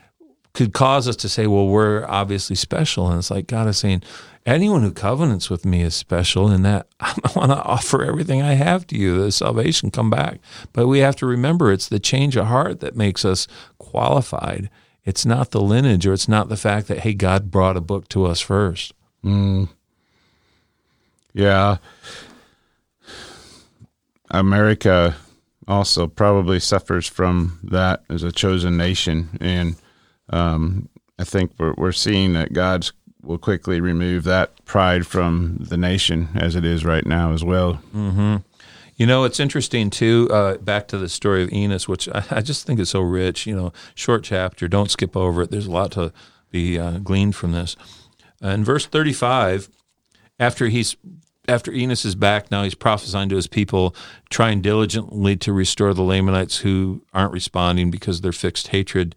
could 0.54 0.74
cause 0.74 1.08
us 1.08 1.16
to 1.18 1.30
say, 1.30 1.47
well, 1.47 1.68
we're 1.68 2.06
obviously 2.08 2.56
special. 2.56 3.10
And 3.10 3.18
it's 3.18 3.32
like 3.32 3.47
God 3.47 3.68
is 3.68 3.78
saying, 3.78 4.04
anyone 4.45 4.84
who 4.84 4.91
covenants 4.91 5.49
with 5.49 5.66
me 5.66 5.82
is 5.82 5.95
special 5.95 6.51
in 6.51 6.62
that 6.62 6.88
I 6.99 7.14
want 7.36 7.51
to 7.51 7.62
offer 7.62 8.04
everything 8.04 8.41
I 8.41 8.54
have 8.54 8.86
to 8.88 8.97
you, 8.97 9.22
the 9.22 9.32
salvation 9.32 9.91
come 9.91 10.10
back. 10.10 10.39
But 10.72 10.88
we 10.88 10.99
have 10.99 11.16
to 11.18 11.26
remember 11.26 11.72
it's 11.72 11.89
the 11.89 11.99
change 11.99 12.38
of 12.38 12.45
heart 12.45 12.80
that 12.82 12.95
makes 12.95 13.26
us 13.26 13.47
qualified 13.80 14.70
it's 15.06 15.26
not 15.26 15.51
the 15.51 15.62
lineage 15.62 16.06
or 16.06 16.14
it's 16.14 16.28
not 16.28 16.49
the 16.49 16.58
fact 16.58 16.88
that, 16.88 16.99
hey, 16.99 17.14
God 17.14 17.51
brought 17.51 17.78
a 17.78 17.82
book 17.82 18.08
to 18.10 18.26
us 18.26 18.39
first. 18.39 18.93
Mm. 19.24 19.70
Yeah. 21.34 21.78
America 24.32 25.16
also 25.68 26.08
probably 26.08 26.60
suffers 26.60 27.08
from 27.08 27.60
that 27.64 28.04
as 28.10 28.24
a 28.24 28.32
chosen 28.32 28.78
nation. 28.78 29.38
And 29.41 29.76
um, 30.30 30.89
I 31.20 31.24
think 31.24 31.51
we're, 31.58 31.74
we're 31.78 31.91
seeing 31.91 32.34
that 32.34 32.54
God's 32.54 32.93
will 33.22 33.38
quickly 33.38 33.80
remove 33.80 34.26
that 34.26 34.64
pride 34.66 35.08
from 35.08 35.58
the 35.60 35.78
nation 35.78 36.30
as 36.36 36.56
it 36.56 36.66
is 36.66 36.84
right 36.84 37.06
now 37.06 37.32
as 37.32 37.43
well. 37.43 37.82
Mm-hmm. 37.95 38.38
You 38.96 39.08
know, 39.08 39.24
it's 39.24 39.39
interesting 39.39 39.89
too. 39.89 40.30
Uh, 40.32 40.58
back 40.58 40.88
to 40.89 40.98
the 40.98 41.10
story 41.10 41.44
of 41.44 41.52
Enos, 41.52 41.88
which 41.88 42.08
I, 42.10 42.24
I, 42.30 42.41
just 42.41 42.68
think 42.68 42.80
is 42.80 42.89
so 42.89 43.02
rich. 43.02 43.48
You 43.48 43.56
know, 43.56 43.74
short 43.96 44.24
chapter. 44.24 44.68
Don't 44.68 44.91
skip 44.91 45.18
over 45.18 45.41
it. 45.41 45.52
There's 45.52 45.66
a 45.66 45.72
lot 45.72 45.91
to 45.94 46.14
be 46.52 46.78
uh, 46.78 47.00
gleaned 47.00 47.36
from 47.36 47.52
this. 47.54 47.76
Uh, 48.44 48.50
in 48.50 48.64
verse 48.64 48.86
35, 48.86 49.70
after 50.39 50.68
he's 50.68 50.96
after 51.48 51.74
Enos 51.74 52.06
is 52.06 52.16
back, 52.16 52.52
now 52.52 52.64
he's 52.64 52.76
prophesying 52.76 53.30
to 53.30 53.36
his 53.36 53.48
people, 53.48 53.96
trying 54.30 54.62
diligently 54.62 55.36
to 55.38 55.52
restore 55.52 55.94
the 55.94 56.04
Lamanites 56.04 56.60
who 56.60 57.04
aren't 57.14 57.34
responding 57.34 57.91
because 57.91 58.18
of 58.18 58.22
their 58.24 58.32
fixed 58.32 58.70
hatred. 58.70 59.16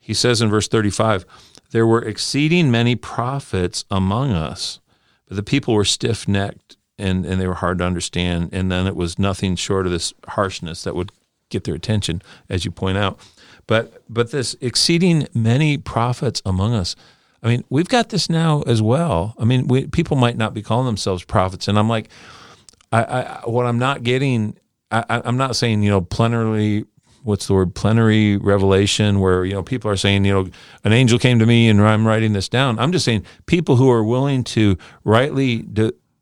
He 0.00 0.14
says 0.14 0.40
in 0.40 0.48
verse 0.48 0.68
35, 0.68 1.26
There 1.72 1.86
were 1.86 2.02
exceeding 2.02 2.70
many 2.70 2.96
prophets 2.96 3.84
among 3.90 4.32
us, 4.32 4.80
but 5.26 5.36
the 5.36 5.42
people 5.42 5.74
were 5.74 5.84
stiff 5.84 6.26
necked 6.26 6.77
and, 6.98 7.24
and 7.24 7.40
they 7.40 7.46
were 7.46 7.54
hard 7.54 7.78
to 7.78 7.84
understand. 7.84 8.50
And 8.52 8.70
then 8.70 8.86
it 8.86 8.96
was 8.96 9.18
nothing 9.18 9.56
short 9.56 9.86
of 9.86 9.92
this 9.92 10.12
harshness 10.26 10.84
that 10.84 10.94
would 10.94 11.12
get 11.48 11.64
their 11.64 11.74
attention, 11.74 12.22
as 12.48 12.64
you 12.64 12.70
point 12.70 12.98
out. 12.98 13.18
But 13.66 14.02
but 14.08 14.30
this 14.30 14.56
exceeding 14.60 15.28
many 15.34 15.76
prophets 15.78 16.42
among 16.44 16.74
us. 16.74 16.96
I 17.42 17.48
mean, 17.48 17.64
we've 17.68 17.88
got 17.88 18.08
this 18.08 18.28
now 18.28 18.62
as 18.62 18.82
well. 18.82 19.34
I 19.38 19.44
mean, 19.44 19.68
we, 19.68 19.86
people 19.86 20.16
might 20.16 20.36
not 20.36 20.54
be 20.54 20.62
calling 20.62 20.86
themselves 20.86 21.22
prophets, 21.22 21.68
and 21.68 21.78
I'm 21.78 21.88
like, 21.88 22.08
I, 22.90 23.04
I 23.04 23.40
what 23.44 23.66
I'm 23.66 23.78
not 23.78 24.02
getting. 24.02 24.56
I, 24.90 25.04
I'm 25.08 25.36
not 25.36 25.54
saying 25.54 25.82
you 25.82 25.90
know 25.90 26.00
plenary. 26.00 26.84
What's 27.24 27.46
the 27.46 27.52
word? 27.52 27.74
Plenary 27.74 28.38
revelation, 28.38 29.20
where 29.20 29.44
you 29.44 29.52
know 29.52 29.62
people 29.62 29.90
are 29.90 29.96
saying 29.96 30.24
you 30.24 30.32
know 30.32 30.50
an 30.84 30.92
angel 30.92 31.18
came 31.18 31.38
to 31.38 31.46
me 31.46 31.68
and 31.68 31.80
I'm 31.80 32.06
writing 32.06 32.32
this 32.32 32.48
down. 32.48 32.78
I'm 32.78 32.90
just 32.90 33.04
saying 33.04 33.24
people 33.44 33.76
who 33.76 33.90
are 33.90 34.02
willing 34.02 34.44
to 34.44 34.78
rightly 35.04 35.58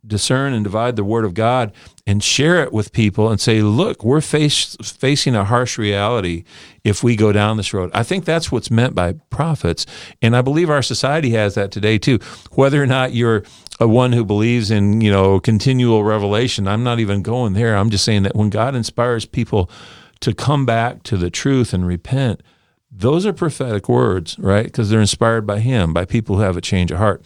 discern 0.07 0.53
and 0.53 0.65
divide 0.65 0.97
the 0.97 1.05
word 1.05 1.25
of 1.25 1.35
God 1.35 1.73
and 2.07 2.23
share 2.23 2.63
it 2.63 2.73
with 2.73 2.93
people 2.93 3.29
and 3.31 3.41
say, 3.41 3.63
look, 3.63 4.05
we're 4.05 4.21
face, 4.21 4.77
facing 4.83 5.35
a 5.35 5.45
harsh 5.45 5.77
reality 5.77 6.45
if 6.85 7.03
we 7.03 7.17
go 7.17 7.33
down 7.33 7.57
this 7.57 7.75
road. 7.75 7.91
I 7.93 8.03
think 8.03 8.25
that's 8.25 8.53
what's 8.53 8.71
meant 8.71 8.95
by 8.95 9.15
prophets. 9.31 9.87
And 10.23 10.37
I 10.37 10.43
believe 10.43 10.71
our 10.71 10.83
society 10.83 11.31
has 11.31 11.55
that 11.55 11.73
today 11.73 11.99
too. 11.99 12.19
Whether 12.53 12.83
or 12.83 12.87
not 12.87 13.13
you're 13.13 13.43
a 13.81 13.89
one 13.89 14.13
who 14.13 14.25
believes 14.25 14.71
in, 14.71 15.01
you 15.01 15.11
know, 15.11 15.41
continual 15.41 16.05
revelation, 16.05 16.69
I'm 16.69 16.85
not 16.85 17.01
even 17.01 17.23
going 17.23 17.55
there. 17.55 17.77
I'm 17.77 17.91
just 17.91 18.05
saying 18.05 18.23
that 18.23 18.37
when 18.37 18.51
God 18.51 18.75
inspires 18.75 19.27
people 19.27 19.71
to 20.21 20.35
come 20.35 20.65
back 20.65 21.03
to 21.05 21.17
the 21.17 21.31
truth 21.31 21.75
and 21.75 21.87
repent, 21.87 22.43
those 22.91 23.27
are 23.27 23.33
prophetic 23.33 23.89
words, 23.89 24.39
right? 24.39 24.65
Because 24.65 24.89
they're 24.89 25.01
inspired 25.01 25.47
by 25.47 25.59
Him, 25.59 25.93
by 25.93 26.05
people 26.05 26.37
who 26.37 26.43
have 26.43 26.57
a 26.57 26.63
change 26.63 26.91
of 26.91 26.99
heart. 26.99 27.23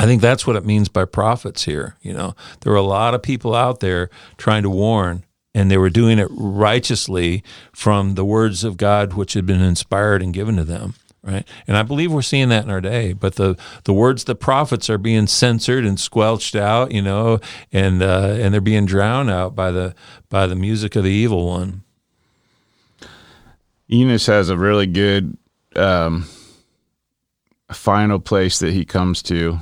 I 0.00 0.06
think 0.06 0.22
that's 0.22 0.46
what 0.46 0.56
it 0.56 0.64
means 0.64 0.88
by 0.88 1.04
prophets 1.04 1.64
here. 1.64 1.96
You 2.00 2.14
know, 2.14 2.34
there 2.60 2.72
were 2.72 2.78
a 2.78 2.82
lot 2.82 3.14
of 3.14 3.22
people 3.22 3.54
out 3.54 3.80
there 3.80 4.08
trying 4.38 4.62
to 4.62 4.70
warn, 4.70 5.24
and 5.54 5.70
they 5.70 5.76
were 5.76 5.90
doing 5.90 6.18
it 6.18 6.28
righteously 6.30 7.44
from 7.74 8.14
the 8.14 8.24
words 8.24 8.64
of 8.64 8.78
God, 8.78 9.12
which 9.12 9.34
had 9.34 9.44
been 9.44 9.60
inspired 9.60 10.22
and 10.22 10.32
given 10.32 10.56
to 10.56 10.64
them. 10.64 10.94
Right, 11.22 11.46
and 11.66 11.76
I 11.76 11.82
believe 11.82 12.10
we're 12.10 12.22
seeing 12.22 12.48
that 12.48 12.64
in 12.64 12.70
our 12.70 12.80
day. 12.80 13.12
But 13.12 13.34
the 13.34 13.58
the 13.84 13.92
words 13.92 14.24
the 14.24 14.34
prophets 14.34 14.88
are 14.88 14.96
being 14.96 15.26
censored 15.26 15.84
and 15.84 16.00
squelched 16.00 16.56
out, 16.56 16.92
you 16.92 17.02
know, 17.02 17.38
and 17.70 18.02
uh, 18.02 18.38
and 18.40 18.54
they're 18.54 18.62
being 18.62 18.86
drowned 18.86 19.28
out 19.28 19.54
by 19.54 19.70
the 19.70 19.94
by 20.30 20.46
the 20.46 20.56
music 20.56 20.96
of 20.96 21.04
the 21.04 21.10
evil 21.10 21.46
one. 21.46 21.82
Enos 23.92 24.24
has 24.24 24.48
a 24.48 24.56
really 24.56 24.86
good 24.86 25.36
um, 25.76 26.26
final 27.70 28.18
place 28.18 28.58
that 28.60 28.72
he 28.72 28.86
comes 28.86 29.22
to 29.24 29.58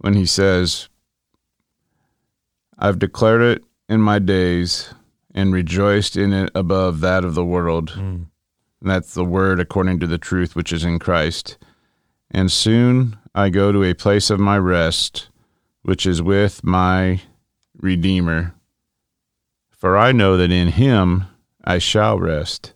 when 0.00 0.14
he 0.14 0.24
says, 0.24 0.88
I've 2.78 2.98
declared 2.98 3.42
it 3.42 3.64
in 3.88 4.00
my 4.00 4.18
days 4.18 4.94
and 5.34 5.52
rejoiced 5.52 6.16
in 6.16 6.32
it 6.32 6.50
above 6.54 7.00
that 7.00 7.22
of 7.24 7.34
the 7.34 7.44
world. 7.44 7.90
Mm. 7.90 8.26
And 8.80 8.90
that's 8.90 9.12
the 9.12 9.24
word 9.24 9.60
according 9.60 10.00
to 10.00 10.06
the 10.06 10.16
truth 10.16 10.56
which 10.56 10.72
is 10.72 10.84
in 10.84 10.98
Christ. 10.98 11.58
And 12.30 12.50
soon 12.50 13.18
I 13.34 13.50
go 13.50 13.72
to 13.72 13.84
a 13.84 13.92
place 13.92 14.30
of 14.30 14.40
my 14.40 14.56
rest, 14.56 15.28
which 15.82 16.06
is 16.06 16.22
with 16.22 16.64
my 16.64 17.20
Redeemer. 17.78 18.54
For 19.70 19.98
I 19.98 20.12
know 20.12 20.38
that 20.38 20.50
in 20.50 20.68
him 20.68 21.24
I 21.62 21.76
shall 21.78 22.18
rest. 22.18 22.72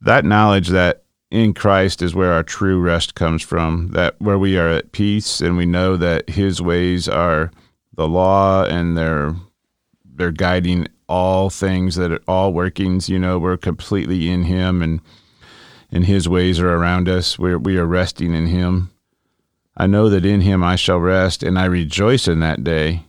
That 0.00 0.24
knowledge 0.24 0.68
that 0.68 1.02
in 1.30 1.54
Christ 1.54 2.02
is 2.02 2.14
where 2.14 2.32
our 2.32 2.42
true 2.42 2.80
rest 2.80 3.14
comes 3.14 3.42
from, 3.42 3.88
that 3.92 4.20
where 4.20 4.38
we 4.38 4.56
are 4.58 4.68
at 4.68 4.92
peace 4.92 5.40
and 5.40 5.56
we 5.56 5.66
know 5.66 5.96
that 5.96 6.30
his 6.30 6.62
ways 6.62 7.08
are 7.08 7.50
the 7.94 8.08
law 8.08 8.64
and 8.64 8.96
they're 8.96 9.34
they're 10.04 10.30
guiding 10.30 10.88
all 11.08 11.50
things 11.50 11.96
that 11.96 12.10
are 12.10 12.22
all 12.26 12.52
workings, 12.52 13.08
you 13.08 13.18
know, 13.18 13.38
we're 13.38 13.56
completely 13.56 14.30
in 14.30 14.44
him 14.44 14.82
and 14.82 15.00
and 15.90 16.06
his 16.06 16.28
ways 16.28 16.58
are 16.58 16.74
around 16.74 17.08
us. 17.08 17.38
We're 17.38 17.58
we 17.58 17.76
are 17.76 17.86
resting 17.86 18.34
in 18.34 18.46
him. 18.46 18.90
I 19.76 19.86
know 19.86 20.08
that 20.08 20.24
in 20.24 20.40
him 20.40 20.62
I 20.62 20.76
shall 20.76 20.98
rest 20.98 21.42
and 21.42 21.58
I 21.58 21.66
rejoice 21.66 22.28
in 22.28 22.40
that 22.40 22.64
day 22.64 23.04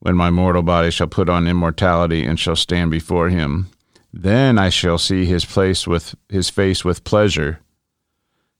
when 0.00 0.16
my 0.16 0.30
mortal 0.30 0.62
body 0.62 0.90
shall 0.90 1.06
put 1.06 1.28
on 1.28 1.48
immortality 1.48 2.24
and 2.24 2.38
shall 2.38 2.56
stand 2.56 2.90
before 2.90 3.30
him. 3.30 3.68
Then 4.12 4.58
I 4.58 4.68
shall 4.70 4.98
see 4.98 5.24
his 5.26 5.44
place 5.44 5.86
with 5.86 6.14
his 6.28 6.48
face 6.48 6.84
with 6.84 7.04
pleasure. 7.04 7.60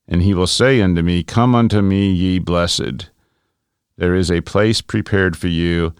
And 0.07 0.23
he 0.23 0.35
will 0.35 0.47
say 0.47 0.81
unto 0.81 1.03
me, 1.03 1.23
Come 1.23 1.55
unto 1.55 1.83
me, 1.83 2.11
ye 2.11 2.39
blessed. 2.39 3.11
There 3.97 4.15
is 4.15 4.31
a 4.31 4.41
place 4.41 4.81
prepared 4.81 5.37
for 5.37 5.49
you 5.49 5.95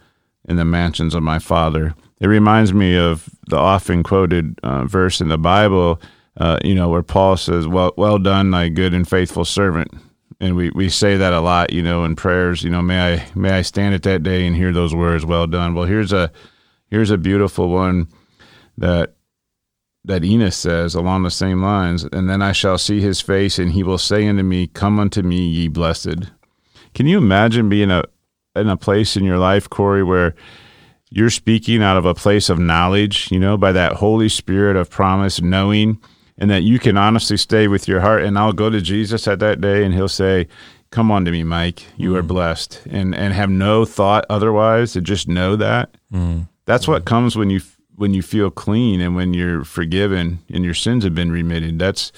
in 0.47 0.55
the 0.55 0.65
mansions 0.65 1.13
of 1.13 1.23
my 1.23 1.39
Father. 1.39 1.93
It 2.19 2.27
reminds 2.27 2.73
me 2.73 2.97
of 2.97 3.29
the 3.47 3.57
often 3.57 4.03
quoted 4.03 4.59
uh, 4.63 4.85
verse 4.85 5.21
in 5.21 5.29
the 5.29 5.37
Bible, 5.37 6.01
uh, 6.37 6.57
you 6.63 6.75
know, 6.75 6.89
where 6.89 7.03
Paul 7.03 7.37
says, 7.37 7.67
"Well, 7.67 7.93
well 7.97 8.17
done, 8.17 8.51
thy 8.51 8.69
good 8.69 8.93
and 8.93 9.07
faithful 9.07 9.45
servant." 9.45 9.91
And 10.39 10.55
we, 10.55 10.69
we 10.71 10.89
say 10.89 11.17
that 11.17 11.33
a 11.33 11.41
lot, 11.41 11.73
you 11.73 11.81
know, 11.81 12.05
in 12.05 12.15
prayers. 12.15 12.63
You 12.63 12.69
know, 12.69 12.81
may 12.81 13.15
I 13.15 13.27
may 13.35 13.51
I 13.51 13.61
stand 13.61 13.93
at 13.93 14.03
that 14.03 14.23
day 14.23 14.45
and 14.45 14.55
hear 14.55 14.71
those 14.71 14.95
words, 14.95 15.25
"Well 15.25 15.47
done." 15.47 15.73
Well, 15.75 15.85
here's 15.85 16.13
a 16.13 16.31
here's 16.87 17.11
a 17.11 17.17
beautiful 17.17 17.69
one 17.69 18.07
that 18.77 19.15
that 20.05 20.23
Enos 20.23 20.55
says 20.55 20.95
along 20.95 21.23
the 21.23 21.31
same 21.31 21.61
lines, 21.61 22.05
and 22.11 22.29
then 22.29 22.41
I 22.41 22.51
shall 22.51 22.77
see 22.77 23.01
his 23.01 23.21
face, 23.21 23.59
and 23.59 23.71
he 23.71 23.83
will 23.83 23.97
say 23.97 24.27
unto 24.27 24.43
me, 24.43 24.67
Come 24.67 24.99
unto 24.99 25.21
me, 25.21 25.47
ye 25.47 25.67
blessed. 25.67 26.31
Can 26.93 27.05
you 27.05 27.17
imagine 27.17 27.69
being 27.69 27.91
a 27.91 28.03
in 28.55 28.67
a 28.67 28.77
place 28.77 29.15
in 29.15 29.23
your 29.23 29.37
life, 29.37 29.69
Corey, 29.69 30.03
where 30.03 30.35
you're 31.09 31.29
speaking 31.29 31.81
out 31.81 31.97
of 31.97 32.05
a 32.05 32.13
place 32.13 32.49
of 32.49 32.59
knowledge, 32.59 33.31
you 33.31 33.39
know, 33.39 33.57
by 33.57 33.71
that 33.71 33.93
Holy 33.93 34.29
Spirit 34.29 34.75
of 34.75 34.89
promise, 34.89 35.41
knowing, 35.41 35.99
and 36.37 36.49
that 36.49 36.63
you 36.63 36.79
can 36.79 36.97
honestly 36.97 37.37
stay 37.37 37.67
with 37.67 37.87
your 37.87 38.01
heart. 38.01 38.23
And 38.23 38.37
I'll 38.37 38.53
go 38.53 38.69
to 38.69 38.81
Jesus 38.81 39.27
at 39.27 39.39
that 39.39 39.61
day, 39.61 39.83
and 39.83 39.93
he'll 39.93 40.07
say, 40.07 40.47
Come 40.91 41.11
on 41.11 41.23
to 41.25 41.31
me, 41.31 41.43
Mike. 41.43 41.85
You 41.97 42.13
mm. 42.13 42.17
are 42.17 42.23
blessed, 42.23 42.81
and 42.89 43.13
and 43.13 43.33
have 43.33 43.49
no 43.49 43.85
thought 43.85 44.25
otherwise. 44.29 44.93
To 44.93 45.01
just 45.01 45.27
know 45.27 45.55
that. 45.55 45.95
Mm. 46.11 46.47
That's 46.65 46.85
mm. 46.85 46.89
what 46.89 47.05
comes 47.05 47.35
when 47.35 47.49
you 47.49 47.61
when 47.99 48.13
you 48.13 48.21
feel 48.21 48.49
clean 48.49 49.01
and 49.01 49.13
when 49.13 49.33
you're 49.33 49.65
forgiven 49.65 50.39
and 50.49 50.63
your 50.63 50.73
sins 50.73 51.03
have 51.03 51.13
been 51.13 51.31
remitted 51.31 51.77
that's 51.77 52.11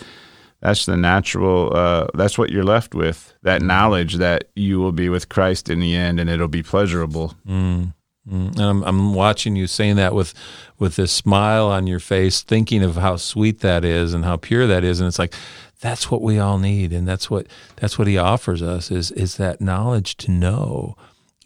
that's 0.60 0.86
the 0.86 0.96
natural 0.96 1.76
uh, 1.76 2.06
that's 2.14 2.38
what 2.38 2.52
you're 2.52 2.64
left 2.64 2.94
with 2.94 3.34
that 3.42 3.60
mm-hmm. 3.60 3.68
knowledge 3.68 4.16
that 4.16 4.50
you 4.56 4.80
will 4.80 4.92
be 4.92 5.10
with 5.10 5.28
christ 5.28 5.70
in 5.70 5.80
the 5.80 5.96
end 5.96 6.20
and 6.20 6.30
it'll 6.30 6.48
be 6.48 6.64
pleasurable 6.64 7.34
mm. 7.48 7.92
Mm. 8.30 8.52
And 8.52 8.62
I'm, 8.62 8.84
I'm 8.84 9.14
watching 9.16 9.56
you 9.56 9.66
saying 9.66 9.96
that 9.96 10.14
with 10.14 10.34
with 10.78 10.96
this 10.96 11.12
smile 11.12 11.68
on 11.68 11.88
your 11.88 12.00
face, 12.00 12.42
thinking 12.42 12.84
of 12.84 12.96
how 12.96 13.16
sweet 13.16 13.62
that 13.62 13.84
is 13.84 14.14
and 14.14 14.24
how 14.24 14.38
pure 14.38 14.68
that 14.68 14.84
is, 14.84 15.00
and 15.00 15.08
it's 15.08 15.18
like 15.18 15.34
that's 15.80 16.12
what 16.12 16.22
we 16.22 16.38
all 16.38 16.60
need, 16.60 16.94
and 16.94 17.08
that's 17.08 17.32
what 17.32 17.48
that's 17.78 17.98
what 17.98 18.08
He 18.08 18.20
offers 18.20 18.62
us 18.62 18.92
is 18.92 19.10
is 19.12 19.38
that 19.38 19.60
knowledge 19.60 20.18
to 20.18 20.32
know. 20.32 20.96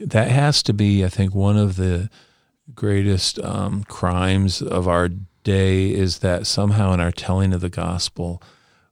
That 0.02 0.30
has 0.30 0.62
to 0.64 0.74
be, 0.74 1.06
I 1.06 1.08
think, 1.08 1.34
one 1.34 1.56
of 1.56 1.78
the 1.78 2.10
greatest 2.74 3.40
um, 3.40 3.84
crimes 3.84 4.62
of 4.62 4.88
our 4.88 5.10
day 5.44 5.94
is 5.94 6.20
that 6.20 6.48
somehow 6.48 6.94
in 6.94 7.00
our 7.00 7.12
telling 7.12 7.54
of 7.54 7.62
the 7.62 7.70
gospel, 7.70 8.42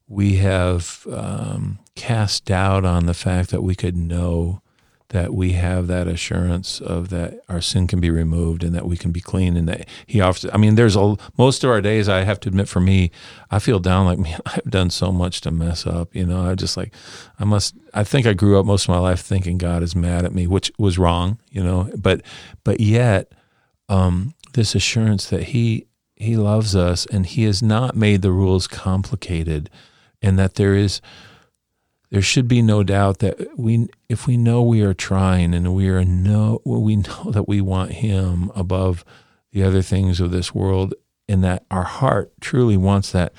we 0.08 0.36
have 0.36 1.08
um, 1.12 1.80
cast 1.96 2.46
doubt 2.46 2.86
on 2.86 3.06
the 3.06 3.14
fact 3.14 3.50
that 3.50 3.64
we 3.64 3.76
could 3.76 3.98
know 3.98 4.62
that 5.10 5.32
we 5.32 5.52
have 5.52 5.86
that 5.86 6.08
assurance 6.08 6.82
of 6.82 7.10
that 7.10 7.40
our 7.48 7.62
sin 7.62 7.86
can 7.86 8.00
be 8.00 8.10
removed 8.10 8.64
and 8.64 8.74
that 8.74 8.88
we 8.88 8.98
can 8.98 9.12
be 9.12 9.22
clean 9.22 9.56
and 9.56 9.70
that 9.70 9.88
he 10.08 10.20
offers 10.20 10.50
i 10.52 10.58
mean 10.58 10.74
there's 10.74 10.96
a 10.96 11.16
most 11.38 11.64
of 11.64 11.70
our 11.70 11.82
days 11.82 12.10
i 12.10 12.24
have 12.24 12.40
to 12.40 12.50
admit 12.50 12.68
for 12.68 12.80
me 12.80 13.12
i 13.52 13.60
feel 13.60 13.80
down 13.80 14.08
like 14.08 14.18
man 14.28 14.40
i've 14.48 14.64
done 14.64 14.90
so 14.90 15.12
much 15.12 15.40
to 15.42 15.52
mess 15.52 15.86
up 15.86 16.16
you 16.16 16.26
know? 16.26 16.50
I 16.50 16.56
just 16.56 16.76
like 16.76 16.94
i 17.38 17.46
must 17.46 17.76
i 17.94 18.04
think 18.04 18.26
i 18.26 18.34
grew 18.34 18.60
up 18.60 18.66
most 18.66 18.86
of 18.86 18.90
my 18.90 18.98
life 18.98 19.22
thinking 19.22 19.60
god 19.60 19.84
is 19.84 19.96
mad 19.96 20.26
at 20.26 20.34
me 20.34 20.48
which 20.48 20.72
was 20.80 20.98
wrong 20.98 21.38
you 21.52 21.64
know? 21.64 21.92
But 21.96 22.24
but 22.64 22.80
yet 22.80 23.32
um, 23.94 24.34
this 24.54 24.74
assurance 24.76 25.30
that 25.30 25.44
he 25.44 25.88
he 26.16 26.38
loves 26.38 26.76
us 26.76 27.06
and 27.08 27.26
he 27.26 27.44
has 27.44 27.62
not 27.62 27.96
made 27.96 28.22
the 28.22 28.32
rules 28.32 28.68
complicated 28.68 29.70
and 30.22 30.40
that 30.40 30.56
there 30.56 30.76
is 30.76 31.02
there 32.10 32.22
should 32.22 32.48
be 32.48 32.62
no 32.62 32.84
doubt 32.84 33.20
that 33.20 33.58
we 33.58 33.88
if 34.10 34.26
we 34.26 34.38
know 34.38 34.62
we 34.62 34.82
are 34.82 34.94
trying 34.94 35.54
and 35.54 35.76
we 35.76 35.90
are 35.90 36.04
know 36.04 36.60
we 36.66 36.96
know 36.96 37.24
that 37.32 37.48
we 37.48 37.62
want 37.62 37.92
him 37.92 38.52
above 38.56 39.04
the 39.52 39.64
other 39.64 39.82
things 39.82 40.20
of 40.20 40.32
this 40.32 40.56
world 40.56 40.94
and 41.28 41.44
that 41.44 41.64
our 41.70 41.84
heart 41.84 42.32
truly 42.42 42.78
wants 42.78 43.12
that 43.12 43.34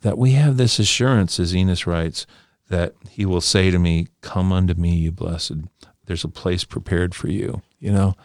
that 0.00 0.18
we 0.18 0.32
have 0.32 0.56
this 0.56 0.78
assurance 0.78 1.38
as 1.38 1.54
Enos 1.54 1.86
writes 1.86 2.26
that 2.68 2.94
he 3.10 3.26
will 3.26 3.40
say 3.40 3.70
to 3.70 3.78
me 3.78 4.08
come 4.22 4.52
unto 4.52 4.74
me 4.74 4.94
you 4.94 5.12
blessed 5.12 5.58
there's 6.06 6.24
a 6.24 6.28
place 6.28 6.64
prepared 6.64 7.14
for 7.14 7.28
you 7.28 7.62
you 7.78 7.92
know 7.92 8.16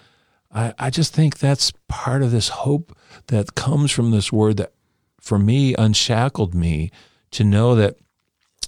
I, 0.56 0.74
I 0.80 0.90
just 0.90 1.14
think 1.14 1.38
that's 1.38 1.74
part 1.90 2.24
of 2.24 2.32
this 2.32 2.48
hope 2.48 2.98
that 3.28 3.56
comes 3.56 3.92
from 3.92 4.12
this 4.12 4.32
word 4.32 4.58
that 4.58 4.72
for 5.20 5.38
me 5.38 5.76
unshackled 5.76 6.56
me 6.56 6.92
to 7.32 7.44
know 7.44 7.76
that 7.76 7.98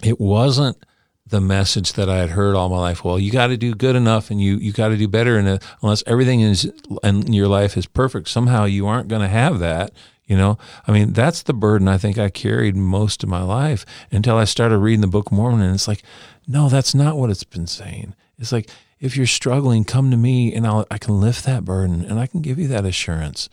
it 0.04 0.20
wasn't 0.20 0.78
the 1.26 1.42
message 1.42 1.94
that 1.94 2.10
I 2.10 2.18
had 2.18 2.32
heard 2.32 2.56
all 2.56 2.70
my 2.70 2.80
life. 2.80 3.04
Well, 3.04 3.20
you 3.20 3.32
got 3.32 3.48
to 3.48 3.58
do 3.58 3.74
good 3.74 3.96
enough, 3.96 4.32
and 4.32 4.42
you 4.42 4.58
you 4.58 4.72
got 4.72 4.90
to 4.90 4.98
do 4.98 5.08
better. 5.08 5.38
And 5.38 5.62
unless 5.82 6.04
everything 6.08 6.42
is 6.42 6.72
in 7.04 7.34
your 7.34 7.48
life 7.48 7.78
is 7.78 7.86
perfect, 7.86 8.30
somehow 8.30 8.66
you 8.66 8.88
aren't 8.88 9.08
going 9.08 9.22
to 9.22 9.28
have 9.28 9.60
that. 9.60 9.92
You 10.26 10.36
know, 10.36 10.58
I 10.86 10.92
mean, 10.92 11.14
that's 11.14 11.44
the 11.44 11.54
burden 11.54 11.88
I 11.88 11.98
think 11.98 12.18
I 12.18 12.30
carried 12.30 12.76
most 12.76 13.24
of 13.24 13.30
my 13.30 13.44
life 13.44 13.86
until 14.12 14.36
I 14.36 14.44
started 14.44 14.78
reading 14.80 15.02
the 15.02 15.08
Book 15.08 15.28
of 15.28 15.32
Mormon. 15.32 15.62
And 15.62 15.74
it's 15.74 15.88
like, 15.88 16.04
no, 16.46 16.68
that's 16.68 16.94
not 16.94 17.18
what 17.18 17.30
it's 17.30 17.46
been 17.46 17.68
saying. 17.68 18.14
It's 18.38 18.52
like, 18.52 18.70
if 19.00 19.16
you're 19.16 19.28
struggling, 19.28 19.84
come 19.84 20.12
to 20.12 20.18
me 20.18 20.54
and 20.54 20.66
I'll, 20.66 20.86
I 20.90 20.98
can 20.98 21.20
lift 21.20 21.46
that 21.46 21.66
burden 21.66 22.04
and 22.04 22.20
I 22.20 22.28
can 22.28 22.42
give 22.42 22.58
you 22.58 22.68
that 22.70 22.86
assurance 22.86 23.50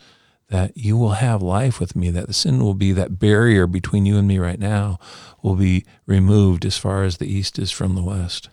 that 0.49 0.77
you 0.77 0.95
will 0.95 1.11
have 1.11 1.41
life 1.41 1.79
with 1.79 1.95
me, 1.95 2.11
that 2.11 2.27
the 2.27 2.33
sin 2.33 2.63
will 2.63 2.75
be 2.75 2.91
that 2.91 3.19
barrier 3.19 3.65
between 3.65 4.05
you 4.05 4.17
and 4.17 4.27
me 4.27 4.37
right 4.37 4.59
now 4.59 4.99
will 5.41 5.55
be 5.55 5.85
removed 6.05 6.65
as 6.65 6.77
far 6.77 7.03
as 7.03 7.17
the 7.17 7.27
east 7.27 7.57
is 7.57 7.71
from 7.71 7.95
the 7.95 8.03
west. 8.03 8.49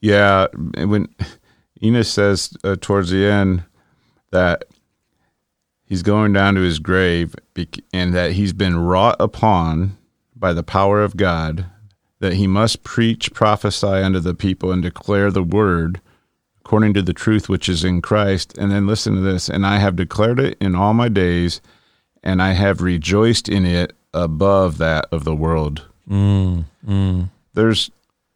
Yeah. 0.00 0.46
When 0.52 1.08
Enos 1.82 2.08
says 2.08 2.56
uh, 2.62 2.76
towards 2.80 3.10
the 3.10 3.26
end 3.26 3.64
that 4.30 4.64
he's 5.84 6.02
going 6.02 6.32
down 6.32 6.54
to 6.54 6.60
his 6.60 6.78
grave 6.78 7.34
and 7.92 8.14
that 8.14 8.32
he's 8.32 8.52
been 8.52 8.78
wrought 8.78 9.16
upon 9.18 9.96
by 10.36 10.52
the 10.52 10.62
power 10.62 11.02
of 11.02 11.16
God, 11.16 11.66
that 12.22 12.34
he 12.34 12.46
must 12.46 12.84
preach, 12.84 13.34
prophesy 13.34 13.88
unto 13.88 14.20
the 14.20 14.32
people, 14.32 14.70
and 14.70 14.80
declare 14.80 15.32
the 15.32 15.42
word 15.42 16.00
according 16.60 16.94
to 16.94 17.02
the 17.02 17.12
truth 17.12 17.48
which 17.48 17.68
is 17.68 17.82
in 17.82 18.00
Christ. 18.00 18.56
And 18.56 18.70
then 18.70 18.86
listen 18.86 19.16
to 19.16 19.20
this 19.20 19.48
and 19.48 19.66
I 19.66 19.78
have 19.78 19.96
declared 19.96 20.38
it 20.38 20.56
in 20.60 20.76
all 20.76 20.94
my 20.94 21.08
days, 21.08 21.60
and 22.22 22.40
I 22.40 22.52
have 22.52 22.80
rejoiced 22.80 23.48
in 23.48 23.66
it 23.66 23.94
above 24.14 24.78
that 24.78 25.06
of 25.10 25.24
the 25.24 25.34
world. 25.34 25.84
Mm, 26.08 26.64
mm. 26.86 27.28
There's 27.54 27.90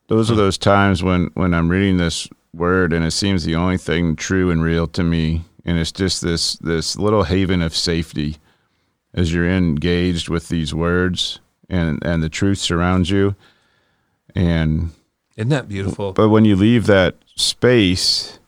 those 0.08 0.32
are 0.32 0.36
those 0.36 0.58
times 0.58 1.04
when 1.04 1.30
when 1.34 1.54
I'm 1.54 1.68
reading 1.68 1.98
this 1.98 2.28
word 2.52 2.92
and 2.92 3.04
it 3.04 3.12
seems 3.12 3.44
the 3.44 3.54
only 3.54 3.78
thing 3.78 4.16
true 4.16 4.50
and 4.50 4.64
real 4.64 4.88
to 4.88 5.04
me 5.04 5.44
and 5.64 5.78
it's 5.78 5.92
just 5.92 6.22
this 6.22 6.54
this 6.54 6.96
little 6.96 7.22
haven 7.22 7.62
of 7.62 7.76
safety 7.76 8.38
as 9.14 9.32
you're 9.32 9.48
engaged 9.48 10.28
with 10.28 10.48
these 10.48 10.74
words 10.74 11.38
and 11.68 12.04
and 12.04 12.22
the 12.22 12.28
truth 12.28 12.58
surrounds 12.58 13.10
you 13.10 13.36
and 14.36 14.90
isn't 15.36 15.48
that 15.48 15.68
beautiful 15.68 16.12
but 16.12 16.28
when 16.28 16.44
you 16.44 16.54
leave 16.54 16.86
that 16.86 17.16
space 17.34 18.38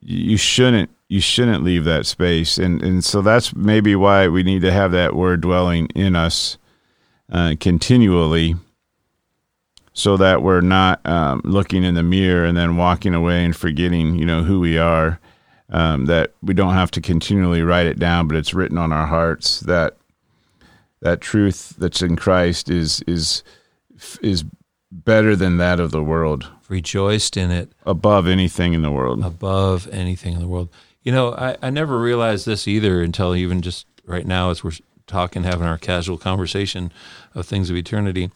you 0.00 0.36
shouldn't 0.36 0.90
you 1.08 1.20
shouldn't 1.20 1.62
leave 1.62 1.84
that 1.84 2.06
space 2.06 2.58
and 2.58 2.82
and 2.82 3.04
so 3.04 3.20
that's 3.20 3.54
maybe 3.54 3.94
why 3.94 4.28
we 4.28 4.42
need 4.42 4.62
to 4.62 4.72
have 4.72 4.92
that 4.92 5.14
word 5.14 5.40
dwelling 5.40 5.86
in 5.94 6.16
us 6.16 6.56
uh, 7.30 7.54
continually 7.60 8.54
so 9.94 10.16
that 10.16 10.42
we're 10.42 10.60
not 10.60 11.04
um, 11.06 11.42
looking 11.44 11.84
in 11.84 11.94
the 11.94 12.02
mirror 12.02 12.44
and 12.44 12.56
then 12.56 12.76
walking 12.76 13.14
away 13.14 13.44
and 13.44 13.54
forgetting, 13.54 14.16
you 14.16 14.24
know, 14.24 14.42
who 14.42 14.60
we 14.60 14.78
are. 14.78 15.18
Um, 15.68 16.04
that 16.04 16.34
we 16.42 16.52
don't 16.52 16.74
have 16.74 16.90
to 16.90 17.00
continually 17.00 17.62
write 17.62 17.86
it 17.86 17.98
down, 17.98 18.28
but 18.28 18.36
it's 18.36 18.52
written 18.52 18.76
on 18.76 18.92
our 18.92 19.06
hearts. 19.06 19.60
That 19.60 19.96
that 21.00 21.22
truth 21.22 21.74
that's 21.78 22.02
in 22.02 22.14
Christ 22.14 22.68
is 22.68 23.02
is 23.06 23.42
is 24.20 24.44
better 24.92 25.34
than 25.34 25.56
that 25.56 25.80
of 25.80 25.90
the 25.90 26.02
world. 26.02 26.48
Rejoiced 26.68 27.36
in 27.36 27.50
it 27.50 27.72
above 27.84 28.26
anything 28.26 28.74
in 28.74 28.82
the 28.82 28.90
world. 28.90 29.24
Above 29.24 29.88
anything 29.88 30.34
in 30.34 30.40
the 30.40 30.46
world. 30.46 30.68
You 31.02 31.12
know, 31.12 31.32
I, 31.34 31.56
I 31.62 31.70
never 31.70 31.98
realized 31.98 32.46
this 32.46 32.68
either 32.68 33.02
until 33.02 33.34
even 33.34 33.62
just 33.62 33.86
right 34.04 34.26
now 34.26 34.50
as 34.50 34.62
we're 34.62 34.72
talking, 35.06 35.42
having 35.42 35.66
our 35.66 35.78
casual 35.78 36.18
conversation 36.18 36.92
of 37.34 37.46
things 37.46 37.70
of 37.70 37.76
eternity 37.76 38.30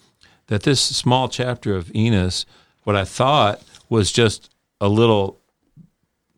that 0.49 0.63
this 0.63 0.81
small 0.81 1.29
chapter 1.29 1.77
of 1.77 1.95
Enos, 1.95 2.47
what 2.85 2.97
I 2.97 3.05
thought 3.05 3.63
was 3.89 4.13
just 4.13 4.51
a 4.81 4.89
little 4.89 5.41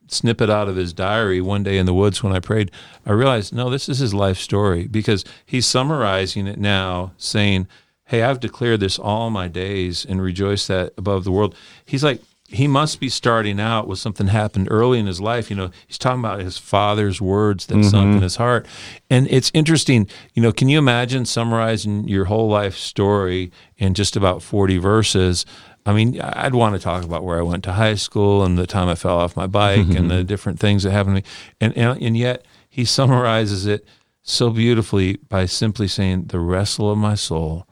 snippet 0.08 0.48
out 0.48 0.68
of 0.68 0.76
his 0.76 0.92
diary 0.92 1.40
one 1.40 1.62
day 1.62 1.76
in 1.76 1.86
the 1.86 1.94
woods 1.94 2.22
when 2.22 2.32
I 2.32 2.40
prayed, 2.40 2.70
I 3.04 3.12
realized, 3.12 3.54
no, 3.54 3.68
this 3.68 3.88
is 3.88 3.98
his 3.98 4.14
life 4.14 4.38
story 4.38 4.86
because 4.86 5.24
he's 5.44 5.66
summarizing 5.66 6.46
it 6.46 6.58
now, 6.58 7.12
saying, 7.18 7.66
Hey, 8.08 8.22
I've 8.22 8.40
declared 8.40 8.80
this 8.80 8.98
all 8.98 9.30
my 9.30 9.48
days 9.48 10.04
and 10.04 10.20
rejoice 10.20 10.66
that 10.66 10.92
above 10.96 11.24
the 11.24 11.30
world. 11.30 11.54
He's 11.84 12.02
like, 12.02 12.22
he 12.50 12.66
must 12.66 12.98
be 12.98 13.10
starting 13.10 13.60
out 13.60 13.86
with 13.86 13.98
something 13.98 14.28
happened 14.28 14.68
early 14.70 14.98
in 14.98 15.06
his 15.06 15.20
life. 15.20 15.50
You 15.50 15.56
know, 15.56 15.70
he's 15.86 15.98
talking 15.98 16.20
about 16.20 16.40
his 16.40 16.56
father's 16.56 17.20
words 17.20 17.66
that 17.66 17.74
mm-hmm. 17.74 17.90
sunk 17.90 18.16
in 18.16 18.22
his 18.22 18.36
heart. 18.36 18.66
And 19.10 19.28
it's 19.30 19.50
interesting, 19.52 20.08
you 20.32 20.40
know, 20.40 20.50
can 20.50 20.70
you 20.70 20.78
imagine 20.78 21.26
summarizing 21.26 22.08
your 22.08 22.24
whole 22.24 22.48
life 22.48 22.74
story 22.74 23.52
in 23.76 23.92
just 23.92 24.16
about 24.16 24.42
40 24.42 24.78
verses? 24.78 25.44
I 25.84 25.92
mean, 25.92 26.18
I'd 26.22 26.54
want 26.54 26.74
to 26.74 26.80
talk 26.80 27.04
about 27.04 27.22
where 27.22 27.38
I 27.38 27.42
went 27.42 27.64
to 27.64 27.72
high 27.72 27.96
school 27.96 28.42
and 28.42 28.56
the 28.56 28.66
time 28.66 28.88
I 28.88 28.94
fell 28.94 29.18
off 29.18 29.36
my 29.36 29.46
bike 29.46 29.80
mm-hmm. 29.80 29.96
and 29.98 30.10
the 30.10 30.24
different 30.24 30.58
things 30.58 30.84
that 30.84 30.92
happened 30.92 31.16
to 31.16 31.22
me. 31.22 31.28
And, 31.60 31.76
and, 31.76 32.02
and 32.02 32.16
yet 32.16 32.46
he 32.70 32.86
summarizes 32.86 33.66
it 33.66 33.86
so 34.22 34.48
beautifully 34.48 35.16
by 35.28 35.44
simply 35.44 35.86
saying, 35.86 36.28
the 36.28 36.40
wrestle 36.40 36.90
of 36.90 36.96
my 36.96 37.14
soul, 37.14 37.67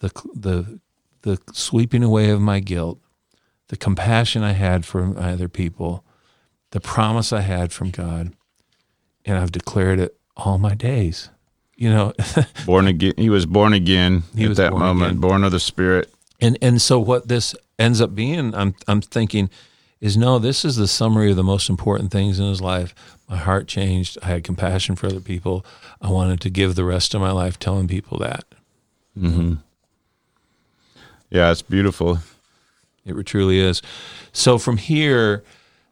the, 0.00 0.10
the, 0.34 0.80
the 1.22 1.38
sweeping 1.52 2.02
away 2.02 2.30
of 2.30 2.40
my 2.40 2.60
guilt, 2.60 2.98
the 3.68 3.76
compassion 3.76 4.42
I 4.42 4.52
had 4.52 4.84
for 4.84 5.16
other 5.18 5.48
people, 5.48 6.04
the 6.70 6.80
promise 6.80 7.32
I 7.32 7.40
had 7.40 7.72
from 7.72 7.90
God, 7.90 8.34
and 9.24 9.38
I've 9.38 9.52
declared 9.52 10.00
it 10.00 10.16
all 10.36 10.58
my 10.58 10.74
days. 10.74 11.30
You 11.76 11.90
know, 11.90 12.12
born 12.66 12.86
again. 12.86 13.14
He 13.16 13.30
was 13.30 13.46
born 13.46 13.72
again 13.72 14.24
he 14.36 14.44
at 14.44 14.56
that 14.56 14.70
born 14.72 14.82
moment, 14.82 15.12
again. 15.12 15.20
born 15.20 15.44
of 15.44 15.52
the 15.52 15.60
Spirit. 15.60 16.12
And 16.40 16.58
and 16.60 16.80
so 16.80 16.98
what 16.98 17.28
this 17.28 17.54
ends 17.78 18.00
up 18.00 18.14
being, 18.14 18.54
I'm 18.54 18.74
I'm 18.86 19.00
thinking, 19.00 19.48
is 20.00 20.16
no, 20.16 20.38
this 20.38 20.64
is 20.64 20.76
the 20.76 20.88
summary 20.88 21.30
of 21.30 21.36
the 21.36 21.42
most 21.42 21.70
important 21.70 22.10
things 22.10 22.38
in 22.38 22.46
his 22.46 22.60
life. 22.60 22.94
My 23.28 23.36
heart 23.36 23.68
changed. 23.68 24.18
I 24.22 24.26
had 24.26 24.44
compassion 24.44 24.96
for 24.96 25.06
other 25.06 25.20
people. 25.20 25.64
I 26.02 26.10
wanted 26.10 26.40
to 26.42 26.50
give 26.50 26.74
the 26.74 26.84
rest 26.84 27.14
of 27.14 27.20
my 27.20 27.30
life 27.30 27.58
telling 27.58 27.88
people 27.88 28.18
that. 28.18 28.44
Mm-hmm. 29.16 29.54
Yeah, 31.30 31.52
it's 31.52 31.62
beautiful. 31.62 32.18
It 33.04 33.14
truly 33.24 33.60
is. 33.60 33.82
So 34.32 34.58
from 34.58 34.76
here, 34.76 35.44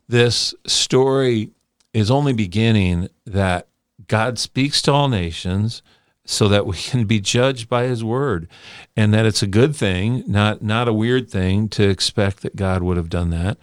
this 0.09 0.55
story 0.67 1.51
is 1.95 2.11
only 2.11 2.33
beginning 2.33 3.09
that 3.25 3.69
God 4.09 4.39
speaks 4.39 4.83
to 4.83 4.93
all 4.93 5.09
nations 5.09 5.83
so 6.25 6.49
that 6.49 6.67
we 6.67 6.77
can 6.91 7.05
be 7.05 7.21
judged 7.21 7.69
by 7.69 7.85
his 7.85 8.03
word 8.03 8.49
and 8.97 9.15
that 9.15 9.27
it's 9.27 9.43
a 9.43 9.47
good 9.47 9.77
thing, 9.77 10.25
not 10.27 10.61
not 10.63 10.89
a 10.89 10.93
weird 10.93 11.31
thing 11.31 11.69
to 11.71 11.89
expect 11.89 12.43
that 12.43 12.57
God 12.57 12.83
would 12.83 12.97
have 12.97 13.11
done 13.11 13.31
that. 13.31 13.59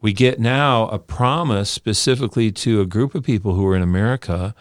We 0.00 0.12
get 0.12 0.38
now 0.38 0.88
a 0.88 0.98
promise 0.98 1.70
specifically 1.70 2.52
to 2.52 2.82
a 2.82 2.86
group 2.86 3.14
of 3.14 3.24
people 3.24 3.54
who 3.54 3.66
are 3.66 3.76
in 3.76 3.82
America 3.82 4.54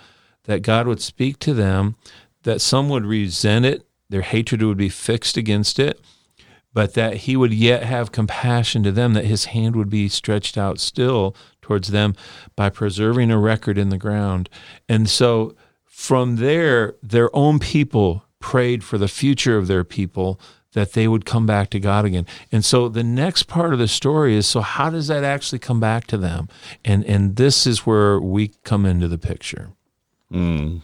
that 0.45 0.61
God 0.61 0.88
would 0.88 1.01
speak 1.01 1.39
to 1.39 1.53
them, 1.53 1.95
that 2.43 2.61
some 2.61 2.88
would 2.89 3.05
resent 3.05 3.66
it, 3.66 3.86
their 4.09 4.22
hatred 4.22 4.61
would 4.61 4.78
be 4.78 4.89
fixed 4.89 5.36
against 5.36 5.80
it, 5.80 5.99
but 6.74 6.94
that 6.96 7.18
he 7.18 7.36
would 7.38 7.54
yet 7.54 7.84
have 7.84 8.12
compassion 8.12 8.84
to 8.84 8.92
them, 8.92 9.14
that 9.14 9.26
his 9.26 9.46
hand 9.46 9.76
would 9.76 9.90
be 9.90 10.10
stretched 10.10 10.58
out 10.58 10.80
still 10.80 11.36
towards 11.62 11.90
them 11.90 12.16
by 12.56 12.70
preserving 12.70 13.32
a 13.32 13.40
record 13.40 13.78
in 13.78 13.90
the 13.90 13.98
ground. 13.98 14.50
And 14.90 15.10
so 15.10 15.56
from 15.86 16.38
there, 16.38 16.96
their 17.02 17.34
own 17.36 17.60
people 17.60 18.26
prayed 18.40 18.84
for 18.84 18.98
the 18.98 19.08
future 19.08 19.58
of 19.58 19.68
their 19.68 19.84
people 19.84 20.40
that 20.74 20.94
they 20.94 21.08
would 21.08 21.26
come 21.26 21.46
back 21.46 21.70
to 21.70 21.80
God 21.80 22.04
again. 22.04 22.26
And 22.52 22.66
so 22.66 22.90
the 22.90 23.04
next 23.04 23.44
part 23.44 23.74
of 23.74 23.80
the 23.80 23.88
story 23.88 24.36
is 24.36 24.48
so 24.48 24.62
how 24.62 24.90
does 24.90 25.08
that 25.08 25.24
actually 25.24 25.60
come 25.60 25.80
back 25.80 26.08
to 26.08 26.18
them? 26.18 26.50
And 26.84 27.06
and 27.06 27.36
this 27.36 27.66
is 27.66 27.86
where 27.86 28.20
we 28.20 28.50
come 28.64 28.86
into 28.86 29.08
the 29.08 29.18
picture. 29.18 29.70
Mm. 30.32 30.82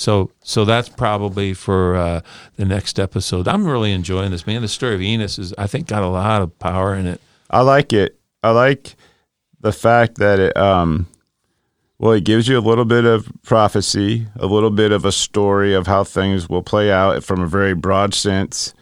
So, 0.00 0.30
so 0.42 0.64
that's 0.64 0.88
probably 0.88 1.52
for 1.52 1.94
uh, 1.94 2.20
the 2.56 2.64
next 2.64 2.98
episode. 2.98 3.46
I'm 3.46 3.66
really 3.66 3.92
enjoying 3.92 4.30
this, 4.30 4.46
man. 4.46 4.62
The 4.62 4.68
story 4.68 4.94
of 4.94 5.02
Enos 5.02 5.38
is, 5.38 5.52
I 5.58 5.66
think, 5.66 5.88
got 5.88 6.02
a 6.02 6.08
lot 6.08 6.40
of 6.40 6.58
power 6.58 6.94
in 6.94 7.06
it. 7.06 7.20
I 7.50 7.60
like 7.60 7.92
it. 7.92 8.18
I 8.42 8.52
like 8.52 8.96
the 9.60 9.72
fact 9.72 10.16
that 10.16 10.38
it, 10.38 10.56
um, 10.56 11.06
well, 11.98 12.12
it 12.12 12.24
gives 12.24 12.48
you 12.48 12.58
a 12.58 12.60
little 12.60 12.86
bit 12.86 13.04
of 13.04 13.30
prophecy, 13.42 14.26
a 14.36 14.46
little 14.46 14.70
bit 14.70 14.90
of 14.90 15.04
a 15.04 15.12
story 15.12 15.74
of 15.74 15.86
how 15.86 16.02
things 16.02 16.48
will 16.48 16.62
play 16.62 16.90
out 16.90 17.22
from 17.22 17.42
a 17.42 17.46
very 17.46 17.74
broad 17.74 18.14
sense. 18.14 18.72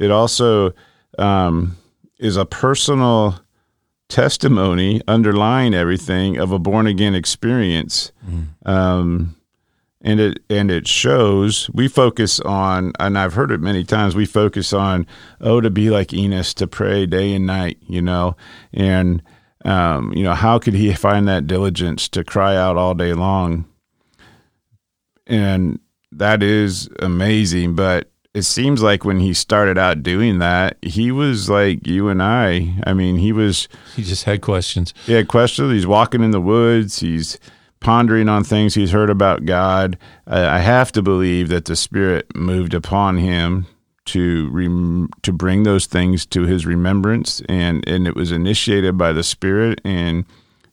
It 0.00 0.10
also 0.10 0.72
um, 1.16 1.76
is 2.18 2.36
a 2.36 2.44
personal 2.44 3.38
testimony 4.08 5.00
underlying 5.06 5.74
everything 5.74 6.38
of 6.38 6.50
a 6.50 6.58
born 6.58 6.88
again 6.88 7.14
experience. 7.14 8.10
Mm. 8.28 8.68
Um, 8.68 9.36
and 10.02 10.20
it 10.20 10.42
and 10.48 10.70
it 10.70 10.86
shows 10.86 11.68
we 11.72 11.86
focus 11.88 12.40
on 12.40 12.92
and 12.98 13.18
I've 13.18 13.34
heard 13.34 13.50
it 13.50 13.60
many 13.60 13.84
times 13.84 14.14
we 14.14 14.26
focus 14.26 14.72
on 14.72 15.06
oh 15.40 15.60
to 15.60 15.70
be 15.70 15.90
like 15.90 16.14
Enos 16.14 16.54
to 16.54 16.66
pray 16.66 17.06
day 17.06 17.34
and 17.34 17.46
night 17.46 17.78
you 17.86 18.00
know? 18.00 18.36
And 18.72 19.22
um, 19.64 20.12
you 20.14 20.22
know 20.22 20.34
how 20.34 20.58
could 20.58 20.74
he 20.74 20.92
find 20.94 21.28
that 21.28 21.46
diligence 21.46 22.08
to 22.10 22.24
cry 22.24 22.56
out 22.56 22.76
all 22.76 22.94
day 22.94 23.12
long? 23.12 23.66
And 25.26 25.78
that 26.12 26.42
is 26.42 26.88
amazing 27.00 27.74
but 27.74 28.10
it 28.32 28.42
seems 28.42 28.80
like 28.80 29.04
when 29.04 29.18
he 29.18 29.34
started 29.34 29.76
out 29.76 30.02
doing 30.02 30.38
that 30.38 30.78
he 30.82 31.12
was 31.12 31.50
like 31.50 31.86
you 31.86 32.08
and 32.08 32.22
I. 32.22 32.74
I 32.86 32.94
mean 32.94 33.16
he 33.16 33.32
was 33.32 33.68
he 33.96 34.02
just 34.02 34.24
had 34.24 34.40
questions. 34.40 34.94
He 35.04 35.12
had 35.12 35.28
questions. 35.28 35.72
He's 35.72 35.86
walking 35.86 36.22
in 36.22 36.30
the 36.30 36.40
woods. 36.40 37.00
He's 37.00 37.38
pondering 37.80 38.28
on 38.28 38.44
things 38.44 38.74
he's 38.74 38.92
heard 38.92 39.10
about 39.10 39.44
God, 39.44 39.98
I 40.26 40.58
have 40.58 40.92
to 40.92 41.02
believe 41.02 41.48
that 41.48 41.64
the 41.64 41.76
Spirit 41.76 42.34
moved 42.36 42.74
upon 42.74 43.18
him 43.18 43.66
to 44.06 44.48
rem- 44.50 45.10
to 45.22 45.32
bring 45.32 45.62
those 45.62 45.86
things 45.86 46.26
to 46.26 46.42
his 46.42 46.66
remembrance, 46.66 47.42
and 47.48 47.86
and 47.88 48.06
it 48.06 48.14
was 48.14 48.32
initiated 48.32 48.96
by 48.96 49.12
the 49.12 49.22
Spirit, 49.22 49.80
and 49.84 50.24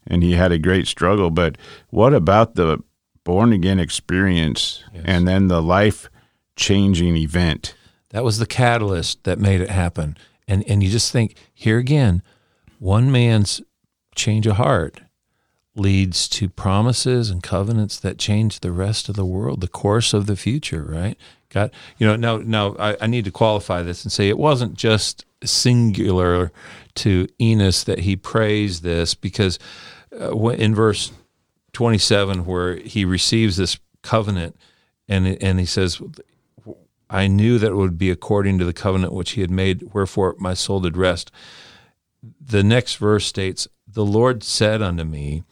and 0.05 0.23
he 0.23 0.33
had 0.33 0.51
a 0.51 0.59
great 0.59 0.87
struggle. 0.87 1.29
But 1.29 1.57
what 1.89 2.13
about 2.13 2.55
the 2.55 2.83
born 3.23 3.53
again 3.53 3.79
experience, 3.79 4.83
yes. 4.93 5.03
and 5.05 5.27
then 5.27 5.47
the 5.47 5.61
life 5.61 6.09
changing 6.55 7.15
event? 7.15 7.75
That 8.09 8.23
was 8.23 8.39
the 8.39 8.45
catalyst 8.45 9.23
that 9.25 9.39
made 9.39 9.61
it 9.61 9.69
happen. 9.69 10.17
And 10.47 10.63
and 10.67 10.81
you 10.81 10.89
just 10.89 11.11
think 11.11 11.35
here 11.53 11.77
again, 11.77 12.23
one 12.79 13.11
man's 13.11 13.61
change 14.15 14.47
of 14.47 14.55
heart 14.55 15.01
leads 15.77 16.27
to 16.27 16.49
promises 16.49 17.29
and 17.29 17.43
covenants 17.43 17.99
that 17.99 18.17
change 18.17 18.59
the 18.59 18.71
rest 18.71 19.09
of 19.09 19.15
the 19.15 19.25
world, 19.25 19.61
the 19.61 19.67
course 19.67 20.13
of 20.13 20.25
the 20.25 20.35
future, 20.35 20.83
right? 20.83 21.17
God, 21.49 21.71
you 21.97 22.05
know, 22.05 22.15
now, 22.15 22.37
now 22.37 22.75
I, 22.77 22.97
I 23.01 23.07
need 23.07 23.25
to 23.25 23.31
qualify 23.31 23.83
this 23.83 24.03
and 24.03 24.11
say 24.11 24.27
it 24.27 24.37
wasn't 24.37 24.75
just 24.75 25.25
singular 25.43 26.51
to 26.95 27.27
Enos 27.39 27.83
that 27.83 27.99
he 27.99 28.15
praised 28.15 28.83
this 28.83 29.13
because 29.13 29.59
uh, 30.19 30.35
in 30.49 30.73
verse 30.73 31.11
27 31.73 32.45
where 32.45 32.77
he 32.77 33.05
receives 33.05 33.57
this 33.57 33.77
covenant 34.01 34.55
and 35.07 35.27
and 35.41 35.59
he 35.59 35.65
says 35.65 36.01
I 37.09 37.27
knew 37.27 37.59
that 37.59 37.71
it 37.71 37.75
would 37.75 37.97
be 37.97 38.09
according 38.09 38.57
to 38.59 38.65
the 38.65 38.73
covenant 38.73 39.13
which 39.13 39.31
he 39.31 39.41
had 39.41 39.51
made 39.51 39.93
wherefore 39.93 40.35
my 40.39 40.53
soul 40.53 40.79
did 40.79 40.97
rest 40.97 41.31
the 42.41 42.63
next 42.63 42.95
verse 42.95 43.25
states 43.25 43.67
the 43.87 44.05
Lord 44.05 44.43
said 44.43 44.81
unto 44.81 45.03
me 45.03 45.43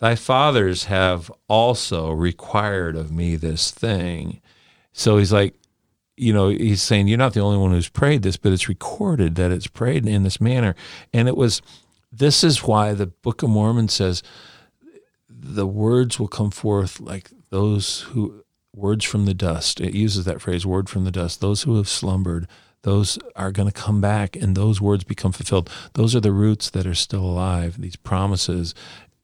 Thy 0.00 0.14
fathers 0.14 0.84
have 0.84 1.30
also 1.46 2.10
required 2.10 2.96
of 2.96 3.12
me 3.12 3.36
this 3.36 3.70
thing. 3.70 4.40
So 4.92 5.18
he's 5.18 5.32
like, 5.32 5.54
you 6.16 6.32
know, 6.32 6.48
he's 6.48 6.82
saying, 6.82 7.06
You're 7.06 7.18
not 7.18 7.34
the 7.34 7.40
only 7.40 7.58
one 7.58 7.70
who's 7.70 7.88
prayed 7.88 8.22
this, 8.22 8.36
but 8.36 8.52
it's 8.52 8.68
recorded 8.68 9.34
that 9.36 9.52
it's 9.52 9.66
prayed 9.66 10.06
in 10.06 10.22
this 10.22 10.40
manner. 10.40 10.74
And 11.12 11.28
it 11.28 11.36
was, 11.36 11.60
this 12.10 12.42
is 12.42 12.64
why 12.64 12.94
the 12.94 13.06
Book 13.06 13.42
of 13.42 13.50
Mormon 13.50 13.88
says 13.88 14.22
the 15.28 15.66
words 15.66 16.18
will 16.18 16.28
come 16.28 16.50
forth 16.50 16.98
like 16.98 17.30
those 17.50 18.00
who, 18.00 18.44
words 18.74 19.04
from 19.04 19.26
the 19.26 19.34
dust. 19.34 19.80
It 19.80 19.94
uses 19.94 20.24
that 20.24 20.40
phrase, 20.40 20.64
word 20.64 20.88
from 20.88 21.04
the 21.04 21.10
dust. 21.10 21.40
Those 21.40 21.62
who 21.62 21.76
have 21.76 21.88
slumbered, 21.88 22.46
those 22.82 23.18
are 23.36 23.52
going 23.52 23.68
to 23.68 23.74
come 23.74 24.00
back 24.00 24.36
and 24.36 24.56
those 24.56 24.80
words 24.80 25.04
become 25.04 25.32
fulfilled. 25.32 25.68
Those 25.94 26.14
are 26.16 26.20
the 26.20 26.32
roots 26.32 26.70
that 26.70 26.86
are 26.86 26.94
still 26.94 27.24
alive, 27.24 27.80
these 27.80 27.96
promises 27.96 28.74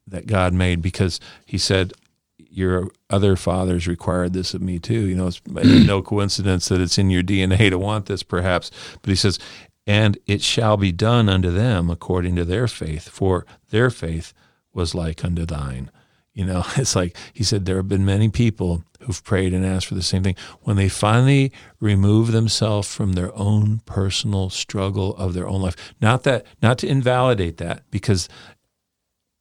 that 0.07 0.27
God 0.27 0.53
made 0.53 0.83
because 0.83 1.21
He 1.45 1.59
said, 1.59 1.93
Your 2.39 2.91
other 3.11 3.37
fathers 3.37 3.87
required 3.87 4.33
this 4.33 4.55
of 4.55 4.63
me 4.63 4.79
too. 4.79 5.07
You 5.07 5.17
know, 5.17 5.27
it's 5.29 5.43
no 5.47 6.03
coincidence 6.03 6.69
that 6.69 6.81
it's 6.81 6.99
in 6.99 7.11
your 7.11 7.23
DNA 7.23 7.71
to 7.71 7.79
want 7.79 8.07
this, 8.07 8.23
perhaps. 8.23 8.71
But 9.03 9.11
He 9.11 9.17
says, 9.17 9.39
And 9.87 10.19
it 10.27 10.43
shall 10.43 10.77
be 10.77 10.93
done 10.93 11.29
unto 11.29 11.51
them 11.51 11.91
according 11.91 12.37
to 12.37 12.45
their 12.45 12.69
faith, 12.69 13.09
for 13.09 13.47
their 13.71 13.91
faith 13.91 14.33
was 14.73 14.95
like 14.95 15.25
unto 15.25 15.47
thine. 15.47 15.91
You 16.37 16.45
know, 16.45 16.65
it's 16.77 16.95
like 16.95 17.17
he 17.33 17.43
said, 17.43 17.65
there 17.65 17.77
have 17.77 17.89
been 17.89 18.05
many 18.05 18.29
people 18.29 18.85
who've 19.01 19.25
prayed 19.25 19.53
and 19.53 19.65
asked 19.65 19.87
for 19.87 19.95
the 19.95 20.03
same 20.03 20.23
thing. 20.23 20.37
When 20.63 20.77
they 20.77 20.89
finally 20.89 21.53
remove 21.81 22.31
themselves 22.31 22.95
from 22.95 23.13
their 23.15 23.35
own 23.37 23.81
personal 23.87 24.51
struggle 24.51 25.17
of 25.17 25.35
their 25.35 25.49
own 25.49 25.63
life, 25.63 25.77
not 26.01 26.23
that, 26.25 26.47
not 26.63 26.79
to 26.79 26.87
invalidate 26.87 27.57
that, 27.57 27.83
because 27.91 28.29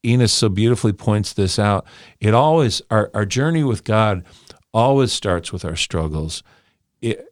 Enos 0.05 0.31
so 0.31 0.49
beautifully 0.49 0.93
points 0.93 1.33
this 1.33 1.57
out. 1.57 1.85
It 2.19 2.33
always 2.33 2.81
our, 2.89 3.09
our 3.13 3.25
journey 3.25 3.63
with 3.63 3.83
God 3.83 4.23
always 4.73 5.11
starts 5.11 5.51
with 5.51 5.65
our 5.65 5.75
struggles. 5.75 6.43
It, 7.01 7.25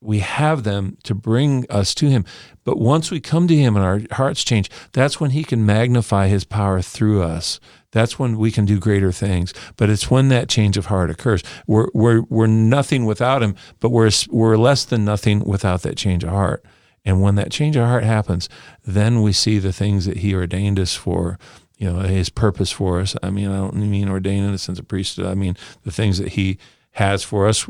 we 0.00 0.20
have 0.20 0.62
them 0.62 0.96
to 1.02 1.14
bring 1.14 1.66
us 1.70 1.94
to 1.96 2.08
him. 2.08 2.24
But 2.64 2.78
once 2.78 3.10
we 3.10 3.20
come 3.20 3.48
to 3.48 3.56
him 3.56 3.74
and 3.76 3.84
our 3.84 4.00
hearts 4.12 4.44
change, 4.44 4.70
that's 4.92 5.18
when 5.18 5.30
he 5.30 5.42
can 5.42 5.66
magnify 5.66 6.28
his 6.28 6.44
power 6.44 6.80
through 6.80 7.22
us. 7.22 7.58
That's 7.90 8.18
when 8.18 8.38
we 8.38 8.50
can 8.50 8.64
do 8.64 8.78
greater 8.78 9.10
things. 9.10 9.52
But 9.76 9.90
it's 9.90 10.10
when 10.10 10.28
that 10.28 10.48
change 10.48 10.76
of 10.76 10.86
heart 10.86 11.10
occurs. 11.10 11.42
We're, 11.66 11.88
we're, 11.94 12.22
we're 12.28 12.46
nothing 12.46 13.06
without 13.06 13.42
him, 13.42 13.56
but 13.80 13.90
we're, 13.90 14.10
we're 14.30 14.56
less 14.56 14.84
than 14.84 15.04
nothing 15.04 15.40
without 15.40 15.82
that 15.82 15.96
change 15.96 16.22
of 16.22 16.30
heart. 16.30 16.64
And 17.04 17.20
when 17.20 17.36
that 17.36 17.50
change 17.50 17.74
of 17.74 17.86
heart 17.86 18.04
happens, 18.04 18.48
then 18.84 19.22
we 19.22 19.32
see 19.32 19.58
the 19.58 19.72
things 19.72 20.04
that 20.04 20.18
he 20.18 20.34
ordained 20.34 20.78
us 20.78 20.94
for 20.94 21.38
you 21.78 21.90
know 21.90 22.00
his 22.00 22.28
purpose 22.28 22.70
for 22.70 23.00
us. 23.00 23.16
I 23.22 23.30
mean, 23.30 23.48
I 23.48 23.56
don't 23.56 23.76
mean 23.76 24.08
ordained 24.08 24.46
in 24.46 24.52
the 24.52 24.58
sense 24.58 24.78
of 24.78 24.88
priesthood. 24.88 25.26
I 25.26 25.34
mean 25.34 25.56
the 25.84 25.92
things 25.92 26.18
that 26.18 26.30
he 26.30 26.58
has 26.92 27.22
for 27.22 27.46
us, 27.46 27.68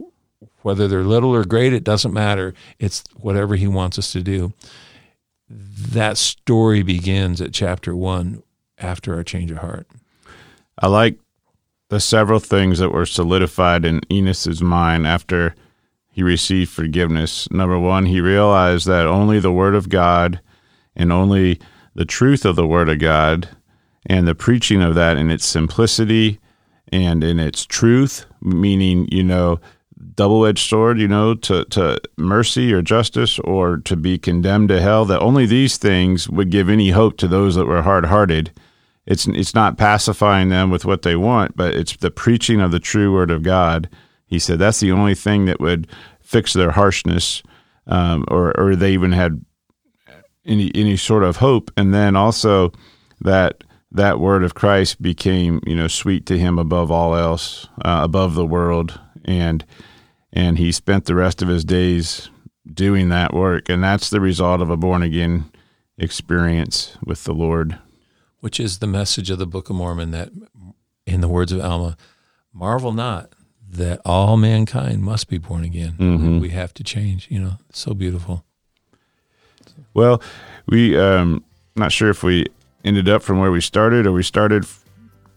whether 0.62 0.88
they're 0.88 1.04
little 1.04 1.34
or 1.34 1.44
great, 1.44 1.72
it 1.72 1.84
doesn't 1.84 2.12
matter. 2.12 2.54
It's 2.78 3.04
whatever 3.14 3.54
he 3.54 3.68
wants 3.68 3.98
us 3.98 4.10
to 4.12 4.22
do. 4.22 4.52
That 5.48 6.18
story 6.18 6.82
begins 6.82 7.40
at 7.40 7.52
chapter 7.52 7.94
one 7.94 8.42
after 8.78 9.14
our 9.14 9.22
change 9.22 9.50
of 9.50 9.58
heart. 9.58 9.86
I 10.78 10.88
like 10.88 11.18
the 11.90 12.00
several 12.00 12.38
things 12.38 12.78
that 12.78 12.92
were 12.92 13.06
solidified 13.06 13.84
in 13.84 14.00
Enos's 14.10 14.62
mind 14.62 15.06
after 15.06 15.54
he 16.10 16.22
received 16.22 16.70
forgiveness. 16.70 17.50
Number 17.50 17.78
one, 17.78 18.06
he 18.06 18.20
realized 18.20 18.86
that 18.86 19.06
only 19.06 19.38
the 19.38 19.52
Word 19.52 19.74
of 19.74 19.88
God 19.88 20.40
and 20.94 21.12
only 21.12 21.60
the 21.94 22.04
truth 22.04 22.44
of 22.44 22.56
the 22.56 22.66
Word 22.66 22.88
of 22.88 22.98
God 22.98 23.48
and 24.08 24.26
the 24.26 24.34
preaching 24.34 24.82
of 24.82 24.94
that 24.94 25.16
in 25.16 25.30
its 25.30 25.44
simplicity 25.44 26.40
and 26.90 27.22
in 27.22 27.38
its 27.38 27.66
truth, 27.66 28.24
meaning, 28.40 29.06
you 29.12 29.22
know, 29.22 29.60
double 30.14 30.46
edged 30.46 30.68
sword, 30.68 30.98
you 30.98 31.06
know, 31.06 31.34
to, 31.34 31.64
to 31.66 32.00
mercy 32.16 32.72
or 32.72 32.82
justice 32.82 33.38
or 33.40 33.76
to 33.76 33.96
be 33.96 34.18
condemned 34.18 34.68
to 34.70 34.80
hell, 34.80 35.04
that 35.04 35.20
only 35.20 35.44
these 35.44 35.76
things 35.76 36.28
would 36.28 36.50
give 36.50 36.68
any 36.68 36.90
hope 36.90 37.16
to 37.18 37.28
those 37.28 37.54
that 37.54 37.66
were 37.66 37.82
hard 37.82 38.06
hearted. 38.06 38.50
It's, 39.06 39.26
it's 39.26 39.54
not 39.54 39.78
pacifying 39.78 40.48
them 40.48 40.70
with 40.70 40.84
what 40.84 41.02
they 41.02 41.16
want, 41.16 41.56
but 41.56 41.74
it's 41.74 41.96
the 41.96 42.10
preaching 42.10 42.60
of 42.60 42.72
the 42.72 42.80
true 42.80 43.12
word 43.12 43.30
of 43.30 43.42
God. 43.42 43.88
He 44.26 44.38
said 44.38 44.58
that's 44.58 44.80
the 44.80 44.92
only 44.92 45.14
thing 45.14 45.44
that 45.46 45.60
would 45.60 45.86
fix 46.20 46.52
their 46.52 46.72
harshness, 46.72 47.42
um, 47.86 48.24
or, 48.28 48.58
or 48.58 48.76
they 48.76 48.92
even 48.92 49.12
had 49.12 49.44
any, 50.44 50.70
any 50.74 50.96
sort 50.96 51.24
of 51.24 51.36
hope. 51.36 51.70
And 51.76 51.94
then 51.94 52.16
also 52.16 52.72
that 53.20 53.64
that 53.90 54.20
word 54.20 54.44
of 54.44 54.54
Christ 54.54 55.00
became, 55.00 55.60
you 55.66 55.74
know, 55.74 55.88
sweet 55.88 56.26
to 56.26 56.38
him 56.38 56.58
above 56.58 56.90
all 56.90 57.16
else, 57.16 57.66
uh, 57.84 58.00
above 58.02 58.34
the 58.34 58.46
world, 58.46 59.00
and 59.24 59.64
and 60.32 60.58
he 60.58 60.72
spent 60.72 61.06
the 61.06 61.14
rest 61.14 61.40
of 61.42 61.48
his 61.48 61.64
days 61.64 62.30
doing 62.72 63.08
that 63.08 63.32
work, 63.32 63.68
and 63.68 63.82
that's 63.82 64.10
the 64.10 64.20
result 64.20 64.60
of 64.60 64.70
a 64.70 64.76
born 64.76 65.02
again 65.02 65.50
experience 65.96 66.96
with 67.04 67.24
the 67.24 67.32
Lord. 67.32 67.78
Which 68.40 68.60
is 68.60 68.78
the 68.78 68.86
message 68.86 69.30
of 69.30 69.38
the 69.38 69.46
Book 69.46 69.70
of 69.70 69.76
Mormon 69.76 70.10
that, 70.12 70.30
in 71.06 71.20
the 71.20 71.28
words 71.28 71.50
of 71.50 71.60
Alma, 71.60 71.96
marvel 72.52 72.92
not 72.92 73.32
that 73.70 74.00
all 74.04 74.36
mankind 74.36 75.02
must 75.02 75.28
be 75.28 75.38
born 75.38 75.64
again. 75.64 75.92
Mm-hmm. 75.98 76.40
We 76.40 76.50
have 76.50 76.72
to 76.74 76.84
change. 76.84 77.26
You 77.30 77.40
know, 77.40 77.52
so 77.72 77.94
beautiful. 77.94 78.44
Well, 79.94 80.22
we 80.66 80.96
um, 80.98 81.44
not 81.74 81.92
sure 81.92 82.10
if 82.10 82.22
we 82.22 82.46
ended 82.84 83.08
up 83.08 83.22
from 83.22 83.38
where 83.38 83.50
we 83.50 83.60
started, 83.60 84.06
or 84.06 84.12
we 84.12 84.22
started 84.22 84.64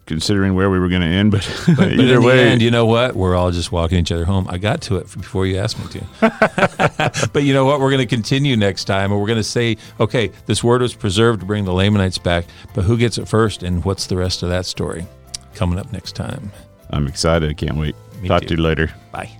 considering 0.05 0.55
where 0.55 0.69
we 0.69 0.79
were 0.79 0.89
going 0.89 1.01
to 1.01 1.07
end. 1.07 1.31
But, 1.31 1.75
but 1.77 1.91
either 1.93 2.21
way, 2.21 2.49
end, 2.49 2.61
you 2.61 2.71
know 2.71 2.85
what? 2.85 3.15
We're 3.15 3.35
all 3.35 3.51
just 3.51 3.71
walking 3.71 3.99
each 3.99 4.11
other 4.11 4.25
home. 4.25 4.47
I 4.49 4.57
got 4.57 4.81
to 4.83 4.97
it 4.97 5.03
before 5.03 5.45
you 5.45 5.57
asked 5.57 5.79
me 5.79 5.85
to. 6.19 7.29
but 7.33 7.43
you 7.43 7.53
know 7.53 7.65
what? 7.65 7.79
We're 7.79 7.91
going 7.91 8.07
to 8.07 8.15
continue 8.15 8.57
next 8.57 8.85
time, 8.85 9.11
and 9.11 9.19
we're 9.19 9.27
going 9.27 9.37
to 9.37 9.43
say, 9.43 9.77
okay, 9.99 10.31
this 10.47 10.63
word 10.63 10.81
was 10.81 10.93
preserved 10.93 11.39
to 11.41 11.45
bring 11.45 11.65
the 11.65 11.73
Lamanites 11.73 12.17
back, 12.17 12.45
but 12.73 12.83
who 12.83 12.97
gets 12.97 13.17
it 13.17 13.27
first, 13.27 13.63
and 13.63 13.85
what's 13.85 14.07
the 14.07 14.17
rest 14.17 14.43
of 14.43 14.49
that 14.49 14.65
story? 14.65 15.05
Coming 15.55 15.79
up 15.79 15.91
next 15.91 16.15
time. 16.15 16.51
I'm 16.89 17.07
excited. 17.07 17.49
I 17.49 17.53
can't 17.53 17.77
wait. 17.77 17.95
Me 18.21 18.27
Talk 18.27 18.41
too. 18.41 18.49
to 18.49 18.55
you 18.55 18.61
later. 18.61 18.93
Bye. 19.11 19.31